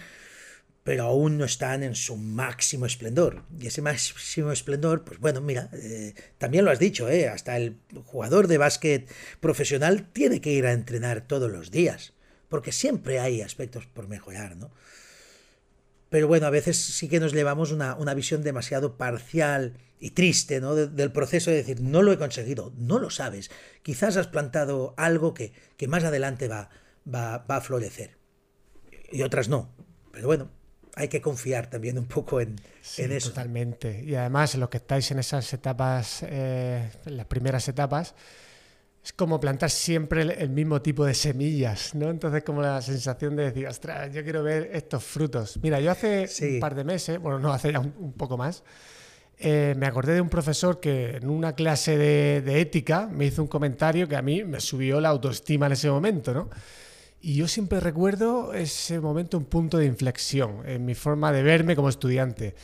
pero 0.85 1.05
aún 1.05 1.39
no 1.39 1.45
están 1.45 1.83
en 1.83 1.95
su 1.95 2.17
máximo 2.17 2.87
esplendor. 2.87 3.45
Y 3.61 3.69
ese 3.69 3.83
máximo 3.83 4.51
esplendor, 4.51 5.05
pues 5.05 5.21
bueno, 5.21 5.41
mira, 5.41 5.71
eh, 5.73 6.15
también 6.39 6.65
lo 6.65 6.71
has 6.71 6.79
dicho, 6.79 7.09
eh, 7.09 7.29
hasta 7.29 7.57
el 7.57 7.79
jugador 8.05 8.49
de 8.49 8.59
básquet 8.59 9.11
profesional 9.41 10.09
tiene 10.13 10.41
que 10.41 10.53
ir 10.53 10.67
a 10.67 10.73
entrenar 10.73 11.27
todos 11.27 11.51
los 11.51 11.71
días, 11.71 12.15
porque 12.49 12.73
siempre 12.73 13.21
hay 13.21 13.43
aspectos 13.43 13.87
por 13.87 14.09
mejorar, 14.09 14.57
¿no? 14.57 14.71
Pero 16.11 16.29
bueno, 16.29 16.47
a 16.47 16.51
veces 16.51 16.77
sí 16.77 17.09
que 17.09 17.21
nos 17.21 17.33
llevamos 17.33 17.73
una, 17.73 18.15
visión 18.15 18.43
demasiado 18.43 18.99
parcial 18.99 19.79
y 19.99 20.11
triste 20.11 20.61
¿no? 20.61 20.75
del 20.75 21.11
proceso 21.11 21.51
de 21.51 21.57
decir, 21.57 21.81
no 21.81 22.03
lo 22.03 22.13
he 22.13 22.19
conseguido, 22.19 22.71
no 22.77 22.99
lo 22.99 23.09
sabes. 23.09 23.51
Quizás 23.83 24.19
has 24.19 24.27
plantado 24.27 24.93
algo 24.99 25.33
que, 25.33 25.55
que 25.79 25.89
más 25.89 26.05
adelante 26.05 26.49
va, 26.49 26.69
va, 27.09 27.39
va 27.51 27.57
a 27.57 27.61
florecer. 27.63 28.19
Y 29.11 29.23
otras 29.23 29.49
no. 29.49 29.75
Pero 30.13 30.27
bueno, 30.27 30.51
hay 30.95 31.09
que 31.09 31.21
confiar 31.21 31.71
también 31.71 31.99
un 31.99 32.07
poco 32.07 32.41
en, 32.41 32.57
eso. 32.97 33.31
Totalmente. 33.31 34.03
Y 34.05 34.15
además, 34.15 34.55
los 34.57 34.69
que 34.69 34.77
estáis 34.79 35.11
en 35.11 35.19
esas 35.19 35.51
etapas, 35.53 36.23
eh, 36.23 36.91
en 37.07 37.17
las 37.17 37.27
primeras 37.27 37.67
etapas, 37.69 38.15
es 39.03 39.13
como 39.13 39.41
plantar 39.41 39.71
siempre 39.71 40.23
el, 40.23 40.51
mismo 40.51 40.81
tipo 40.81 41.05
de 41.05 41.15
semillas, 41.15 41.95
¿no? 41.95 42.11
Entonces, 42.11 42.45
como 42.45 42.63
la 42.63 42.81
sensación 42.83 43.35
de 43.35 43.45
decir, 43.45 43.67
ostras, 43.67 44.13
yo 44.13 44.23
quiero 44.23 44.43
ver 44.43 44.71
estos 44.73 45.03
frutos. 45.03 45.59
Mira, 45.63 45.81
yo 45.81 45.91
hace 45.91 46.29
un 46.41 46.61
par 46.61 46.75
de 46.75 46.85
meses, 46.85 47.19
bueno, 47.19 47.39
no, 47.41 47.53
hace 47.53 47.73
ya 47.73 47.81
un, 47.81 48.13
poco 48.13 48.37
más, 48.37 48.63
eh, 49.39 49.75
me 49.77 49.87
acordé 49.87 50.15
de 50.15 50.21
un 50.21 50.29
profesor 50.29 50.79
que 50.79 51.17
en 51.17 51.31
una 51.31 51.55
clase 51.55 51.97
de, 51.97 52.43
de 52.43 52.61
ética 52.61 53.09
me 53.11 53.25
hizo 53.25 53.43
un 53.43 53.49
comentario 53.49 54.07
que 54.07 54.15
a 54.15 54.23
mí 54.23 54.45
me 54.45 54.61
subió 54.61 55.01
la 55.01 55.09
autoestima 55.09 55.67
en 55.67 55.73
ese 55.73 55.91
momento, 55.91 56.33
¿no? 56.33 56.51
Y 57.25 57.37
yo 57.37 57.47
siempre 57.47 57.79
recuerdo 57.79 58.53
ese 58.53 58.99
momento, 58.99 59.39
un 59.39 59.45
punto 59.45 59.79
de 59.79 59.87
inflexión 59.87 60.63
en 60.67 60.85
mi 60.85 60.97
forma 60.97 61.31
de 61.31 61.45
verme 61.45 61.77
como 61.77 61.89
estudiante. 61.89 62.57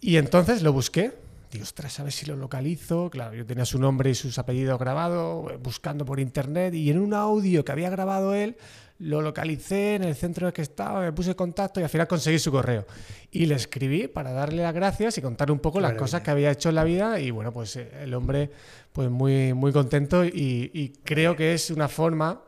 Y 0.00 0.16
entonces 0.16 0.62
lo 0.62 0.72
busqué. 0.72 1.12
Digo, 1.52 1.64
ostras, 1.64 2.00
a 2.00 2.04
ver 2.04 2.12
si 2.12 2.24
lo 2.24 2.34
localizo. 2.34 3.10
Claro, 3.10 3.34
yo 3.34 3.44
tenía 3.44 3.66
su 3.66 3.78
nombre 3.78 4.08
y 4.08 4.14
sus 4.14 4.38
apellidos 4.38 4.78
grabados, 4.78 5.52
buscando 5.62 6.06
por 6.06 6.18
internet. 6.18 6.72
Y 6.72 6.88
en 6.88 6.98
un 6.98 7.12
audio 7.12 7.62
que 7.62 7.72
había 7.72 7.90
grabado 7.90 8.34
él, 8.34 8.56
lo 9.00 9.20
localicé 9.20 9.96
en 9.96 10.04
el 10.04 10.14
centro 10.14 10.46
en 10.46 10.48
el 10.48 10.52
que 10.54 10.62
estaba, 10.62 11.02
me 11.02 11.12
puse 11.12 11.30
en 11.30 11.36
contacto 11.36 11.80
y 11.80 11.82
al 11.82 11.90
final 11.90 12.08
conseguí 12.08 12.38
su 12.38 12.50
correo. 12.50 12.86
Y 13.30 13.44
le 13.44 13.56
escribí 13.56 14.08
para 14.08 14.32
darle 14.32 14.62
las 14.62 14.72
gracias 14.72 15.18
y 15.18 15.20
contar 15.20 15.50
un 15.50 15.58
poco 15.58 15.78
las 15.78 15.92
cosas 15.92 16.22
que 16.22 16.30
había 16.30 16.50
hecho 16.50 16.70
en 16.70 16.76
la 16.76 16.84
vida. 16.84 17.20
Y 17.20 17.30
bueno, 17.32 17.52
pues 17.52 17.76
eh, 17.76 17.90
el 18.00 18.14
hombre, 18.14 18.50
pues 18.94 19.10
muy, 19.10 19.52
muy 19.52 19.72
contento. 19.72 20.24
Y, 20.24 20.70
y 20.72 20.88
creo 21.04 21.36
que 21.36 21.52
es 21.52 21.70
una 21.70 21.88
forma 21.88 22.40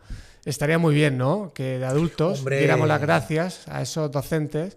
estaría 0.45 0.79
muy 0.79 0.95
bien, 0.95 1.19
¿no? 1.19 1.53
Que 1.55 1.79
de 1.79 1.85
adultos 1.85 2.45
diéramos 2.45 2.89
las 2.89 3.01
gracias 3.01 3.69
a 3.69 3.83
esos 3.83 4.11
docentes 4.11 4.77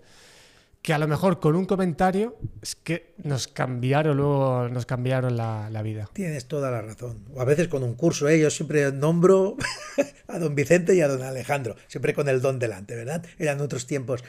que 0.86 0.94
a 0.94 1.00
lo 1.00 1.08
mejor 1.08 1.40
con 1.40 1.56
un 1.56 1.66
comentario 1.66 2.38
es 2.62 2.76
que 2.76 3.16
nos 3.24 3.48
cambiaron 3.48 4.18
luego 4.18 4.70
nos 4.70 4.86
cambiaron 4.86 5.36
la, 5.36 5.82
vida. 5.82 6.12
Tienes 6.14 6.46
toda 6.48 6.70
la 6.70 6.84
razón. 6.84 7.26
O 7.34 7.42
a 7.42 7.44
veces 7.44 7.68
con 7.70 7.82
un 7.82 7.96
curso, 7.96 8.30
¿eh? 8.30 8.40
yo 8.40 8.52
siempre 8.52 8.92
nombro 8.92 9.58
a 10.28 10.38
don 10.38 10.54
Vicente 10.54 10.94
y 10.94 11.02
a 11.02 11.08
don 11.08 11.24
Alejandro, 11.24 11.76
siempre 11.88 12.14
con 12.14 12.30
el 12.30 12.40
don 12.40 12.60
delante, 12.60 12.96
¿verdad? 12.96 13.26
Eran 13.40 13.62
otros 13.62 13.88
tiempos, 13.88 14.24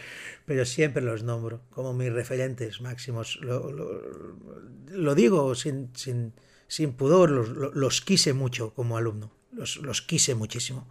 pero 0.47 0.65
siempre 0.65 1.03
los 1.03 1.25
nombro 1.25 1.61
como 1.69 1.93
mis 1.93 2.11
referentes 2.11 2.81
máximos. 2.81 3.39
Lo, 3.43 5.15
digo 5.15 5.55
sin, 5.55 5.91
sin, 5.95 6.33
sin 6.69 6.95
pudor, 6.95 7.29
los, 7.29 8.01
quise 8.01 8.33
mucho 8.33 8.73
como 8.73 8.97
alumno, 8.97 9.31
los, 9.53 9.77
los 9.77 10.01
quise 10.01 10.35
muchísimo 10.35 10.89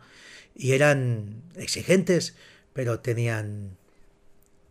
y 0.56 0.72
eran 0.72 1.43
exigentes, 1.56 2.36
pero 2.74 3.01
tenían 3.01 3.78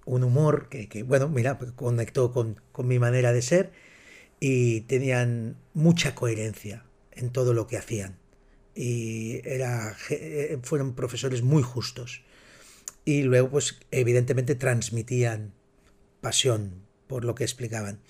un 0.07 0.25
humor 0.25 0.69
que, 0.69 1.03
bueno, 1.03 1.29
mira, 1.29 1.59
conectó 1.77 2.33
con, 2.33 2.61
mi 2.79 2.99
manera 2.99 3.33
de 3.33 3.43
ser 3.43 3.73
y 4.41 4.83
tenían 4.83 5.57
mucha 5.75 6.15
coherencia 6.15 6.85
en 7.13 7.31
todo 7.31 7.55
lo 7.55 7.67
que 7.67 7.77
hacían. 7.77 8.17
Y 8.75 9.41
era, 9.45 9.97
eh, 10.11 10.59
fueron 10.63 10.95
profesores 10.95 11.43
muy 11.43 11.63
justos. 11.63 12.23
Y 13.05 13.23
luego, 13.23 13.51
pues, 13.51 13.79
evidentemente 13.91 14.55
transmitían 14.55 15.53
pasión 16.21 16.83
por 17.07 17.25
lo 17.25 17.35
que 17.35 17.45
explicaban 17.45 18.01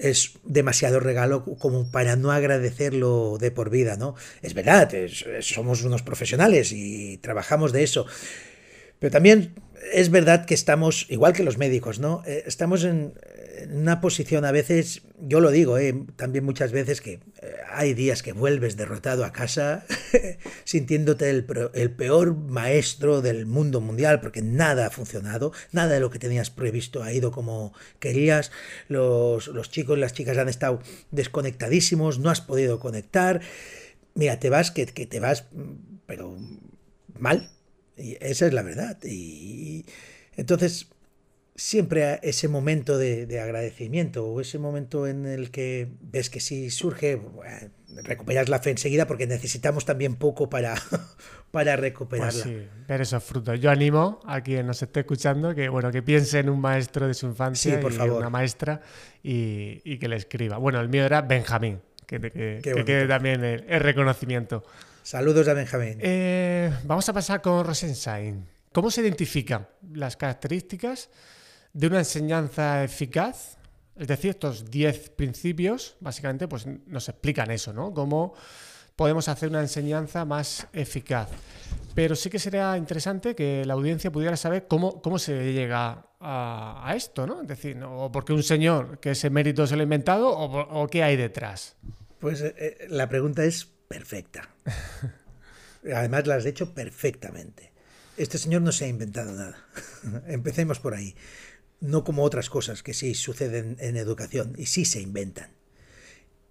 es 0.00 0.32
demasiado 0.44 0.98
regalo 0.98 1.44
como 1.44 1.90
para 1.90 2.16
no 2.16 2.32
agradecerlo 2.32 3.36
de 3.38 3.50
por 3.50 3.70
vida, 3.70 3.96
¿no? 3.96 4.14
Es 4.42 4.54
verdad, 4.54 4.90
somos 5.40 5.84
unos 5.84 6.02
profesionales 6.02 6.72
y 6.72 7.18
trabajamos 7.18 7.72
de 7.72 7.82
eso. 7.82 8.06
Pero 8.98 9.10
también 9.10 9.54
es 9.92 10.10
verdad 10.10 10.44
que 10.44 10.54
estamos, 10.54 11.06
igual 11.08 11.32
que 11.32 11.42
los 11.42 11.58
médicos, 11.58 11.98
¿no? 11.98 12.22
Eh, 12.26 12.44
estamos 12.46 12.84
en, 12.84 13.14
una 13.70 14.00
posición 14.00 14.44
a 14.44 14.52
veces, 14.52 15.02
yo 15.20 15.40
lo 15.40 15.50
digo 15.50 15.78
eh, 15.78 15.94
también 16.16 16.44
muchas 16.44 16.72
veces, 16.72 17.00
que 17.00 17.14
eh, 17.14 17.20
hay 17.70 17.94
días 17.94 18.22
que 18.22 18.32
vuelves 18.32 18.76
derrotado 18.76 19.24
a 19.24 19.32
casa 19.32 19.84
sintiéndote 20.64 21.28
el, 21.30 21.46
el, 21.74 21.90
peor 21.90 22.34
maestro 22.34 23.20
del 23.20 23.46
mundo 23.46 23.80
mundial 23.80 24.20
porque 24.20 24.42
nada 24.42 24.86
ha 24.86 24.90
funcionado, 24.90 25.52
nada 25.72 25.94
de 25.94 26.00
lo 26.00 26.10
que 26.10 26.18
tenías 26.18 26.50
previsto 26.50 27.02
ha 27.02 27.12
ido 27.12 27.32
como 27.32 27.74
querías, 27.98 28.50
los, 28.88 29.48
los 29.48 29.70
chicos 29.70 29.98
y 29.98 30.00
las 30.00 30.14
chicas 30.14 30.38
han 30.38 30.48
estado 30.48 30.80
desconectadísimos, 31.10 32.18
no 32.18 32.30
has 32.30 32.40
podido 32.40 32.80
conectar, 32.80 33.40
mira, 34.14 34.38
te 34.38 34.50
vas, 34.50 34.70
que, 34.70 34.86
que 34.86 35.06
te 35.06 35.20
vas, 35.20 35.44
pero 36.06 36.36
mal, 37.18 37.50
y 38.00 38.16
esa 38.20 38.46
es 38.46 38.52
la 38.52 38.62
verdad. 38.62 38.98
Y 39.04 39.84
entonces 40.36 40.88
siempre 41.60 42.18
ese 42.22 42.48
momento 42.48 42.96
de, 42.96 43.40
agradecimiento 43.40 44.26
o 44.26 44.40
ese 44.40 44.58
momento 44.58 45.06
en 45.06 45.26
el 45.26 45.50
que 45.50 45.88
ves 46.00 46.30
que 46.30 46.40
si 46.40 46.70
surge, 46.70 47.20
recuperas 48.02 48.48
la 48.48 48.60
fe 48.60 48.70
enseguida 48.70 49.06
porque 49.06 49.26
necesitamos 49.26 49.84
también 49.84 50.16
poco 50.16 50.48
para, 50.48 50.74
para 51.50 51.76
recuperarla. 51.76 52.30
Pues 52.30 52.44
sí, 52.44 52.68
ver 52.88 53.00
esos 53.02 53.22
frutos. 53.22 53.60
Yo 53.60 53.70
animo 53.70 54.20
a 54.24 54.40
quien 54.40 54.66
nos 54.66 54.82
esté 54.82 55.00
escuchando 55.00 55.54
que, 55.54 55.68
bueno, 55.68 55.90
que 55.90 56.02
piense 56.02 56.38
en 56.38 56.48
un 56.48 56.60
maestro 56.60 57.06
de 57.06 57.12
su 57.12 57.26
infancia 57.26 57.78
por 57.78 57.92
y 57.92 57.96
favor. 57.96 58.18
una 58.18 58.30
maestra 58.30 58.80
y, 59.22 59.98
que 59.98 60.08
le 60.08 60.16
escriba. 60.16 60.56
Bueno, 60.56 60.80
el 60.80 60.88
mío 60.88 61.04
era 61.04 61.20
Benjamín, 61.20 61.80
que, 62.06 62.20
que, 62.20 62.60
quede 62.62 63.06
también 63.06 63.44
el, 63.44 63.80
reconocimiento. 63.80 64.64
Saludos 65.02 65.48
a 65.48 65.54
Benjamín. 65.54 65.98
Eh, 66.00 66.72
vamos 66.84 67.08
a 67.08 67.12
pasar 67.12 67.40
con 67.40 67.64
Rosenstein. 67.64 68.46
¿Cómo 68.72 68.90
se 68.90 69.00
identifican 69.00 69.66
las 69.94 70.16
características 70.16 71.08
de 71.72 71.86
una 71.86 71.98
enseñanza 71.98 72.84
eficaz? 72.84 73.56
Es 73.96 74.06
decir, 74.06 74.30
estos 74.30 74.70
10 74.70 75.10
principios 75.10 75.96
básicamente 76.00 76.46
pues, 76.46 76.66
nos 76.86 77.08
explican 77.08 77.50
eso, 77.50 77.72
¿no? 77.72 77.92
Cómo 77.92 78.34
podemos 78.94 79.28
hacer 79.28 79.48
una 79.48 79.60
enseñanza 79.60 80.24
más 80.24 80.66
eficaz. 80.72 81.28
Pero 81.94 82.14
sí 82.14 82.30
que 82.30 82.38
sería 82.38 82.76
interesante 82.76 83.34
que 83.34 83.64
la 83.64 83.74
audiencia 83.74 84.12
pudiera 84.12 84.36
saber 84.36 84.66
cómo, 84.68 85.00
cómo 85.00 85.18
se 85.18 85.52
llega 85.52 86.06
a, 86.20 86.92
esto, 86.94 87.26
¿no? 87.26 87.40
Es 87.40 87.48
decir, 87.48 87.82
o 87.82 88.12
porque 88.12 88.32
un 88.32 88.42
señor 88.42 89.00
que 89.00 89.12
ese 89.12 89.30
mérito 89.30 89.66
se 89.66 89.74
lo 89.74 89.80
ha 89.80 89.84
inventado 89.84 90.30
o, 90.30 90.86
qué 90.88 91.02
hay 91.02 91.16
detrás. 91.16 91.76
Pues 92.18 92.42
eh, 92.42 92.54
eh, 92.58 92.86
la 92.90 93.08
pregunta 93.08 93.42
es 93.44 93.66
perfecta. 93.90 94.48
Además 95.84 96.26
la 96.28 96.36
has 96.36 96.46
hecho 96.46 96.74
perfectamente. 96.74 97.72
Este 98.16 98.38
señor 98.38 98.62
no 98.62 98.70
se 98.70 98.84
ha 98.84 98.88
inventado 98.88 99.32
nada. 99.32 99.66
Empecemos 100.28 100.78
por 100.78 100.94
ahí. 100.94 101.16
No 101.80 102.04
como 102.04 102.22
otras 102.22 102.50
cosas 102.50 102.84
que 102.84 102.94
sí 102.94 103.14
suceden 103.14 103.76
en 103.80 103.96
educación 103.96 104.54
y 104.56 104.66
sí 104.66 104.84
se 104.84 105.00
inventan. 105.00 105.50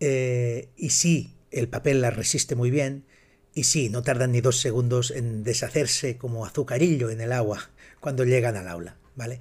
Eh, 0.01 0.69
y 0.75 0.89
sí, 0.89 1.35
el 1.51 1.69
papel 1.69 2.01
la 2.01 2.11
resiste 2.11 2.55
muy 2.55 2.71
bien. 2.71 3.05
Y 3.53 3.63
sí, 3.63 3.89
no 3.89 4.01
tardan 4.01 4.33
ni 4.33 4.41
dos 4.41 4.59
segundos 4.59 5.11
en 5.11 5.43
deshacerse 5.43 6.17
como 6.17 6.45
azucarillo 6.45 7.09
en 7.09 7.21
el 7.21 7.31
agua 7.31 7.69
cuando 8.01 8.25
llegan 8.25 8.57
al 8.57 8.67
aula. 8.67 8.97
¿vale? 9.15 9.39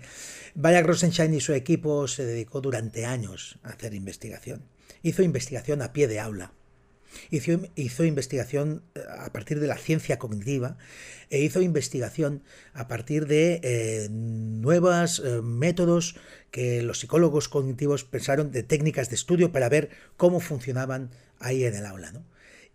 Bayak 0.55 0.87
Rosenstein 0.87 1.35
y 1.35 1.41
su 1.41 1.53
equipo 1.53 2.07
se 2.07 2.25
dedicó 2.25 2.61
durante 2.61 3.07
años 3.07 3.59
a 3.65 3.71
hacer 3.71 3.93
investigación. 3.95 4.63
Hizo 5.03 5.23
investigación 5.23 5.83
a 5.83 5.93
pie 5.93 6.07
de 6.07 6.21
aula 6.21 6.53
Hizo, 7.31 8.05
investigación 8.05 8.83
eh, 8.95 9.01
a 9.19 9.33
partir 9.33 9.61
de 9.61 9.67
la 9.67 9.77
ciencia 9.77 10.19
cognitiva 10.19 10.77
e 11.31 11.41
hizo 11.41 11.61
investigación 11.61 12.43
a 12.73 12.89
partir 12.89 13.27
de 13.27 13.61
eh, 13.63 14.09
nuevos 14.11 15.21
eh, 15.21 15.41
métodos 15.43 16.17
que 16.51 16.83
los 16.83 17.01
psicólogos 17.01 17.49
cognitivos 17.49 18.05
pensaron 18.05 18.51
de 18.53 18.63
técnicas 18.63 19.09
de 19.09 19.17
estudio 19.17 19.53
para 19.53 19.69
ver 19.69 19.91
cómo 20.17 20.41
funcionaban 20.41 21.11
ahí 21.39 21.65
en 21.65 21.75
el 21.75 21.87
aula. 21.87 22.13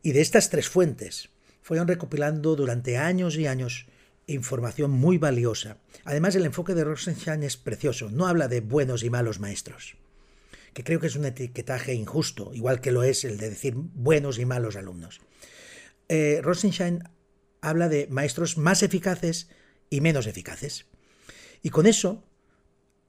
Y 0.02 0.12
de 0.12 0.22
estas 0.22 0.50
tres 0.50 0.68
fuentes 0.68 1.30
fueron 1.62 1.88
recopilando 1.88 2.56
durante 2.56 2.98
años 2.98 3.38
y 3.38 3.48
años 3.48 3.88
información 4.28 4.92
muy 4.92 5.18
valiosa. 5.18 5.78
Además, 6.06 6.36
el 6.36 6.46
enfoque 6.46 6.76
de 6.76 6.84
Rosenstein 6.84 7.44
es 7.44 7.58
precioso. 7.58 8.10
No 8.10 8.28
habla 8.28 8.48
de 8.48 8.62
buenos 8.62 9.04
y 9.04 9.10
malos 9.10 9.40
maestros 9.40 9.98
que 10.74 10.84
creo 10.84 11.00
que 11.00 11.08
es 11.08 11.16
un 11.16 11.26
etiquetaje 11.26 11.94
injusto, 11.94 12.52
igual 12.54 12.82
que 12.82 12.92
lo 12.92 13.04
es 13.04 13.24
el 13.24 13.38
de 13.38 13.50
decir 13.50 13.74
buenos 13.76 14.40
y 14.40 14.46
malos 14.46 14.76
alumnos. 14.76 15.22
Eh, 16.10 16.40
Rosenstein 16.42 17.04
habla 17.62 17.90
de 17.90 18.08
maestros 18.10 18.58
más 18.58 18.84
eficaces 18.84 19.50
y 19.90 20.02
menos 20.02 20.28
eficaces. 20.28 20.86
Y 21.62 21.70
con 21.70 21.86
eso 21.86 22.24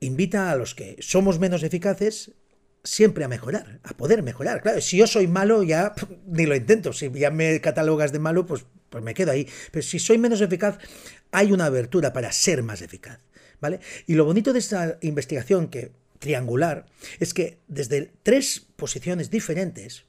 invita 0.00 0.50
a 0.50 0.56
los 0.56 0.74
que 0.74 0.96
somos 1.00 1.38
menos 1.38 1.62
eficaces 1.62 2.32
siempre 2.84 3.24
a 3.24 3.28
mejorar, 3.28 3.80
a 3.82 3.94
poder 3.94 4.22
mejorar. 4.22 4.62
Claro, 4.62 4.80
si 4.80 4.98
yo 4.98 5.06
soy 5.06 5.26
malo, 5.26 5.62
ya 5.62 5.94
ni 6.26 6.46
lo 6.46 6.54
intento. 6.54 6.92
Si 6.92 7.10
ya 7.10 7.30
me 7.30 7.60
catalogas 7.60 8.12
de 8.12 8.18
malo, 8.18 8.46
pues, 8.46 8.66
pues 8.90 9.02
me 9.02 9.14
quedo 9.14 9.32
ahí. 9.32 9.48
Pero 9.72 9.82
si 9.82 9.98
soy 9.98 10.18
menos 10.18 10.40
eficaz, 10.40 10.78
hay 11.32 11.52
una 11.52 11.66
abertura 11.66 12.12
para 12.12 12.30
ser 12.30 12.62
más 12.62 12.82
eficaz. 12.82 13.18
¿Vale? 13.60 13.80
Y 14.06 14.14
lo 14.14 14.26
bonito 14.26 14.52
de 14.52 14.58
esta 14.58 14.98
investigación, 15.00 15.68
que 15.68 15.92
triangular 16.18 16.86
es 17.20 17.34
que 17.34 17.58
desde 17.68 18.12
tres 18.22 18.66
posiciones 18.76 19.30
diferentes 19.30 20.04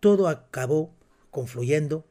todo 0.00 0.28
acabó 0.28 0.94
confluyendo 1.30 2.06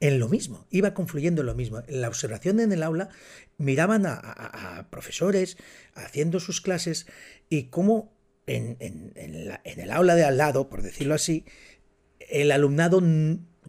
en 0.00 0.18
lo 0.18 0.28
mismo, 0.28 0.66
iba 0.70 0.94
confluyendo 0.94 1.42
en 1.42 1.46
lo 1.46 1.54
mismo. 1.54 1.80
En 1.86 2.00
la 2.00 2.08
observación 2.08 2.58
en 2.58 2.72
el 2.72 2.82
aula 2.82 3.08
miraban 3.56 4.04
a, 4.04 4.88
profesores 4.90 5.56
haciendo 5.94 6.40
sus 6.40 6.60
clases 6.60 7.06
y 7.48 7.64
cómo 7.64 8.12
en, 8.46 8.76
en 8.80 9.80
el 9.80 9.90
aula 9.92 10.16
de 10.16 10.24
al 10.24 10.38
lado, 10.38 10.68
por 10.68 10.82
decirlo 10.82 11.14
así, 11.14 11.44
el 12.18 12.50
alumnado 12.50 13.00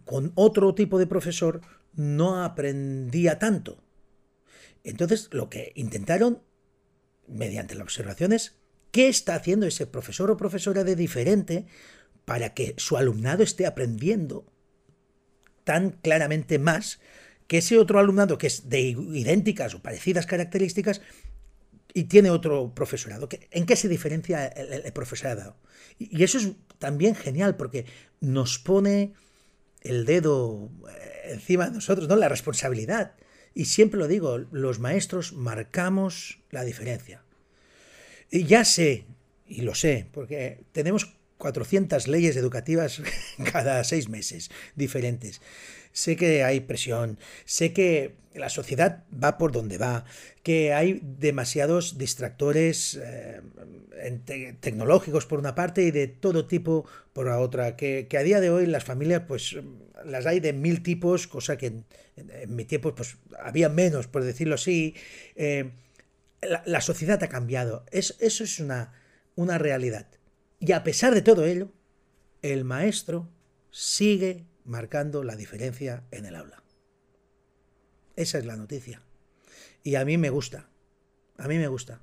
con 0.04 0.32
otro 0.34 0.74
tipo 0.74 0.98
de 0.98 1.06
profesor 1.06 1.60
no 1.94 2.42
aprendía 2.42 3.38
tanto. 3.38 3.82
Entonces 4.82 5.28
lo 5.32 5.48
que 5.48 5.72
intentaron 5.76 6.42
mediante 7.28 7.74
las 7.74 7.84
observaciones 7.84 8.56
¿Qué 8.94 9.08
está 9.08 9.34
haciendo 9.34 9.66
ese 9.66 9.88
profesor 9.88 10.30
o 10.30 10.36
profesora 10.36 10.84
de 10.84 10.94
diferente 10.94 11.66
para 12.24 12.54
que 12.54 12.74
su 12.78 12.96
alumnado 12.96 13.42
esté 13.42 13.66
aprendiendo 13.66 14.46
tan 15.64 15.90
claramente 15.90 16.60
más 16.60 17.00
que 17.48 17.58
ese 17.58 17.76
otro 17.76 17.98
alumnado 17.98 18.38
que 18.38 18.46
es 18.46 18.68
de 18.68 18.94
idénticas 18.94 19.74
o 19.74 19.82
parecidas 19.82 20.26
características 20.26 21.00
y 21.92 22.04
tiene 22.04 22.30
otro 22.30 22.72
profesorado? 22.72 23.28
¿En 23.50 23.66
qué 23.66 23.74
se 23.74 23.88
diferencia 23.88 24.46
el, 24.46 24.92
profesorado? 24.92 25.56
Y 25.98 26.22
eso 26.22 26.38
es 26.38 26.52
también 26.78 27.16
genial 27.16 27.56
porque 27.56 27.86
nos 28.20 28.60
pone 28.60 29.14
el 29.80 30.04
dedo 30.04 30.70
eh, 30.88 31.32
encima 31.32 31.64
de 31.66 31.72
nosotros, 31.72 32.06
¿no? 32.06 32.14
La 32.14 32.28
responsabilidad. 32.28 33.16
Y 33.54 33.66
siempre 33.66 33.98
lo 33.98 34.08
digo, 34.08 34.38
los 34.50 34.80
maestros 34.80 35.32
marcamos 35.32 36.40
la 36.50 36.64
diferencia. 36.64 37.22
Y 38.30 38.44
ya 38.44 38.64
sé, 38.64 39.06
y 39.46 39.62
lo 39.62 39.74
sé, 39.74 40.06
porque 40.12 40.60
tenemos 40.72 41.14
400 41.38 42.08
leyes 42.08 42.36
educativas 42.36 43.02
cada 43.52 43.82
seis 43.84 44.08
meses 44.08 44.50
diferentes. 44.74 45.40
Sé 45.94 46.16
que 46.16 46.42
hay 46.42 46.58
presión, 46.58 47.18
sé 47.44 47.72
que 47.72 48.16
la 48.34 48.48
sociedad 48.48 49.04
va 49.12 49.38
por 49.38 49.52
donde 49.52 49.78
va, 49.78 50.04
que 50.42 50.74
hay 50.74 51.00
demasiados 51.02 51.98
distractores 51.98 53.00
eh, 53.00 53.40
tecnológicos 54.60 55.24
por 55.24 55.38
una 55.38 55.54
parte 55.54 55.84
y 55.84 55.92
de 55.92 56.08
todo 56.08 56.46
tipo 56.46 56.84
por 57.12 57.26
la 57.26 57.38
otra, 57.38 57.76
que, 57.76 58.08
a 58.18 58.22
día 58.24 58.40
de 58.40 58.50
hoy 58.50 58.66
las 58.66 58.82
familias 58.82 59.22
pues 59.28 59.56
las 60.04 60.26
hay 60.26 60.40
de 60.40 60.52
mil 60.52 60.82
tipos, 60.82 61.28
cosa 61.28 61.56
que 61.56 61.66
en, 61.66 61.84
mi 62.48 62.64
tiempo 62.64 62.92
pues 62.92 63.16
había 63.38 63.68
menos, 63.68 64.08
por 64.08 64.24
decirlo 64.24 64.56
así. 64.56 64.96
Eh, 65.36 65.70
la, 66.66 66.80
sociedad 66.80 67.22
ha 67.22 67.28
cambiado. 67.28 67.86
eso 67.92 68.14
es 68.20 68.58
una, 68.58 68.92
una 69.36 69.58
realidad. 69.58 70.08
Y 70.58 70.72
a 70.72 70.82
pesar 70.82 71.14
de 71.14 71.22
todo 71.22 71.44
ello, 71.44 71.70
el 72.42 72.64
maestro 72.64 73.28
sigue 73.70 74.44
marcando 74.64 75.22
la 75.22 75.36
diferencia 75.36 76.04
en 76.10 76.26
el 76.26 76.36
aula. 76.36 76.62
Esa 78.16 78.38
es 78.38 78.44
la 78.44 78.56
noticia. 78.56 79.02
Y 79.82 79.96
a 79.96 80.04
mí 80.04 80.18
me 80.18 80.30
gusta. 80.30 80.68
A 81.36 81.48
mí 81.48 81.58
me 81.58 81.68
gusta. 81.68 82.00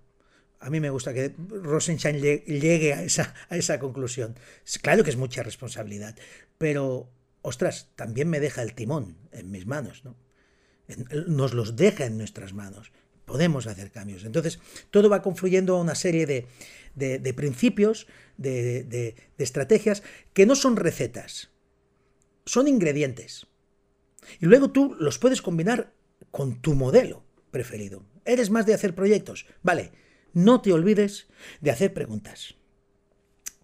A 0.59 0.69
mí 0.69 0.79
me 0.79 0.91
gusta 0.91 1.13
que 1.13 1.33
Rosenstein 1.49 2.21
llegue 2.21 2.93
a 2.93 3.03
esa, 3.03 3.33
a 3.49 3.57
esa 3.57 3.79
conclusión. 3.79 4.35
Claro 4.81 5.03
que 5.03 5.09
es 5.09 5.17
mucha 5.17 5.41
responsabilidad, 5.41 6.15
pero, 6.59 7.09
ostras, 7.41 7.89
también 7.95 8.29
me 8.29 8.39
deja 8.39 8.61
el 8.61 8.75
timón 8.75 9.17
en 9.31 9.49
mis 9.49 9.65
manos, 9.65 10.05
¿no? 10.05 10.15
Nos 11.27 11.53
los 11.53 11.75
deja 11.75 12.05
en 12.05 12.17
nuestras 12.17 12.53
manos 12.53 12.91
podemos 13.31 13.65
hacer 13.65 13.91
cambios. 13.91 14.25
Entonces, 14.25 14.59
todo 14.89 15.09
va 15.09 15.21
confluyendo 15.21 15.77
a 15.77 15.79
una 15.79 15.95
serie 15.95 16.25
de, 16.25 17.33
principios, 17.33 18.07
de, 18.35 18.83
de, 18.83 19.15
estrategias, 19.37 20.03
que 20.33 20.45
no 20.45 20.55
son 20.55 20.75
recetas, 20.75 21.50
son 22.45 22.67
ingredientes. 22.67 23.47
Y 24.39 24.45
luego 24.45 24.71
tú 24.71 24.95
los 24.99 25.17
puedes 25.17 25.41
combinar 25.41 25.93
con 26.31 26.61
tu 26.61 26.75
modelo 26.75 27.23
preferido. 27.51 28.05
¿Eres 28.25 28.49
más 28.49 28.65
de 28.65 28.73
hacer 28.73 28.95
proyectos? 28.95 29.45
Vale, 29.63 29.91
no 30.33 30.61
te 30.61 30.71
olvides 30.71 31.27
de 31.59 31.71
hacer 31.71 31.93
preguntas, 31.93 32.55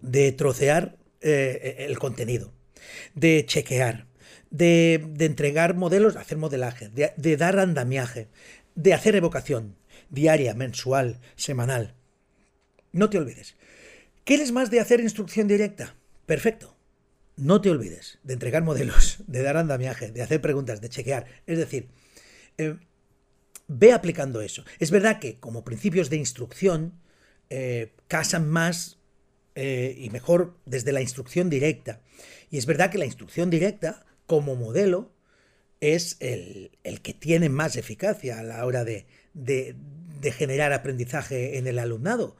de 0.02 0.32
trocear 0.32 0.98
eh, 1.22 1.86
el 1.88 1.98
contenido, 2.00 2.54
de 3.16 3.46
chequear, 3.46 4.08
de, 4.50 4.96
entregar 5.20 5.76
modelos, 5.76 6.16
hacer 6.16 6.38
modelaje, 6.38 6.90
de, 6.90 7.14
de, 7.18 7.38
dar 7.38 7.60
andamiaje, 7.60 8.28
de 8.76 8.94
hacer 8.94 9.16
evocación 9.16 9.76
diaria, 10.10 10.54
mensual, 10.54 11.20
semanal. 11.36 11.96
No 12.92 13.10
te 13.10 13.18
olvides. 13.18 13.56
¿Quieres 14.24 14.52
más 14.52 14.72
de 14.72 14.80
hacer 14.80 15.00
instrucción 15.00 15.48
directa? 15.48 15.96
Perfecto. 16.26 16.77
No 17.38 17.62
te 17.62 17.70
olvides 17.70 18.18
de 18.24 18.34
entregar 18.34 18.64
modelos, 18.64 19.18
de 19.28 19.42
dar 19.44 19.58
andamiaje, 19.58 20.12
de 20.12 20.22
hacer 20.22 20.42
preguntas, 20.42 20.82
de 20.82 20.90
chequear. 20.90 21.28
Es 21.46 21.58
decir, 21.58 21.88
eh, 22.58 22.78
ve 23.68 23.94
aplicando 23.94 24.42
eso. 24.42 24.66
Es 24.80 24.92
verdad 24.92 25.20
que 25.20 25.40
como 25.40 25.64
principios 25.64 26.10
de 26.10 26.18
instrucción 26.18 26.94
eh, 27.50 27.94
casan 28.08 28.50
más 28.50 28.98
eh, 29.56 29.96
y 29.98 30.10
mejor 30.10 30.58
desde 30.66 30.92
la 30.92 31.02
instrucción 31.02 31.50
directa. 31.50 32.02
Y 32.50 32.58
es 32.58 32.66
verdad 32.66 32.90
que 32.90 32.98
la 32.98 33.06
instrucción 33.06 33.50
directa 33.50 34.06
como 34.26 34.56
modelo 34.56 35.14
es 35.80 36.18
el, 36.20 36.72
que 37.04 37.14
tiene 37.14 37.50
más 37.50 37.76
eficacia 37.76 38.40
a 38.40 38.44
la 38.44 38.66
hora 38.66 38.84
de, 38.84 39.06
generar 40.32 40.74
aprendizaje 40.74 41.58
en 41.60 41.68
el 41.68 41.78
alumnado. 41.78 42.36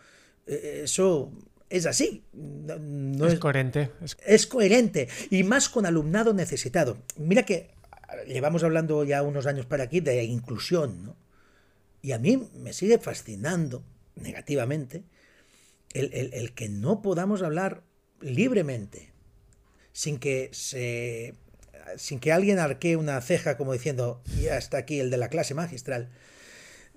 Eso 0.48 1.32
es 1.70 1.86
así. 1.86 2.24
No, 2.34 3.28
es, 3.28 3.40
coherente. 3.40 3.92
Es... 4.26 4.48
coherente. 4.48 5.08
Y 5.30 5.44
más 5.44 5.70
con 5.70 5.86
alumnado 5.86 6.34
necesitado. 6.34 6.98
Mira 7.18 7.44
que 7.44 7.72
llevamos 8.26 8.64
hablando 8.64 9.04
ya 9.04 9.22
unos 9.24 9.46
años 9.48 9.66
para 9.66 9.84
aquí 9.84 10.00
de 10.00 10.24
inclusión, 10.24 11.16
Y 12.02 12.12
a 12.12 12.20
mí 12.20 12.50
me 12.56 12.74
sigue 12.74 13.00
fascinando 13.00 13.84
negativamente 14.16 15.04
el, 15.94 16.54
que 16.54 16.70
no 16.70 17.02
podamos 17.02 17.42
hablar 17.42 17.84
libremente 18.22 19.12
sin 19.94 20.18
que 20.20 20.50
se 20.52 21.36
sin 21.96 22.20
que 22.20 22.34
alguien 22.34 22.60
arquee 22.60 22.98
una 22.98 23.20
ceja 23.22 23.56
como 23.58 23.72
diciendo 23.72 24.22
ya 24.42 24.58
está 24.58 24.78
aquí 24.78 25.00
el 25.00 25.10
de 25.10 25.18
la 25.18 25.30
clase 25.30 25.54
magistral 25.54 26.10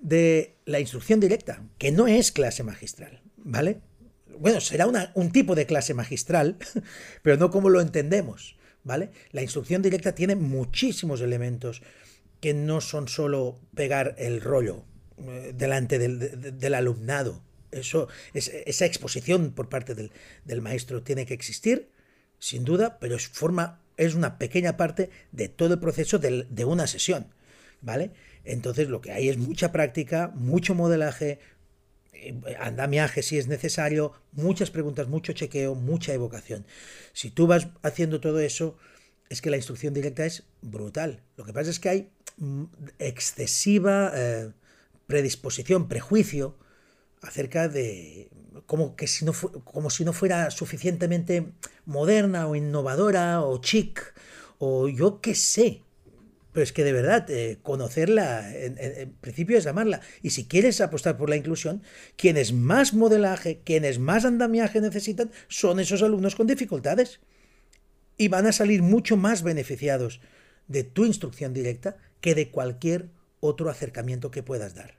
de 0.01 0.57
la 0.65 0.81
instrucción 0.81 1.21
directa 1.21 1.63
que 1.79 1.93
no 1.93 2.09
es 2.09 2.33
clase 2.33 2.65
magistral 2.65 3.23
vale 3.37 3.81
bueno 4.41 4.61
será 4.61 4.89
un 5.15 5.31
tipo 5.31 5.55
de 5.55 5.67
clase 5.67 5.95
magistral 5.95 6.57
pero 7.23 7.37
no 7.37 7.51
como 7.51 7.71
lo 7.71 7.81
entendemos 7.81 8.57
vale 8.83 9.11
la 9.31 9.43
instrucción 9.43 9.83
directa 9.83 10.17
tiene 10.17 10.35
muchísimos 10.35 11.21
elementos 11.21 11.83
que 12.41 12.55
no 12.55 12.81
son 12.81 13.07
solo 13.07 13.61
pegar 13.75 14.15
el 14.19 14.41
rollo 14.41 14.85
eh, 15.29 15.53
delante 15.55 15.99
del, 15.99 16.75
alumnado. 16.75 17.43
Eso, 17.71 18.09
esa 18.35 18.85
exposición 18.85 19.53
por 19.53 19.69
parte 19.69 19.95
del, 19.95 20.63
maestro 20.63 21.03
tiene 21.03 21.27
que 21.27 21.35
existir, 21.35 21.91
sin 22.39 22.65
duda, 22.65 22.99
pero 22.99 23.17
es, 23.17 23.29
forma, 23.29 23.81
es 23.97 24.15
una 24.15 24.39
pequeña 24.39 24.77
parte 24.77 25.11
de 25.31 25.49
todo 25.49 25.75
el 25.75 25.81
proceso 25.81 26.19
de, 26.19 26.65
una 26.65 26.87
sesión. 26.87 27.27
¿Vale? 27.83 28.11
Entonces 28.45 28.89
lo 28.89 29.01
que 29.01 29.13
hay 29.13 29.29
es 29.29 29.39
mucha 29.39 29.73
práctica, 29.73 30.33
mucho 30.35 30.75
modelaje, 30.75 31.39
andamiaje 32.59 33.23
si 33.23 33.39
es 33.39 33.47
necesario, 33.47 34.13
muchas 34.33 34.71
preguntas, 34.71 35.09
mucho 35.09 35.33
chequeo, 35.33 35.75
mucha 35.75 36.13
evocación. 36.13 36.67
Si 37.13 37.31
tú 37.31 37.47
vas 37.47 37.69
haciendo 37.83 38.21
todo 38.21 38.41
eso, 38.41 38.77
es 39.29 39.41
que 39.41 39.51
la 39.51 39.57
instrucción 39.57 39.95
directa 39.95 40.27
es 40.27 40.45
brutal. 40.61 41.23
Lo 41.37 41.45
que 41.45 41.53
pasa 41.53 41.71
es 41.71 41.79
que 41.79 41.89
hay 41.89 42.11
mm, 42.37 42.65
excesiva 42.99 44.13
eh, 44.15 44.53
predisposición, 45.07 45.89
prejuicio 45.89 46.57
acerca 47.23 47.69
de 47.69 48.31
como 48.67 48.97
que 48.97 49.07
si 49.07 49.25
no 49.25 49.33
como 49.65 49.91
si 49.91 50.05
no 50.05 50.13
fuera 50.13 50.51
suficientemente 50.51 51.53
moderna 51.85 52.47
o 52.49 52.57
innovadora 52.57 53.43
o 53.43 53.61
chic 53.61 54.15
o 54.59 54.89
yo 54.89 55.21
qué 55.21 55.35
sé. 55.35 55.83
Pero 56.53 56.65
es 56.65 56.73
que 56.73 56.85
de 56.85 56.93
verdad, 56.93 57.31
eh, 57.31 57.59
conocerla, 57.63 58.53
en, 58.55 59.13
principio 59.21 59.57
es 59.57 59.67
amarla. 59.67 60.01
Y 60.23 60.31
si 60.31 60.47
quieres 60.47 60.81
apostar 60.81 61.17
por 61.17 61.31
la 61.31 61.37
inclusión, 61.37 61.83
quienes 62.17 62.53
más 62.53 62.93
modelaje, 62.93 63.61
quienes 63.65 63.99
más 63.99 64.25
andamiaje 64.25 64.81
necesitan, 64.81 65.31
son 65.49 65.79
esos 65.79 66.03
alumnos 66.03 66.35
con 66.35 66.47
dificultades. 66.47 67.21
Y 68.17 68.29
van 68.29 68.47
a 68.47 68.53
salir 68.53 68.83
mucho 68.83 69.17
más 69.17 69.43
beneficiados 69.43 70.21
de 70.67 70.85
tu 70.85 71.05
instrucción 71.05 71.55
directa 71.55 71.97
que 72.21 72.35
de 72.35 72.51
cualquier 72.51 73.11
otro 73.41 73.71
acercamiento 73.71 74.31
que 74.31 74.43
puedas 74.43 74.75
dar. 74.75 74.99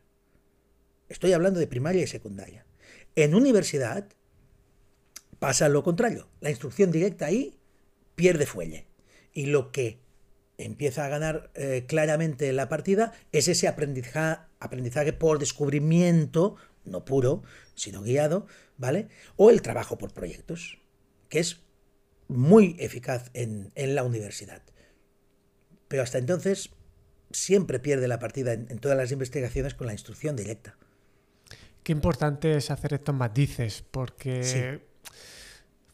Estoy 1.09 1.33
hablando 1.33 1.59
de 1.59 1.67
primaria 1.67 2.03
y 2.03 2.07
secundaria. 2.07 2.65
En 3.15 3.35
universidad 3.35 4.07
pasa 5.39 5.69
lo 5.69 5.83
contrario. 5.83 6.29
La 6.39 6.49
instrucción 6.49 6.91
directa 6.91 7.25
ahí 7.25 7.57
pierde 8.15 8.45
fuelle. 8.45 8.85
Y 9.33 9.47
lo 9.47 9.71
que 9.71 9.99
empieza 10.57 11.05
a 11.05 11.09
ganar 11.09 11.51
eh, 11.55 11.85
claramente 11.87 12.51
la 12.53 12.69
partida 12.69 13.13
es 13.31 13.47
ese 13.47 13.67
aprendizaje, 13.67 15.13
por 15.13 15.39
descubrimiento, 15.39 16.55
no 16.85 17.05
puro, 17.05 17.43
sino 17.75 18.01
guiado, 18.01 18.47
¿vale? 18.77 19.07
O 19.35 19.49
el 19.49 19.61
trabajo 19.61 19.97
por 19.97 20.13
proyectos, 20.13 20.79
que 21.29 21.39
es 21.39 21.61
muy 22.27 22.75
eficaz 22.79 23.29
en, 23.33 23.71
la 23.75 24.03
universidad. 24.03 24.61
Pero 25.87 26.03
hasta 26.03 26.17
entonces 26.17 26.69
siempre 27.31 27.79
pierde 27.79 28.07
la 28.07 28.19
partida 28.19 28.53
en 28.53 28.79
todas 28.79 28.97
las 28.97 29.11
investigaciones 29.11 29.73
con 29.73 29.87
la 29.87 29.93
instrucción 29.93 30.35
directa. 30.35 30.77
Qué 31.83 31.91
importante 31.91 32.55
es 32.55 32.69
hacer 32.69 32.93
estos 32.93 33.15
matices, 33.15 33.83
porque, 33.89 34.81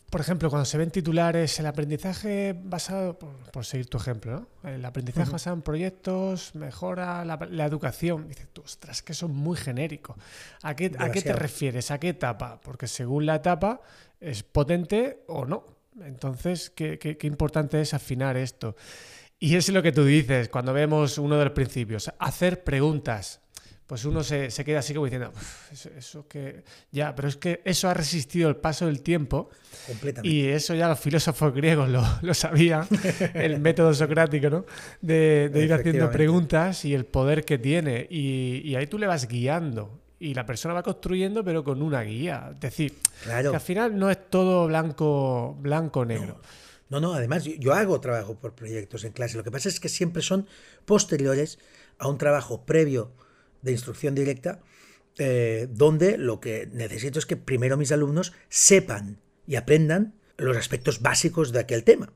por 0.09 0.21
ejemplo, 0.21 0.49
cuando 0.49 0.65
se 0.65 0.77
ven 0.77 0.89
titulares, 0.89 1.59
el 1.59 1.65
aprendizaje 1.65 2.55
basado, 2.57 3.19
por, 3.19 3.65
seguir 3.65 3.87
tu 3.87 3.97
ejemplo, 3.97 4.47
el 4.63 4.83
aprendizaje 4.85 5.29
basado 5.29 5.55
en 5.55 5.61
proyectos 5.61 6.55
mejora 6.55 7.25
la, 7.25 7.65
educación. 7.65 8.27
Dices 8.29 8.47
tú, 8.53 8.61
ostras, 8.61 9.01
que 9.01 9.11
eso 9.11 9.25
es 9.25 9.31
muy 9.33 9.57
genérico. 9.57 10.15
¿A 10.63 10.75
qué, 10.75 10.93
¿A 10.97 11.11
qué 11.11 11.21
te 11.21 11.33
refieres? 11.33 11.91
¿A 11.91 11.99
qué 11.99 12.09
etapa? 12.09 12.61
Porque 12.61 12.87
según 12.87 13.25
la 13.25 13.35
etapa 13.35 13.81
es 14.21 14.43
potente 14.43 15.23
o 15.27 15.45
no. 15.45 15.65
Entonces, 16.01 16.69
qué, 16.69 16.97
qué, 16.97 17.17
qué 17.17 17.27
importante 17.27 17.81
es 17.81 17.93
afinar 17.93 18.37
esto. 18.37 18.77
Y 19.39 19.55
es 19.55 19.67
lo 19.69 19.83
que 19.83 19.91
tú 19.91 20.05
dices 20.05 20.47
cuando 20.47 20.71
vemos 20.71 21.17
uno 21.17 21.37
de 21.37 21.45
los 21.45 21.53
principios, 21.53 22.11
hacer 22.17 22.63
preguntas 22.63 23.41
pues 23.87 24.03
uno 24.03 24.21
se, 24.21 24.49
queda 24.65 24.79
así 24.79 24.93
como 24.93 25.05
diciendo, 25.05 25.31
eso, 25.97 26.27
que 26.27 26.65
ya, 26.91 27.15
pero 27.15 27.29
es 27.29 27.37
que 27.37 27.61
eso 27.63 27.87
ha 27.87 27.93
resistido 27.93 28.49
el 28.49 28.57
paso 28.57 28.85
del 28.85 29.01
tiempo. 29.01 29.49
Completamente. 29.87 30.27
Y 30.27 30.45
eso 30.45 30.75
ya 30.75 30.89
los 30.89 30.99
filósofos 30.99 31.53
griegos 31.53 31.89
lo, 31.89 32.33
sabían, 32.33 32.85
el 33.33 33.61
método 33.61 33.93
socrático, 33.93 34.49
¿no? 34.49 34.65
De, 34.99 35.49
ir 35.55 35.73
haciendo 35.73 36.11
preguntas 36.11 36.83
y 36.83 36.93
el 36.93 37.05
poder 37.05 37.45
que 37.45 37.57
tiene. 37.57 38.05
Y, 38.09 38.75
ahí 38.75 38.87
tú 38.87 38.99
le 38.99 39.07
vas 39.07 39.25
guiando. 39.25 40.01
Y 40.19 40.33
la 40.33 40.45
persona 40.45 40.73
va 40.73 40.83
construyendo, 40.83 41.43
pero 41.45 41.63
con 41.63 41.81
una 41.81 42.01
guía. 42.01 42.49
Es 42.55 42.59
decir, 42.59 42.93
que 43.23 43.31
al 43.31 43.61
final 43.61 43.97
no 43.97 44.09
es 44.09 44.29
todo 44.29 44.67
blanco, 44.67 45.55
blanco 45.61 46.03
negro. 46.03 46.41
No. 46.89 46.99
no, 46.99 47.13
además 47.13 47.45
yo 47.45 47.73
hago 47.73 48.01
trabajo 48.01 48.35
por 48.35 48.53
proyectos 48.53 49.05
en 49.05 49.13
clase. 49.13 49.37
Lo 49.37 49.45
que 49.45 49.51
pasa 49.51 49.69
es 49.69 49.79
que 49.79 49.87
siempre 49.87 50.21
son 50.21 50.45
posteriores 50.83 51.59
a 51.99 52.09
un 52.09 52.17
trabajo 52.17 52.65
previo 52.65 53.13
de 53.67 53.73
instrucción 53.73 54.15
directa, 54.15 54.61
eh, 55.19 55.67
donde 55.69 56.17
lo 56.17 56.39
que 56.39 56.67
necesito 56.71 57.19
es 57.19 57.25
que 57.25 57.37
primero 57.37 57.77
mis 57.77 57.91
alumnos 57.91 58.33
sepan 58.49 59.19
y 59.45 59.55
aprendan 59.55 60.15
los 60.37 60.57
aspectos 60.57 61.01
básicos 61.01 61.51
de 61.51 61.59
aquel 61.59 61.83
tema. 61.83 62.13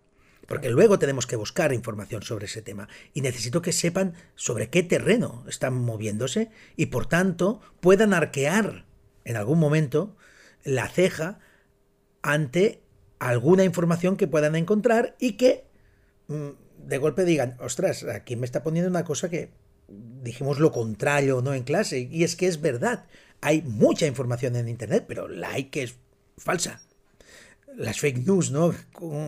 Porque 0.48 0.70
luego 0.70 1.00
tenemos 1.00 1.28
que 1.28 1.36
buscar 1.36 1.72
información 1.72 2.24
sobre 2.24 2.46
ese 2.46 2.62
tema. 2.62 2.90
Y 3.14 3.22
necesito 3.22 3.62
que 3.62 3.72
sepan 3.72 4.16
sobre 4.36 4.70
qué 4.70 4.84
terreno 4.84 5.46
están 5.48 5.76
moviéndose 5.76 6.50
y 6.76 6.88
por 6.88 7.06
tanto 7.06 7.62
puedan 7.80 8.14
arquear 8.14 8.86
en 9.24 9.38
algún 9.38 9.60
momento 9.60 10.16
la 10.64 10.90
ceja 10.90 11.40
ante 12.22 12.82
alguna 13.20 13.64
información 13.64 14.18
que 14.18 14.28
puedan 14.28 14.56
encontrar 14.56 15.16
y 15.20 15.34
que 15.34 15.66
mm, 16.28 16.50
de 16.86 16.98
golpe 16.98 17.24
digan, 17.24 17.56
ostras, 17.60 18.04
aquí 18.04 18.36
me 18.36 18.46
está 18.46 18.64
poniendo 18.64 18.90
una 18.90 19.04
cosa 19.04 19.30
que 19.30 19.52
dijimos 20.24 20.60
lo 20.60 20.72
contrario 20.72 21.42
no 21.42 21.54
en 21.54 21.64
clase. 21.64 22.08
Y 22.12 22.24
es 22.24 22.36
que 22.36 22.48
es 22.48 22.62
verdad. 22.62 23.06
Hay 23.42 23.62
mucha 23.64 24.06
información 24.06 24.56
en 24.56 24.68
Internet, 24.68 25.06
pero 25.08 25.28
la 25.28 25.52
hay 25.52 25.66
que 25.66 25.84
es 25.84 25.96
falsa. 26.38 26.82
Las 27.76 28.00
fake 28.00 28.26
news, 28.28 28.52
¿no? 28.52 28.76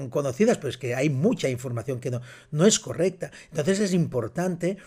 Conocidas, 0.10 0.58
pero 0.58 0.70
es 0.70 0.78
que 0.78 0.96
hay 0.96 1.10
mucha 1.10 1.50
información 1.50 2.00
que 2.00 2.12
no, 2.12 2.22
no 2.52 2.66
es 2.66 2.80
correcta. 2.80 3.32
Entonces 3.52 3.80
es 3.80 3.94
importante 3.94 4.78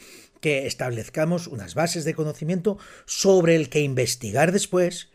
que 0.40 0.66
establezcamos 0.66 1.46
unas 1.46 1.74
bases 1.74 2.04
de 2.04 2.14
conocimiento 2.14 2.78
sobre 3.06 3.56
el 3.56 3.68
que 3.70 3.80
investigar 3.80 4.52
después, 4.52 5.08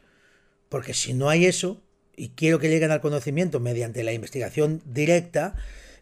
porque 0.70 0.94
si 0.94 1.14
no 1.14 1.30
hay 1.30 1.46
eso, 1.46 1.82
y 2.16 2.30
quiero 2.30 2.60
que 2.60 2.70
lleguen 2.70 2.92
al 2.92 3.02
conocimiento 3.02 3.60
mediante 3.60 4.04
la 4.04 4.14
investigación 4.14 4.82
directa, 4.86 5.56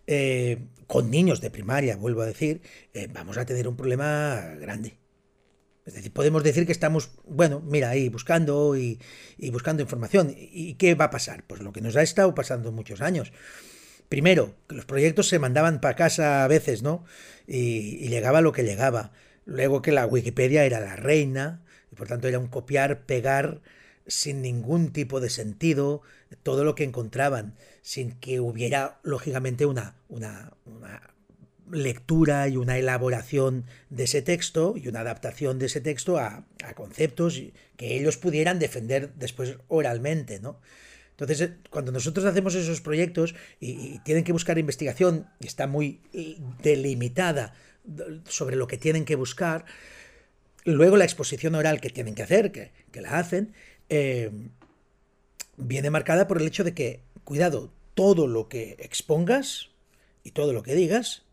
eh, 0.08 0.60
con 0.90 1.12
niños 1.12 1.40
de 1.40 1.52
primaria, 1.52 1.98
vuelvo 1.98 2.24
a 2.24 2.26
decir, 2.26 2.64
eh, 2.96 3.08
vamos 3.14 3.38
a 3.38 3.46
tener 3.46 3.68
un 3.68 3.78
problema 3.78 4.56
grande. 4.60 4.98
Es 5.86 5.94
decir, 5.94 6.12
podemos 6.12 6.44
decir 6.44 6.66
que 6.66 6.72
estamos, 6.72 7.12
bueno, 7.26 7.62
mira, 7.62 7.92
ahí 7.92 8.10
buscando 8.10 8.76
y, 8.76 9.00
buscando 9.52 9.84
información. 9.84 10.34
¿Y 10.36 10.74
qué 10.74 10.96
va 10.96 11.06
a 11.06 11.10
pasar? 11.12 11.44
Pues 11.46 11.62
lo 11.62 11.72
que 11.74 11.82
nos 11.82 11.96
ha 11.96 12.02
estado 12.02 12.34
pasando 12.34 12.72
muchos 12.72 13.02
años. 13.02 13.32
Primero, 14.10 14.56
que 14.68 14.74
los 14.74 14.86
proyectos 14.86 15.28
se 15.28 15.38
mandaban 15.38 15.80
para 15.80 15.96
casa 15.96 16.44
a 16.44 16.48
veces, 16.48 16.82
¿no? 16.82 17.06
Y, 17.46 18.04
y, 18.04 18.10
llegaba 18.10 18.42
lo 18.42 18.52
que 18.52 18.64
llegaba. 18.64 19.12
Luego 19.46 19.84
que 19.84 19.92
la 19.92 20.08
Wikipedia 20.08 20.66
era 20.66 20.80
la 20.80 20.96
reina, 20.96 21.64
y 21.92 21.96
por 21.98 22.08
tanto 22.08 22.28
era 22.28 22.40
un 22.40 22.48
copiar, 22.48 23.06
pegar, 23.06 23.62
sin 24.08 24.42
ningún 24.42 24.92
tipo 24.92 25.20
de 25.20 25.30
sentido, 25.30 26.02
todo 26.42 26.64
lo 26.64 26.74
que 26.74 26.84
encontraban, 26.84 27.54
sin 27.90 28.12
que 28.12 28.40
hubiera, 28.40 29.00
lógicamente, 29.02 29.66
una, 29.66 29.96
una, 30.10 30.52
lectura 31.72 32.48
y 32.48 32.56
una 32.56 32.78
elaboración 32.78 33.66
de 33.90 34.04
ese 34.04 34.22
texto 34.22 34.76
y 34.78 34.88
una 34.88 35.00
adaptación 35.00 35.58
de 35.58 35.66
ese 35.66 35.82
texto 35.82 36.20
a, 36.20 36.46
conceptos 36.76 37.42
que 37.78 37.98
ellos 37.98 38.18
pudieran 38.18 38.60
defender 38.60 39.12
después 39.16 39.58
oralmente, 39.70 40.40
¿no? 40.40 40.60
Entonces, 41.12 41.42
eh, 41.42 41.56
cuando 41.72 41.92
nosotros 41.92 42.28
hacemos 42.28 42.54
esos 42.54 42.80
proyectos 42.80 43.34
y, 43.60 43.98
tienen 44.06 44.24
que 44.24 44.34
buscar 44.34 44.60
investigación 44.60 45.26
y 45.40 45.48
está 45.48 45.66
muy 45.66 46.00
delimitada 46.62 47.56
sobre 48.28 48.56
lo 48.56 48.68
que 48.68 48.78
tienen 48.78 49.04
que 49.04 49.16
buscar, 49.16 49.66
luego 50.64 50.96
la 50.96 51.06
exposición 51.06 51.56
oral 51.56 51.82
que 51.82 51.90
tienen 51.90 52.14
que 52.14 52.22
hacer, 52.22 52.52
que, 52.52 52.72
la 53.02 53.18
hacen, 53.18 53.52
eh, 53.90 54.30
viene 55.58 55.90
marcada 55.90 56.28
por 56.28 56.40
el 56.40 56.48
hecho 56.48 56.64
de 56.64 56.76
que, 56.76 57.02
cuidado, 57.24 57.72
todo 58.00 58.28
lo 58.28 58.48
que 58.48 58.78
expongas 58.80 59.72
y 60.24 60.32
todo 60.32 60.54
lo 60.54 60.64
que 60.64 60.74
digas 60.74 61.24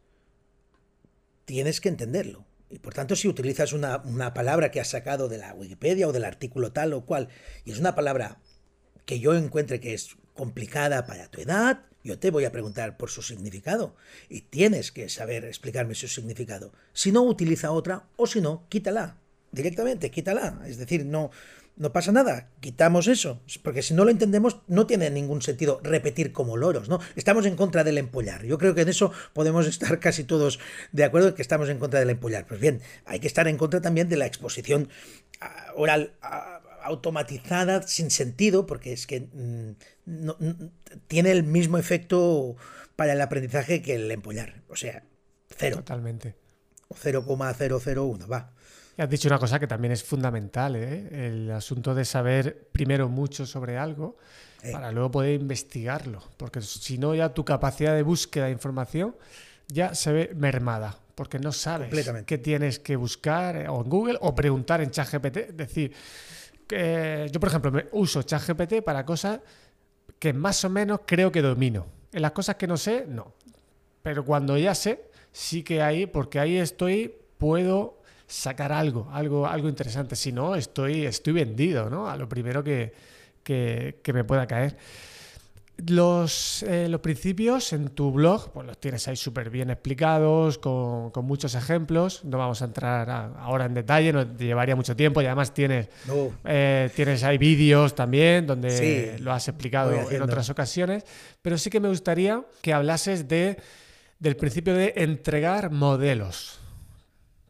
tienes 1.45 1.81
que 1.81 1.89
entenderlo. 1.89 2.45
Y 2.71 2.81
por 2.81 2.93
tanto, 2.93 3.15
si 3.15 3.29
utilizas 3.29 3.73
una, 3.73 4.35
palabra 4.35 4.73
que 4.73 4.81
has 4.81 4.89
sacado 4.89 5.29
de 5.29 5.39
la 5.39 5.55
Wikipedia 5.55 6.09
o 6.09 6.13
del 6.13 6.25
artículo 6.25 6.73
tal 6.73 6.93
o 6.93 7.07
cual, 7.07 7.29
y 7.65 7.71
es 7.71 7.79
una 7.79 7.95
palabra 7.95 8.41
que 9.05 9.21
yo 9.21 9.37
encuentre 9.37 9.79
que 9.79 9.95
es 9.95 10.17
complicada 10.35 11.07
para 11.07 11.31
tu 11.31 11.41
edad, 11.41 11.85
yo 12.03 12.19
te 12.19 12.33
voy 12.33 12.45
a 12.45 12.51
preguntar 12.51 12.97
por 12.97 13.11
su 13.11 13.23
significado. 13.23 13.95
Y 14.29 14.41
tienes 14.41 14.91
que 14.91 15.09
saber 15.09 15.45
explicarme 15.45 15.95
su 15.95 16.09
significado. 16.09 16.73
Si 16.93 17.13
no, 17.13 17.23
utiliza 17.23 17.71
otra, 17.71 18.09
o 18.17 18.27
si 18.27 18.41
no, 18.41 18.67
quítala. 18.69 19.19
Directamente, 19.53 20.11
quítala. 20.11 20.65
Es 20.67 20.79
decir, 20.79 21.07
no, 21.07 21.31
no 21.77 21.93
pasa 21.93 22.11
nada, 22.11 22.49
quitamos 22.61 23.07
eso, 23.07 23.43
porque 23.63 23.83
si 23.83 23.93
no 23.93 24.05
lo 24.05 24.11
entendemos 24.11 24.61
no 24.67 24.87
tiene 24.87 25.11
ningún 25.11 25.43
sentido 25.43 25.79
repetir 25.83 26.33
como 26.33 26.57
loros, 26.57 26.89
¿no? 26.89 27.01
Estamos 27.17 27.45
en 27.45 27.55
contra 27.55 27.85
del 27.85 27.99
empollar. 27.99 28.45
Yo 28.45 28.57
creo 28.57 28.75
que 28.75 28.81
en 28.81 28.89
eso 28.89 29.13
podemos 29.35 29.67
estar 29.69 30.01
casi 30.01 30.25
todos 30.25 30.59
de 30.93 31.05
acuerdo 31.05 31.35
que 31.35 31.43
estamos 31.43 31.69
en 31.69 31.79
contra 31.79 32.01
del 32.01 32.11
empollar. 32.11 32.47
Pues 32.47 32.61
bien, 32.61 32.81
hay 33.05 33.21
que 33.21 33.27
estar 33.27 33.47
en 33.47 33.59
contra 33.59 33.83
también 33.83 34.09
de 34.09 34.17
la 34.17 34.27
exposición 34.27 34.89
ah, 35.41 35.73
oral 35.77 36.15
ah, 36.23 36.63
automatizada 36.83 37.83
sin 37.83 38.11
sentido, 38.11 38.67
porque 38.67 38.93
es 38.93 39.07
que 39.07 39.29
mm, 39.33 39.73
tiene 41.09 41.33
el 41.33 41.43
mismo 41.43 41.77
efecto 41.79 42.57
para 42.95 43.13
el 43.13 43.21
aprendizaje 43.21 43.83
que 43.83 43.97
el 43.97 44.11
empollar. 44.11 44.63
O 44.69 44.77
sea, 44.77 45.05
cero. 45.55 45.77
Totalmente. 45.77 46.37
O 46.89 46.95
0,001, 46.95 48.29
va. 48.29 48.56
Has 48.99 49.11
dicho 49.11 49.29
una 49.29 49.39
cosa 49.39 49.59
que 49.61 49.67
también 49.67 49.93
es 49.93 50.03
fundamental, 50.03 50.75
¿eh? 50.77 51.27
el 51.27 51.51
asunto 51.51 51.95
de 51.95 52.05
saber 52.05 52.69
primero 52.73 53.09
mucho 53.09 53.45
sobre 53.45 53.77
algo 53.77 54.17
para 54.73 54.91
luego 54.91 55.11
poder 55.11 55.41
investigarlo, 55.41 56.23
porque 56.37 56.61
si 56.63 56.99
no 56.99 57.15
ya 57.15 57.33
tu 57.33 57.45
capacidad 57.45 57.95
de 57.95 58.03
búsqueda 58.03 58.47
de 58.47 58.53
información 58.53 59.15
ya 59.69 59.95
se 59.95 60.13
ve 60.13 60.33
mermada, 60.35 60.99
porque 61.15 61.39
no 61.39 61.53
sabes 61.53 61.91
qué 62.25 62.39
tienes 62.39 62.79
que 62.79 62.97
buscar 62.97 63.57
eh, 63.57 63.69
o 63.69 63.83
en 63.83 63.91
Google 63.91 64.19
o 64.21 64.35
preguntar 64.35 64.81
en 64.81 64.91
ChatGPT. 64.91 65.37
Es 65.37 65.57
decir, 65.57 65.93
que 66.67 67.29
yo 67.33 67.41
por 67.41 67.49
ejemplo 67.49 67.83
uso 67.93 68.23
ChatGPT 68.23 68.83
para 68.85 69.05
cosas 69.05 69.41
que 70.19 70.33
más 70.33 70.65
o 70.65 70.71
menos 70.71 71.01
creo 71.07 71.31
que 71.31 71.43
domino. 71.43 71.87
En 72.13 72.23
las 72.23 72.33
cosas 72.33 72.57
que 72.57 72.67
no 72.67 72.77
sé, 72.77 73.05
no. 73.07 73.35
Pero 74.03 74.25
cuando 74.25 74.57
ya 74.57 74.75
sé, 74.75 75.11
sí 75.33 75.63
que 75.63 75.83
ahí, 75.83 76.07
porque 76.07 76.39
ahí 76.39 76.57
estoy, 76.57 77.15
puedo 77.39 77.96
sacar 78.27 78.73
algo, 78.73 79.09
algo, 79.13 79.47
algo 79.47 79.69
interesante. 79.69 80.17
Si 80.17 80.33
no, 80.33 80.55
estoy, 80.55 81.07
estoy 81.07 81.33
vendido, 81.33 81.89
¿no? 81.89 82.09
A 82.09 82.17
lo 82.17 82.29
primero 82.29 82.63
que, 82.63 82.93
me 84.13 84.25
pueda 84.25 84.47
caer. 84.47 84.77
Los, 85.89 86.63
eh, 86.63 86.89
los, 86.89 87.03
principios 87.03 87.75
en 87.75 87.91
tu 87.91 88.11
blog, 88.11 88.51
pues 88.51 88.67
los 88.67 88.81
tienes 88.81 89.07
ahí 89.09 89.17
súper 89.17 89.51
bien 89.51 89.69
explicados, 89.69 90.57
con, 90.57 91.13
muchos 91.23 91.55
ejemplos. 91.55 92.25
No 92.25 92.39
vamos 92.39 92.63
a 92.63 92.65
entrar 92.65 93.11
ahora 93.39 93.67
en 93.67 93.75
detalle, 93.75 94.11
no 94.13 94.27
te 94.27 94.47
llevaría 94.47 94.75
mucho 94.75 94.97
tiempo. 94.97 95.21
Y 95.21 95.27
además 95.27 95.53
tienes, 95.53 95.89
eh, 96.45 96.91
tienes 96.97 97.23
ahí 97.25 97.37
vídeos 97.37 97.95
también 97.95 98.47
donde 98.47 99.17
lo 99.21 99.33
has 99.33 99.47
explicado 99.49 99.93
en 100.11 100.23
otras 100.23 100.49
ocasiones. 100.49 101.05
Pero 101.43 101.59
sí 101.59 101.69
que 101.69 101.79
me 101.79 101.89
gustaría 101.89 102.43
que 102.63 102.73
hablases 102.73 103.29
de, 103.29 103.59
del 104.19 104.37
principio 104.37 104.73
de 104.73 104.95
entregar 104.97 105.71
modelos 105.71 106.61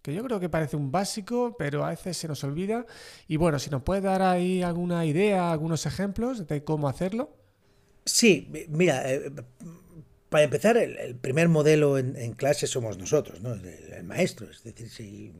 que 0.06 0.14
yo 0.14 0.22
creo 0.22 0.38
que 0.38 0.48
parece 0.48 0.76
un 0.76 0.92
básico, 0.92 1.56
pero 1.58 1.84
a 1.84 1.90
veces 1.90 2.16
se 2.16 2.28
nos 2.28 2.44
olvida. 2.44 2.86
Y 3.26 3.38
bueno, 3.38 3.58
si 3.58 3.70
nos 3.70 3.82
puedes 3.82 4.04
dar 4.04 4.22
ahí 4.22 4.62
alguna 4.62 5.04
idea, 5.04 5.50
algunos 5.50 5.84
ejemplos 5.84 6.46
de 6.46 6.62
cómo 6.62 6.88
hacerlo. 6.88 7.36
Sí, 8.04 8.48
mira, 8.68 9.12
eh, 9.12 9.32
para 10.28 10.44
empezar, 10.44 10.76
el, 10.76 11.16
primer 11.16 11.48
modelo 11.48 11.98
en, 11.98 12.32
clase 12.34 12.68
somos 12.68 12.98
nosotros, 12.98 13.40
¿no? 13.40 13.54
el, 13.54 14.04
maestro. 14.04 14.48
Es 14.48 14.62
decir, 14.62 14.88
si 14.88 15.32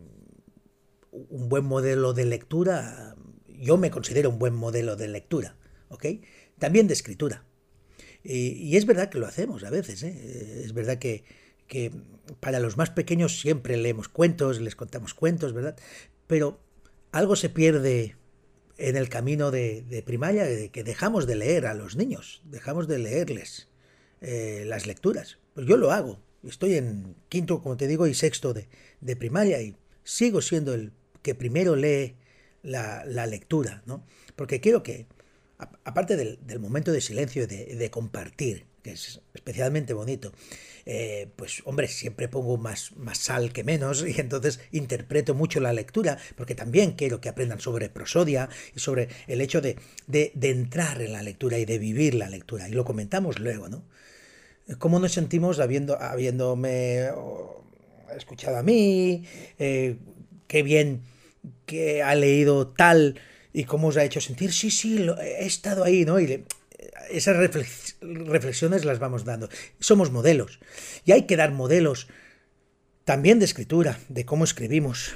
un 1.12 1.48
buen 1.48 1.64
modelo 1.64 2.12
de 2.12 2.24
lectura, 2.24 3.14
yo 3.46 3.76
me 3.76 3.92
considero 3.92 4.30
un 4.30 4.40
buen 4.40 4.54
modelo 4.54 4.96
de 4.96 5.06
lectura, 5.06 5.56
¿ok? 5.90 6.06
También 6.58 6.88
de 6.88 6.94
escritura. 6.94 7.44
Y, 8.24 8.76
es 8.76 8.84
verdad 8.84 9.10
que 9.10 9.18
lo 9.18 9.26
hacemos 9.26 9.62
a 9.62 9.70
veces, 9.70 10.02
¿eh? 10.02 10.62
Es 10.64 10.72
verdad 10.72 10.98
que 10.98 11.22
que 11.66 11.92
para 12.40 12.60
los 12.60 12.76
más 12.76 12.90
pequeños 12.90 13.40
siempre 13.40 13.76
leemos 13.76 14.08
cuentos, 14.08 14.60
les 14.60 14.76
contamos 14.76 15.14
cuentos, 15.14 15.52
¿verdad? 15.52 15.76
Pero 16.26 16.60
algo 17.12 17.36
se 17.36 17.48
pierde 17.48 18.16
en 18.78 18.96
el 18.96 19.08
camino 19.08 19.50
de, 19.50 20.02
primaria, 20.04 20.44
de 20.44 20.70
que 20.70 20.84
dejamos 20.84 21.26
de 21.26 21.36
leer 21.36 21.66
a 21.66 21.74
los 21.74 21.96
niños, 21.96 22.42
dejamos 22.44 22.88
de 22.88 22.98
leerles 22.98 23.68
eh, 24.20 24.64
las 24.66 24.86
lecturas. 24.86 25.38
Pues 25.54 25.66
yo 25.66 25.76
lo 25.76 25.92
hago. 25.92 26.20
Estoy 26.46 26.74
en 26.74 27.16
quinto, 27.28 27.62
como 27.62 27.76
te 27.76 27.88
digo, 27.88 28.06
y 28.06 28.14
sexto 28.14 28.54
de, 28.54 29.16
primaria 29.16 29.60
y 29.62 29.76
sigo 30.04 30.42
siendo 30.42 30.74
el 30.74 30.92
que 31.22 31.34
primero 31.34 31.74
lee 31.74 32.16
la, 32.62 33.04
lectura, 33.26 33.82
¿no? 33.86 34.04
Porque 34.36 34.60
quiero 34.60 34.82
que, 34.82 35.06
aparte 35.84 36.16
del, 36.16 36.60
momento 36.60 36.92
de 36.92 37.00
silencio 37.00 37.44
y 37.44 37.46
de 37.46 37.90
compartir, 37.90 38.66
que 38.86 38.92
es 38.92 39.20
especialmente 39.34 39.94
bonito, 39.94 40.32
eh, 40.84 41.28
pues 41.34 41.60
hombre, 41.64 41.88
siempre 41.88 42.28
pongo 42.28 42.56
más, 42.56 42.92
más 42.94 43.18
sal 43.18 43.52
que 43.52 43.64
menos 43.64 44.04
y 44.06 44.20
entonces 44.20 44.60
interpreto 44.70 45.34
mucho 45.34 45.58
la 45.58 45.72
lectura, 45.72 46.18
porque 46.36 46.54
también 46.54 46.92
quiero 46.92 47.20
que 47.20 47.28
aprendan 47.28 47.58
sobre 47.58 47.88
prosodia 47.88 48.48
y 48.76 48.78
sobre 48.78 49.08
el 49.26 49.40
hecho 49.40 49.60
de, 49.60 49.76
de, 50.06 50.30
entrar 50.40 51.02
en 51.02 51.14
la 51.14 51.24
lectura 51.24 51.58
y 51.58 51.64
de 51.64 51.80
vivir 51.80 52.14
la 52.14 52.30
lectura. 52.30 52.68
Y 52.68 52.72
lo 52.72 52.84
comentamos 52.84 53.40
luego, 53.40 53.68
¿no? 53.68 53.82
¿Cómo 54.78 55.00
nos 55.00 55.12
sentimos 55.12 55.58
habiendo, 55.58 56.00
habiéndome 56.00 57.08
escuchado 58.16 58.56
a 58.56 58.62
mí? 58.62 59.24
Eh, 59.58 59.96
qué 60.46 60.62
bien 60.62 61.02
que 61.66 62.04
ha 62.04 62.14
leído 62.14 62.68
tal 62.68 63.18
y 63.52 63.64
cómo 63.64 63.88
os 63.88 63.96
ha 63.96 64.04
hecho 64.04 64.20
sentir. 64.20 64.52
Sí, 64.52 64.70
sí, 64.70 65.04
he 65.20 65.46
estado 65.46 65.82
ahí, 65.82 66.04
¿no? 66.04 66.20
Esas 67.10 67.36
reflexiones 68.00 68.84
las 68.84 68.98
vamos 68.98 69.24
dando. 69.24 69.48
Somos 69.80 70.10
modelos. 70.10 70.60
Y 71.04 71.12
hay 71.12 71.26
que 71.26 71.36
dar 71.36 71.52
modelos 71.52 72.08
también 73.04 73.38
de 73.38 73.44
escritura, 73.44 73.98
de 74.08 74.24
cómo 74.24 74.44
escribimos, 74.44 75.14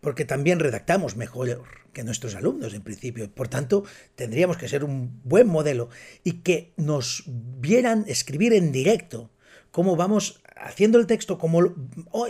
porque 0.00 0.24
también 0.24 0.58
redactamos 0.58 1.16
mejor 1.16 1.62
que 1.92 2.04
nuestros 2.04 2.34
alumnos 2.34 2.74
en 2.74 2.82
principio. 2.82 3.30
Por 3.30 3.48
tanto, 3.48 3.84
tendríamos 4.14 4.56
que 4.56 4.68
ser 4.68 4.84
un 4.84 5.20
buen 5.24 5.46
modelo 5.46 5.88
y 6.24 6.42
que 6.42 6.72
nos 6.76 7.24
vieran 7.26 8.04
escribir 8.08 8.52
en 8.52 8.72
directo 8.72 9.30
cómo 9.70 9.96
vamos 9.96 10.42
haciendo 10.56 10.98
el 10.98 11.06
texto, 11.06 11.38
como... 11.38 11.74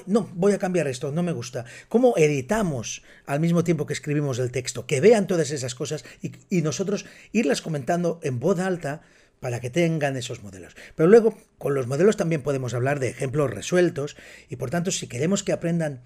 no, 0.07 0.31
voy 0.35 0.53
a 0.53 0.59
cambiar 0.59 0.89
esto, 0.89 1.13
no 1.13 1.23
me 1.23 1.33
gusta. 1.33 1.65
Cómo 1.89 2.15
editamos 2.17 3.03
al 3.25 3.41
mismo 3.41 3.65
tiempo 3.65 3.87
que 3.87 3.93
escribimos 3.93 4.39
el 4.39 4.51
texto, 4.51 4.87
que 4.87 5.01
vean 5.01 5.27
todas 5.27 5.51
esas 5.51 5.75
cosas 5.75 6.05
y, 6.21 6.63
nosotros 6.63 7.07
irlas 7.33 7.63
comentando 7.63 8.19
en 8.23 8.41
voz 8.41 8.59
alta 8.59 9.03
para 9.39 9.61
que 9.61 9.71
tengan 9.71 10.17
esos 10.17 10.43
modelos. 10.43 10.77
Pero 10.97 11.09
luego, 11.09 11.39
con 11.59 11.75
los 11.75 11.87
modelos 11.87 12.17
también 12.17 12.43
podemos 12.43 12.75
hablar 12.75 12.99
de 12.99 13.09
ejemplos 13.09 13.51
resueltos 13.51 14.17
y 14.49 14.57
por 14.57 14.71
tanto, 14.71 14.91
si 14.91 15.07
queremos 15.07 15.45
que 15.45 15.53
aprendan 15.53 16.03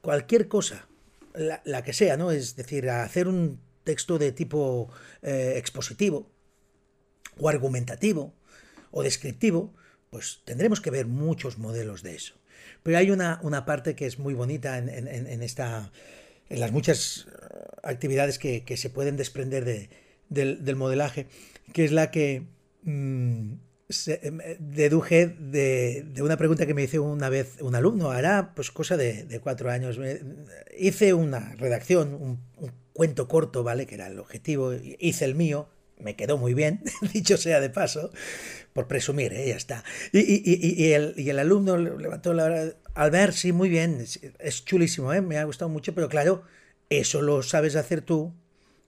cualquier 0.00 0.48
cosa, 0.48 0.88
la, 1.34 1.82
que 1.82 1.92
sea, 1.92 2.16
¿no? 2.16 2.30
Es 2.30 2.56
decir, 2.56 2.88
hacer 2.88 3.28
un 3.28 3.60
texto 3.84 4.18
de 4.18 4.32
tipo 4.32 4.90
eh, 5.22 5.54
expositivo 5.56 6.30
o 7.38 7.48
argumentativo 7.48 8.34
o 8.90 9.02
descriptivo, 9.02 9.74
pues 10.10 10.40
tendremos 10.44 10.80
que 10.80 10.90
ver 10.90 11.06
muchos 11.06 11.58
modelos 11.58 12.02
de 12.02 12.16
eso. 12.16 12.34
Pero 12.82 12.98
hay 12.98 13.10
una, 13.10 13.40
una 13.42 13.64
parte 13.64 13.94
que 13.94 14.06
es 14.06 14.18
muy 14.18 14.34
bonita 14.34 14.78
en, 14.78 14.88
en, 14.88 15.42
esta, 15.42 15.92
en 16.48 16.60
las 16.60 16.72
muchas 16.72 17.26
eh, 17.28 17.66
actividades 17.82 18.38
que, 18.38 18.76
se 18.76 18.90
pueden 18.90 19.16
desprender 19.16 19.64
de, 19.64 19.88
del, 20.28 20.76
modelaje, 20.76 21.26
que 21.72 21.84
es 21.84 21.92
la 21.92 22.10
que 22.10 22.42
mm, 22.82 23.52
em, 24.06 24.38
deduje 24.58 25.26
de, 25.26 26.04
de, 26.12 26.22
una 26.22 26.36
pregunta 26.36 26.66
que 26.66 26.74
me 26.74 26.82
hizo 26.82 27.02
una 27.02 27.28
vez 27.28 27.60
un 27.60 27.74
alumno, 27.74 28.10
hará 28.10 28.52
pues 28.54 28.70
cosa 28.70 28.96
de, 28.96 29.40
cuatro 29.42 29.70
años. 29.70 29.98
hice 30.76 31.14
una 31.14 31.54
redacción, 31.54 32.14
un, 32.14 32.40
un, 32.56 32.72
cuento 32.92 33.28
corto, 33.28 33.62
¿vale? 33.62 33.86
Que 33.86 33.94
era 33.94 34.08
el 34.08 34.18
objetivo, 34.18 34.74
hice 34.74 35.24
el 35.24 35.34
mío, 35.34 35.68
me 36.02 36.16
quedó 36.16 36.38
muy 36.38 36.54
bien, 36.54 36.82
dicho 37.12 37.36
sea 37.36 37.60
de 37.60 37.70
paso, 37.70 38.12
por 38.72 38.86
presumir, 38.86 39.32
¿eh? 39.32 39.48
ya 39.48 39.56
está. 39.56 39.84
Y, 40.12 40.92
el, 40.92 41.38
alumno 41.38 41.76
levantó 41.76 42.34
la 42.34 42.44
hora, 42.44 42.74
Albert, 42.94 43.34
sí, 43.34 43.52
muy 43.52 43.68
bien, 43.68 44.04
es, 44.38 44.64
chulísimo, 44.64 45.12
¿eh? 45.12 45.20
me 45.20 45.38
ha 45.38 45.44
gustado 45.44 45.68
mucho, 45.68 45.94
pero 45.94 46.08
claro, 46.08 46.42
eso 46.88 47.22
lo 47.22 47.42
sabes 47.42 47.76
hacer 47.76 48.02
tú, 48.02 48.34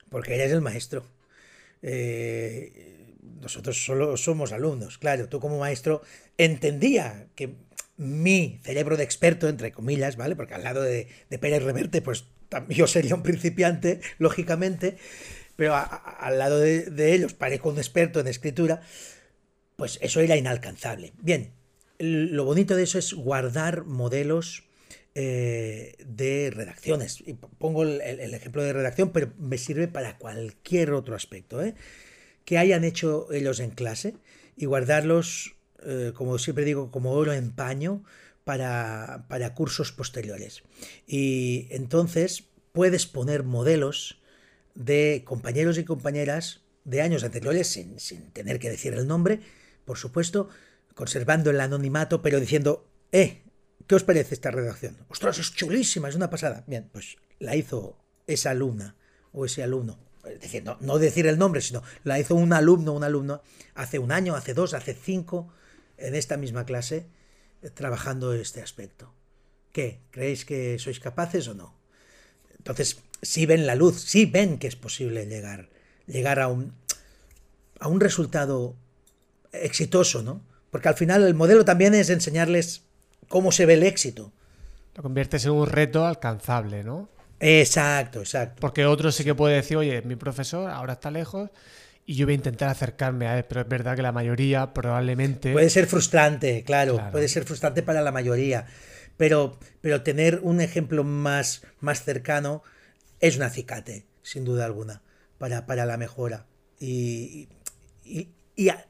porque 0.09 0.35
eres 0.35 0.51
el 0.51 0.61
maestro. 0.61 1.05
Eh, 1.81 3.15
nosotros 3.41 3.83
solo 3.83 4.15
somos 4.15 4.53
alumnos, 4.53 4.97
claro, 4.97 5.27
tú 5.27 5.39
como 5.39 5.59
maestro 5.59 6.01
entendía 6.37 7.27
que 7.35 7.55
mi 7.97 8.59
cerebro 8.63 8.97
de 8.97 9.03
experto, 9.03 9.47
entre 9.47 9.71
comillas, 9.71 10.15
¿vale? 10.15 10.35
Porque 10.35 10.53
al 10.53 10.63
lado 10.63 10.81
de, 10.81 11.07
de 11.29 11.39
Pérez 11.39 11.63
Reverte, 11.63 12.01
pues 12.01 12.25
yo 12.69 12.87
sería 12.87 13.15
un 13.15 13.23
principiante, 13.23 14.01
lógicamente, 14.17 14.97
pero 15.55 15.75
al 15.75 16.39
lado 16.39 16.59
de, 16.59 17.13
ellos 17.13 17.33
parezco 17.33 17.69
un 17.69 17.77
experto 17.77 18.19
en 18.19 18.27
escritura, 18.27 18.81
pues 19.75 19.99
eso 20.01 20.19
era 20.19 20.35
inalcanzable. 20.35 21.13
Bien, 21.21 21.51
lo 21.99 22.45
bonito 22.45 22.75
de 22.75 22.83
eso 22.83 22.97
es 22.97 23.13
guardar 23.13 23.85
modelos 23.85 24.63
eh, 25.15 25.95
de 26.05 26.51
redacciones. 26.51 27.21
Y 27.25 27.33
pongo 27.33 27.83
el, 27.83 28.01
ejemplo 28.33 28.63
de 28.63 28.73
redacción, 28.73 29.11
pero 29.11 29.31
me 29.37 29.57
sirve 29.57 29.87
para 29.87 30.17
cualquier 30.17 30.91
otro 30.93 31.15
aspecto. 31.15 31.61
¿eh? 31.63 31.75
Que 32.45 32.57
hayan 32.57 32.83
hecho 32.83 33.31
ellos 33.31 33.59
en 33.59 33.71
clase 33.71 34.15
y 34.57 34.65
guardarlos, 34.65 35.55
eh, 35.85 36.13
como 36.15 36.39
siempre 36.39 36.65
digo, 36.65 36.89
como 36.91 37.11
oro 37.11 37.31
en 37.31 37.51
paño 37.51 38.03
para, 38.43 39.25
para 39.29 39.53
cursos 39.53 39.91
posteriores. 39.91 40.63
Y 41.05 41.67
entonces 41.69 42.45
puedes 42.71 43.05
poner 43.05 43.43
modelos 43.43 44.22
de 44.75 45.23
compañeros 45.25 45.77
y 45.77 45.85
compañeras 45.85 46.61
de 46.83 47.01
años 47.01 47.23
anteriores, 47.23 47.67
sin, 47.67 47.97
tener 48.31 48.59
que 48.59 48.69
decir 48.69 48.93
el 48.93 49.07
nombre, 49.07 49.39
por 49.85 49.97
supuesto, 49.97 50.49
conservando 50.95 51.49
el 51.49 51.61
anonimato, 51.61 52.21
pero 52.21 52.39
diciendo, 52.39 52.87
eh, 53.11 53.43
¿qué 53.87 53.95
os 53.95 54.03
parece 54.03 54.33
esta 54.33 54.51
redacción? 54.51 54.97
Ostras, 55.09 55.39
es 55.39 55.53
chulísima, 55.53 56.09
es 56.09 56.15
una 56.15 56.29
pasada. 56.29 56.63
Bien, 56.67 56.89
pues 56.91 57.17
la 57.39 57.55
hizo 57.55 57.97
esa 58.27 58.51
alumna 58.51 58.95
o 59.31 59.45
ese 59.45 59.63
alumno. 59.63 59.99
Es 60.25 60.39
decir, 60.39 60.63
no, 60.63 60.97
decir 60.99 61.27
el 61.27 61.37
nombre, 61.37 61.61
sino 61.61 61.83
la 62.03 62.19
hizo 62.19 62.35
un 62.35 62.53
alumno, 62.53 62.93
un 62.93 63.03
alumno, 63.03 63.41
hace 63.75 63.99
un 63.99 64.11
año, 64.11 64.35
hace 64.35 64.53
dos, 64.53 64.73
hace 64.73 64.93
cinco, 64.93 65.53
en 65.97 66.15
esta 66.15 66.37
misma 66.37 66.65
clase, 66.65 67.07
eh, 67.61 67.69
trabajando 67.69 68.33
este 68.33 68.61
aspecto. 68.61 69.13
¿Qué? 69.73 70.01
¿Creéis 70.11 70.45
que 70.45 70.79
sois 70.79 70.99
capaces 70.99 71.47
o 71.47 71.53
no? 71.53 71.75
Entonces, 72.57 73.03
sí 73.23 73.45
ven 73.45 73.65
la 73.65 73.75
luz, 73.75 74.01
sí 74.01 74.25
ven 74.25 74.59
que 74.59 74.67
es 74.67 74.75
posible 74.75 75.25
llegar, 75.25 75.69
llegar 76.05 76.39
a 76.39 76.47
un, 76.47 76.73
a 77.79 77.87
un 77.87 77.99
resultado 77.99 78.75
exitoso, 79.51 80.21
¿no? 80.21 80.41
Porque 80.69 80.89
al 80.89 80.95
final 80.95 81.23
el 81.23 81.33
modelo 81.33 81.65
también 81.65 81.93
es 81.95 82.09
enseñarles 82.09 82.83
cómo 83.27 83.51
se 83.51 83.65
ve 83.65 83.75
el 83.75 83.83
éxito. 83.83 84.31
Lo 84.95 85.03
conviertes 85.03 85.45
en 85.45 85.51
un 85.51 85.67
reto 85.67 86.05
alcanzable, 86.05 86.83
¿no? 86.83 87.09
Exacto, 87.39 88.19
exacto. 88.19 88.61
Porque 88.61 88.85
otro 88.85 89.11
sí 89.11 89.23
que 89.23 89.35
puede 89.35 89.55
decir, 89.55 89.77
oye, 89.77 90.01
mi 90.03 90.15
profesor 90.15 90.69
ahora 90.69 90.93
está 90.93 91.11
lejos 91.11 91.49
y 92.05 92.15
yo 92.15 92.25
voy 92.25 92.33
a 92.33 92.35
intentar 92.35 92.69
acercarme 92.69 93.27
a 93.27 93.37
él, 93.37 93.45
pero 93.45 93.61
es 93.61 93.67
verdad 93.67 93.95
que 93.95 94.01
la 94.01 94.11
mayoría 94.11 94.73
probablemente... 94.73 95.51
Puede 95.51 95.69
ser 95.69 95.87
frustrante, 95.87 96.63
claro, 96.63 97.01
puede 97.11 97.27
ser 97.27 97.43
frustrante 97.43 97.81
para 97.81 98.01
la 98.01 98.11
mayoría, 98.11 98.65
pero, 99.17 99.57
pero 99.81 100.03
tener 100.03 100.39
un 100.43 100.61
ejemplo 100.61 101.03
más, 101.03 101.63
más 101.79 102.03
cercano 102.03 102.63
es 103.23 103.37
un 103.37 103.43
acicate, 103.43 104.05
sin 104.21 104.43
duda 104.43 104.65
alguna, 104.65 105.01
para, 105.37 105.65
para 105.65 105.85
la 105.85 105.95
mejora. 105.95 106.45
Y, 106.77 107.47
y, 108.03 108.27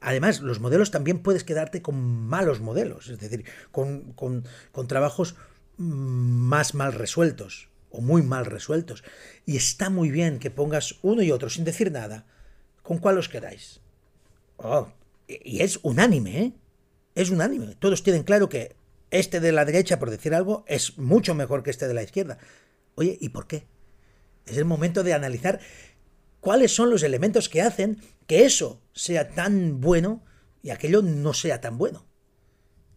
además, 0.01 0.41
los 0.41 0.59
modelos 0.59 0.89
también 0.89 1.19
puedes 1.19 1.43
quedarte 1.43 1.83
con 1.83 1.95
malos 2.01 2.59
modelos, 2.59 3.09
es 3.09 3.19
decir, 3.19 3.45
con, 3.71 4.13
con, 4.13 4.43
con 4.71 4.87
trabajos 4.87 5.35
más 5.77 6.73
mal 6.73 6.93
resueltos 6.93 7.69
o 7.91 8.01
muy 8.01 8.23
mal 8.23 8.47
resueltos. 8.47 9.03
Y 9.45 9.55
está 9.55 9.91
muy 9.91 10.09
bien 10.09 10.39
que 10.39 10.49
pongas 10.49 10.95
uno 11.03 11.21
y 11.21 11.31
otro 11.31 11.51
sin 11.51 11.63
decir 11.63 11.91
nada. 11.91 12.25
¿Con 12.81 12.97
cuál 12.97 13.19
os 13.19 13.29
quedáis? 13.29 13.81
Oh, 14.57 14.87
y 15.27 15.61
es 15.61 15.79
unánime, 15.83 16.41
¿eh? 16.41 16.53
Es 17.13 17.29
unánime. 17.29 17.75
Todos 17.77 18.01
tienen 18.01 18.23
claro 18.23 18.49
que 18.49 18.75
este 19.11 19.39
de 19.39 19.51
la 19.51 19.63
derecha, 19.63 19.99
por 19.99 20.09
decir 20.09 20.33
algo, 20.33 20.65
es 20.67 20.97
mucho 20.97 21.35
mejor 21.35 21.61
que 21.61 21.69
este 21.69 21.87
de 21.87 21.93
la 21.93 22.01
izquierda. 22.01 22.39
Oye, 22.95 23.15
¿y 23.21 23.29
por 23.29 23.45
qué? 23.45 23.67
Es 24.45 24.57
el 24.57 24.65
momento 24.65 25.03
de 25.03 25.13
analizar 25.13 25.59
cuáles 26.39 26.75
son 26.75 26.89
los 26.89 27.03
elementos 27.03 27.49
que 27.49 27.61
hacen 27.61 28.01
que 28.27 28.45
eso 28.45 28.81
sea 28.93 29.29
tan 29.29 29.79
bueno 29.81 30.23
y 30.61 30.69
aquello 30.69 31.01
no 31.01 31.33
sea 31.33 31.61
tan 31.61 31.77
bueno. 31.77 32.05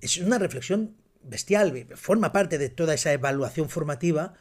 Es 0.01 0.19
una 0.19 0.39
reflexión 0.39 0.97
bestial, 1.23 1.87
forma 1.95 2.33
parte 2.33 2.59
de 2.59 2.69
toda 2.69 2.95
esa 2.95 3.13
evaluación 3.13 3.69
formativa 3.69 4.35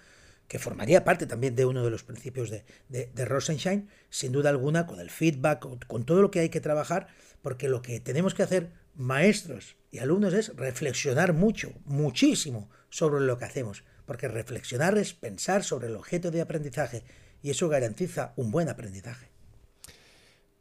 que 0.47 0.59
formaría 0.59 1.03
parte 1.03 1.25
también 1.25 1.55
de 1.55 1.65
uno 1.65 1.83
de 1.83 1.89
los 1.89 2.03
principios 2.03 2.51
de, 2.51 2.65
de, 2.89 3.25
Rosenstein, 3.25 3.89
sin 4.11 4.31
duda 4.31 4.51
alguna, 4.51 4.85
con 4.85 4.99
el 4.99 5.09
feedback, 5.09 5.65
con 5.87 6.05
todo 6.05 6.21
lo 6.21 6.29
que 6.29 6.41
hay 6.41 6.49
que 6.49 6.61
trabajar, 6.61 7.07
porque 7.41 7.67
lo 7.67 7.81
que 7.81 7.99
tenemos 7.99 8.35
que 8.35 8.43
hacer, 8.43 8.71
maestros 8.93 9.75
y 9.89 9.97
alumnos, 9.97 10.35
es 10.35 10.55
reflexionar 10.55 11.33
mucho, 11.33 11.73
muchísimo 11.85 12.69
sobre 12.89 13.25
lo 13.25 13.39
que 13.39 13.45
hacemos 13.45 13.83
porque 14.05 14.27
reflexionar 14.27 14.97
es 14.97 15.13
pensar 15.13 15.63
sobre 15.63 15.87
el 15.87 15.95
objeto 15.95 16.31
de 16.31 16.41
aprendizaje 16.41 17.03
y 17.41 17.51
eso 17.51 17.69
garantiza 17.69 18.33
un 18.35 18.51
buen 18.51 18.69
aprendizaje. 18.69 19.29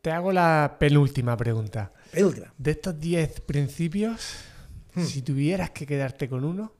Te 0.02 0.10
hago 0.10 0.32
la 0.32 0.76
penúltima 0.78 1.36
pregunta. 1.36 1.92
Penúltima. 2.12 2.52
De 2.58 2.72
estos 2.72 2.98
10 3.00 3.40
principios, 3.40 4.36
hmm. 4.94 5.04
si 5.04 5.22
tuvieras 5.22 5.70
que 5.70 5.86
quedarte 5.86 6.28
con 6.28 6.44
uno, 6.44 6.72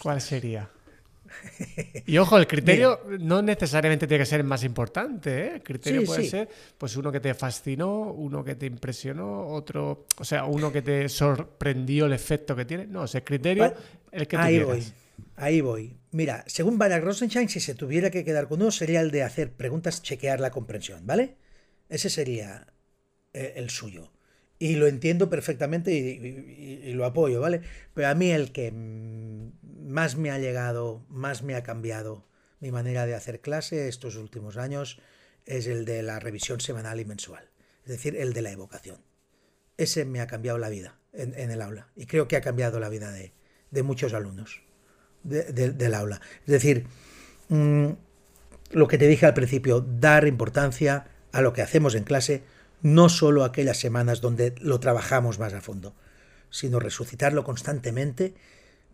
¿cuál 0.00 0.20
sería? 0.20 0.70
Y 2.06 2.18
ojo, 2.18 2.38
el 2.38 2.46
criterio 2.46 3.00
no 3.20 3.42
necesariamente 3.42 4.06
tiene 4.06 4.22
que 4.22 4.26
ser 4.26 4.40
el 4.40 4.46
más 4.46 4.64
importante. 4.64 5.46
¿eh? 5.46 5.52
El 5.56 5.62
criterio 5.62 6.04
puede 6.04 6.24
ser 6.24 6.48
pues 6.76 6.96
uno 6.96 7.12
que 7.12 7.20
te 7.20 7.34
fascinó, 7.34 8.12
uno 8.12 8.42
que 8.44 8.54
te 8.54 8.66
impresionó, 8.66 9.46
otro, 9.48 10.06
o 10.16 10.24
sea, 10.24 10.44
uno 10.44 10.72
que 10.72 10.82
te 10.82 11.08
sorprendió 11.08 12.06
el 12.06 12.12
efecto 12.12 12.56
que 12.56 12.64
tiene. 12.64 12.86
No, 12.86 13.04
ese 13.04 13.22
criterio, 13.22 13.74
el 14.10 14.26
que 14.26 14.36
tú 14.36 14.42
Ahí 14.42 14.62
voy. 14.62 14.84
Ahí 15.36 15.60
voy. 15.60 15.96
Mira, 16.10 16.44
según 16.46 16.78
Barak 16.78 17.04
Rosenstein, 17.04 17.48
si 17.48 17.60
se 17.60 17.74
tuviera 17.74 18.10
que 18.10 18.24
quedar 18.24 18.48
con 18.48 18.62
uno, 18.62 18.70
sería 18.70 19.00
el 19.00 19.10
de 19.10 19.22
hacer 19.22 19.52
preguntas, 19.52 20.02
chequear 20.02 20.40
la 20.40 20.50
comprensión, 20.50 21.06
¿vale? 21.06 21.36
Ese 21.88 22.10
sería 22.10 22.66
eh, 23.32 23.54
el 23.56 23.70
suyo 23.70 24.10
y 24.58 24.74
lo 24.74 24.86
entiendo 24.86 25.30
perfectamente 25.30 25.92
y, 25.92 26.92
lo 26.92 27.04
apoyo, 27.04 27.40
¿vale? 27.40 27.60
Pero 27.94 28.08
a 28.08 28.14
mí 28.14 28.30
el 28.30 28.50
que 28.50 28.72
más 29.88 30.16
me 30.16 30.30
ha 30.30 30.38
llegado, 30.38 31.02
más 31.08 31.42
me 31.42 31.54
ha 31.54 31.62
cambiado 31.62 32.26
mi 32.60 32.70
manera 32.70 33.06
de 33.06 33.14
hacer 33.14 33.40
clase 33.40 33.88
estos 33.88 34.16
últimos 34.16 34.56
años 34.56 35.00
es 35.46 35.66
el 35.66 35.86
de 35.86 36.02
la 36.02 36.20
revisión 36.20 36.60
semanal 36.60 37.00
y 37.00 37.06
mensual, 37.06 37.48
es 37.84 37.88
decir, 37.88 38.14
el 38.16 38.34
de 38.34 38.42
la 38.42 38.50
evocación. 38.50 38.98
Ese 39.78 40.04
me 40.04 40.20
ha 40.20 40.26
cambiado 40.26 40.58
la 40.58 40.68
vida 40.68 40.98
en, 41.14 41.32
el 41.50 41.62
aula 41.62 41.88
y 41.96 42.04
creo 42.04 42.28
que 42.28 42.36
ha 42.36 42.42
cambiado 42.42 42.80
la 42.80 42.90
vida 42.90 43.12
de, 43.12 43.32
muchos 43.82 44.12
alumnos 44.12 44.62
del 45.22 45.94
aula. 45.94 46.20
Es 46.40 46.52
decir, 46.52 46.86
mm, 47.48 47.88
lo 48.72 48.88
que 48.88 48.98
te 48.98 49.06
dije 49.06 49.24
al 49.24 49.34
principio, 49.34 49.80
dar 49.80 50.26
importancia 50.26 51.06
a 51.32 51.40
lo 51.40 51.54
que 51.54 51.62
hacemos 51.62 51.94
en 51.94 52.04
clase, 52.04 52.42
no 52.82 53.08
solo 53.08 53.42
aquellas 53.42 53.78
semanas 53.78 54.20
donde 54.20 54.54
lo 54.60 54.80
trabajamos 54.80 55.38
más 55.38 55.54
a 55.54 55.62
fondo, 55.62 55.94
sino 56.50 56.78
resucitarlo 56.78 57.44
constantemente 57.44 58.34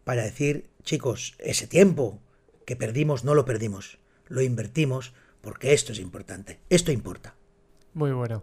para 0.05 0.23
decir, 0.23 0.71
chicos, 0.83 1.35
ese 1.39 1.67
tiempo 1.67 2.21
que 2.67 2.77
perdimos 2.77 3.25
no 3.25 3.35
lo 3.35 3.45
perdimos, 3.45 3.99
lo 4.29 4.43
invertimos 4.43 5.13
porque 5.41 5.75
esto 5.75 5.93
es 5.93 5.99
importante, 5.99 6.61
esto 6.71 6.93
importa. 6.93 7.35
Muy 7.93 8.13
bueno. 8.13 8.43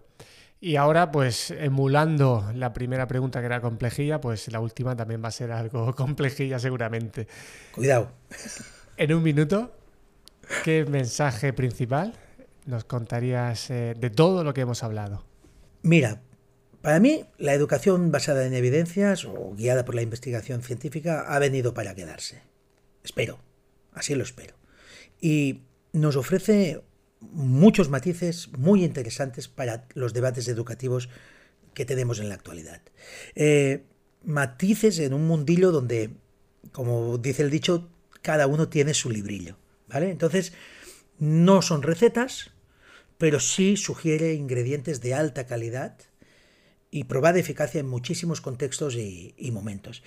Y 0.63 0.75
ahora, 0.75 1.11
pues 1.11 1.49
emulando 1.49 2.51
la 2.53 2.71
primera 2.71 3.07
pregunta 3.07 3.39
que 3.39 3.47
era 3.47 3.61
complejilla, 3.61 4.21
pues 4.21 4.51
la 4.51 4.59
última 4.59 4.95
también 4.95 5.23
va 5.23 5.29
a 5.29 5.31
ser 5.31 5.51
algo 5.51 5.95
complejilla 5.95 6.59
seguramente. 6.59 7.27
Cuidado. 7.71 8.11
En 8.97 9.13
un 9.13 9.23
minuto, 9.23 9.73
¿qué 10.63 10.85
mensaje 10.85 11.51
principal 11.53 12.13
nos 12.67 12.83
contarías 12.83 13.71
eh, 13.71 13.95
de 13.97 14.09
todo 14.11 14.43
lo 14.43 14.53
que 14.53 14.61
hemos 14.61 14.83
hablado? 14.83 15.25
Mira, 15.81 16.21
para 16.81 16.99
mí 16.99 17.25
la 17.37 17.53
educación 17.53 18.11
basada 18.11 18.45
en 18.45 18.53
evidencias 18.53 19.25
o 19.25 19.53
guiada 19.55 19.85
por 19.85 19.95
la 19.95 20.01
investigación 20.01 20.63
científica 20.63 21.25
ha 21.27 21.39
venido 21.39 21.73
para 21.73 21.95
quedarse. 21.95 22.41
Espero, 23.03 23.39
así 23.93 24.15
lo 24.15 24.23
espero. 24.23 24.55
Y 25.19 25.61
nos 25.93 26.15
ofrece 26.15 26.81
muchos 27.19 27.89
matices 27.89 28.49
muy 28.57 28.83
interesantes 28.83 29.47
para 29.47 29.85
los 29.93 30.13
debates 30.13 30.47
educativos 30.47 31.09
que 31.73 31.85
tenemos 31.85 32.19
en 32.19 32.29
la 32.29 32.35
actualidad. 32.35 32.81
Eh, 33.35 33.85
matices 34.23 34.99
en 34.99 35.13
un 35.13 35.27
mundillo 35.27 35.71
donde, 35.71 36.11
como 36.71 37.17
dice 37.17 37.43
el 37.43 37.51
dicho, 37.51 37.89
cada 38.21 38.47
uno 38.47 38.69
tiene 38.69 38.93
su 38.93 39.09
librillo. 39.09 39.57
¿vale? 39.87 40.09
Entonces, 40.09 40.53
no 41.19 41.61
son 41.61 41.83
recetas, 41.83 42.51
pero 43.17 43.39
sí 43.39 43.77
sugiere 43.77 44.33
ingredientes 44.33 45.01
de 45.01 45.13
alta 45.13 45.45
calidad 45.45 45.97
y 46.91 47.05
probada 47.05 47.39
eficacia 47.39 47.79
en 47.79 47.87
muchísimos 47.87 48.41
contextos 48.41 48.95
y, 48.95 49.49
momentos. 49.51 50.03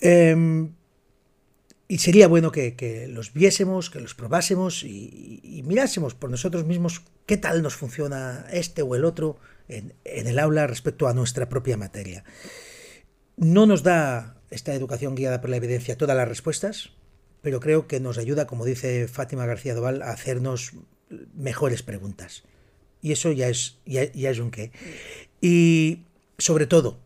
Em, 0.00 0.74
y 1.88 1.98
sería 1.98 2.28
bueno 2.28 2.52
que, 2.52 3.06
los 3.08 3.32
viésemos, 3.32 3.90
que 3.90 4.00
los 4.00 4.14
probásemos 4.14 4.84
y, 4.84 5.62
mirásemos 5.66 6.14
por 6.14 6.30
nosotros 6.30 6.64
mismos 6.64 7.02
qué 7.26 7.38
tal 7.38 7.62
nos 7.62 7.74
funciona 7.74 8.46
este 8.52 8.82
o 8.82 8.94
el 8.94 9.04
otro 9.04 9.38
en, 9.68 9.94
el 10.04 10.38
aula 10.38 10.66
respecto 10.66 11.08
a 11.08 11.14
nuestra 11.14 11.48
propia 11.48 11.76
materia. 11.76 12.24
No 13.36 13.66
nos 13.66 13.82
da 13.82 14.40
esta 14.50 14.74
educación 14.74 15.14
guiada 15.14 15.40
por 15.40 15.48
la 15.50 15.56
evidencia 15.56 15.96
todas 15.96 16.16
las 16.16 16.28
respuestas, 16.28 16.90
pero 17.40 17.58
creo 17.58 17.86
que 17.86 18.00
nos 18.00 18.18
ayuda, 18.18 18.46
como 18.46 18.64
dice 18.64 19.08
Fátima 19.08 19.46
García 19.46 19.74
Doval, 19.74 20.02
a 20.02 20.10
hacernos 20.10 20.72
mejores 21.34 21.82
preguntas. 21.82 22.44
Y 23.00 23.12
eso 23.12 23.32
ya 23.32 23.48
es, 23.48 23.80
ya 23.84 24.30
es 24.30 24.38
un 24.38 24.50
qué. 24.50 24.70
Y 25.42 26.04
sobre 26.38 26.66
todo, 26.66 27.00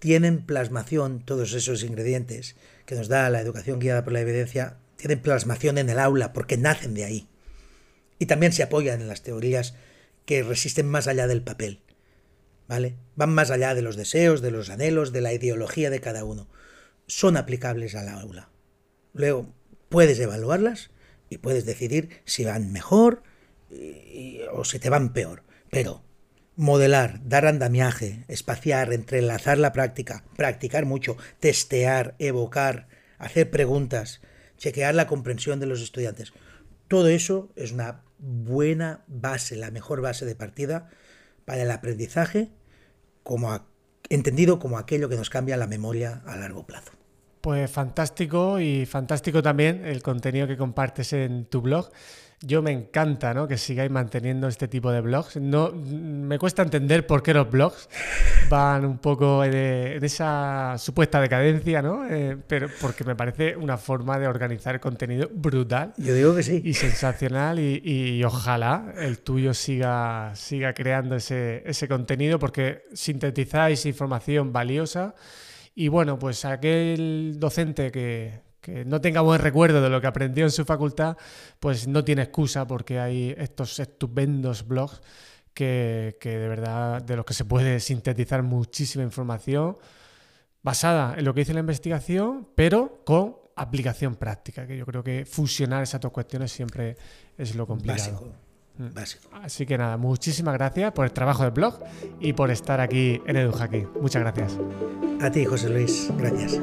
tienen 0.00 0.44
plasmación 0.44 1.20
todos 1.24 1.54
esos 1.54 1.84
ingredientes 1.84 2.56
que 2.84 2.96
nos 2.96 3.08
da 3.08 3.30
la 3.30 3.40
educación 3.40 3.78
guiada 3.78 4.04
por 4.04 4.12
la 4.12 4.20
evidencia, 4.20 4.76
tienen 4.96 5.22
plasmación 5.22 5.78
en 5.78 5.88
el 5.88 6.00
aula 6.00 6.32
porque 6.32 6.56
nacen 6.56 6.94
de 6.94 7.04
ahí. 7.04 7.28
Y 8.18 8.26
también 8.26 8.52
se 8.52 8.64
apoyan 8.64 9.00
en 9.00 9.08
las 9.08 9.22
teorías 9.22 9.74
que 10.24 10.42
resisten 10.42 10.88
más 10.88 11.06
allá 11.06 11.28
del 11.28 11.42
papel. 11.42 11.80
¿Vale? 12.66 12.96
Van 13.14 13.32
más 13.32 13.52
allá 13.52 13.74
de 13.76 13.82
los 13.82 13.94
deseos, 13.94 14.42
de 14.42 14.50
los 14.50 14.68
anhelos, 14.68 15.12
de 15.12 15.20
la 15.20 15.32
ideología 15.32 15.88
de 15.88 16.00
cada 16.00 16.24
uno. 16.24 16.48
Son 17.06 17.36
aplicables 17.36 17.94
al 17.94 18.08
aula. 18.08 18.48
Luego, 19.14 19.54
puedes 19.88 20.18
evaluarlas 20.18 20.90
y 21.30 21.38
puedes 21.38 21.64
decidir 21.64 22.22
si 22.24 22.44
van 22.44 22.72
mejor 22.72 23.22
o 24.52 24.64
si 24.64 24.80
te 24.80 24.90
van 24.90 25.12
peor. 25.12 25.44
Pero 25.70 26.02
modelar, 26.56 27.20
dar 27.22 27.46
andamiaje, 27.46 28.24
espaciar, 28.28 28.92
entrelazar 28.92 29.58
la 29.58 29.72
práctica, 29.72 30.24
practicar 30.36 30.86
mucho, 30.86 31.16
testear, 31.38 32.14
evocar, 32.18 32.88
hacer 33.18 33.50
preguntas, 33.50 34.20
chequear 34.56 34.94
la 34.94 35.06
comprensión 35.06 35.60
de 35.60 35.66
los 35.66 35.82
estudiantes. 35.82 36.32
Todo 36.88 37.08
eso 37.08 37.50
es 37.56 37.72
una 37.72 38.02
buena 38.18 39.04
base, 39.06 39.56
la 39.56 39.70
mejor 39.70 40.00
base 40.00 40.24
de 40.24 40.34
partida 40.34 40.88
para 41.44 41.62
el 41.62 41.70
aprendizaje, 41.70 42.50
como 43.22 43.66
entendido 44.08 44.58
como 44.58 44.78
aquello 44.78 45.08
que 45.08 45.16
nos 45.16 45.30
cambia 45.30 45.56
la 45.56 45.66
memoria 45.66 46.22
a 46.26 46.36
largo 46.36 46.66
plazo. 46.66 46.92
Pues 47.40 47.70
fantástico 47.70 48.58
y 48.58 48.86
fantástico 48.86 49.42
también 49.42 49.84
el 49.84 50.02
contenido 50.02 50.48
que 50.48 50.56
compartes 50.56 51.12
en 51.12 51.44
tu 51.44 51.60
blog. 51.60 51.90
Yo 52.42 52.60
me 52.60 52.70
encanta 52.70 53.32
¿no? 53.32 53.48
que 53.48 53.56
sigáis 53.56 53.90
manteniendo 53.90 54.46
este 54.46 54.68
tipo 54.68 54.92
de 54.92 55.00
blogs. 55.00 55.36
No, 55.36 55.72
me 55.72 56.38
cuesta 56.38 56.62
entender 56.62 57.06
por 57.06 57.22
qué 57.22 57.32
los 57.32 57.50
blogs 57.50 57.88
van 58.50 58.84
un 58.84 58.98
poco 58.98 59.40
de, 59.42 59.96
esa 60.02 60.76
supuesta 60.78 61.20
decadencia, 61.20 61.80
¿no? 61.80 62.06
Eh, 62.06 62.36
pero 62.46 62.68
porque 62.80 63.04
me 63.04 63.16
parece 63.16 63.56
una 63.56 63.78
forma 63.78 64.18
de 64.18 64.28
organizar 64.28 64.78
contenido 64.80 65.30
brutal. 65.32 65.94
Yo 65.96 66.14
digo 66.14 66.36
que 66.36 66.42
sí. 66.42 66.60
Y 66.62 66.74
sensacional. 66.74 67.58
Y, 67.58 68.22
ojalá 68.22 68.92
el 68.98 69.20
tuyo 69.20 69.54
siga, 69.54 70.32
siga 70.34 70.74
creando 70.74 71.16
ese, 71.16 71.62
ese 71.64 71.88
contenido 71.88 72.38
porque 72.38 72.84
sintetizáis 72.92 73.86
información 73.86 74.52
valiosa. 74.52 75.14
Y 75.74 75.88
bueno, 75.88 76.18
pues 76.18 76.44
aquel 76.44 77.36
docente 77.38 77.90
que, 77.90 78.45
que 78.66 78.84
no 78.84 79.00
tenga 79.00 79.20
buen 79.20 79.40
recuerdo 79.40 79.80
de 79.80 79.88
lo 79.88 80.00
que 80.00 80.08
aprendió 80.08 80.44
en 80.44 80.50
su 80.50 80.64
facultad, 80.64 81.16
pues 81.60 81.86
no 81.86 82.02
tiene 82.02 82.22
excusa 82.22 82.66
porque 82.66 82.98
hay 82.98 83.32
estos 83.38 83.78
estupendos 83.78 84.66
blogs 84.66 85.00
que, 85.54 86.16
de 86.20 86.48
verdad 86.48 87.00
de 87.00 87.14
los 87.14 87.24
que 87.24 87.32
se 87.32 87.44
puede 87.44 87.78
sintetizar 87.78 88.42
muchísima 88.42 89.04
información 89.04 89.78
basada 90.64 91.14
en 91.16 91.24
lo 91.24 91.32
que 91.32 91.42
dice 91.42 91.54
la 91.54 91.60
investigación, 91.60 92.48
pero 92.56 93.02
con 93.06 93.36
aplicación 93.54 94.16
práctica, 94.16 94.66
que 94.66 94.76
yo 94.76 94.84
creo 94.84 95.04
que 95.04 95.24
fusionar 95.24 95.84
esas 95.84 96.00
dos 96.00 96.10
cuestiones 96.10 96.50
siempre 96.50 96.96
es 97.38 97.54
lo 97.54 97.68
complicado. 97.68 98.34
Mm. 98.78 98.92
Básico. 98.92 99.28
Así 99.32 99.64
que 99.64 99.78
nada, 99.78 99.96
muchísimas 99.96 100.54
gracias 100.54 100.92
por 100.92 101.04
el 101.04 101.12
trabajo 101.12 101.44
del 101.44 101.52
blog 101.52 101.78
y 102.18 102.32
por 102.32 102.50
estar 102.50 102.80
aquí 102.80 103.22
en 103.26 103.36
EduHacking. 103.36 103.90
Muchas 104.02 104.22
gracias. 104.22 104.58
A 105.22 105.30
ti, 105.30 105.44
José 105.44 105.70
Luis. 105.70 106.10
Gracias. 106.18 106.60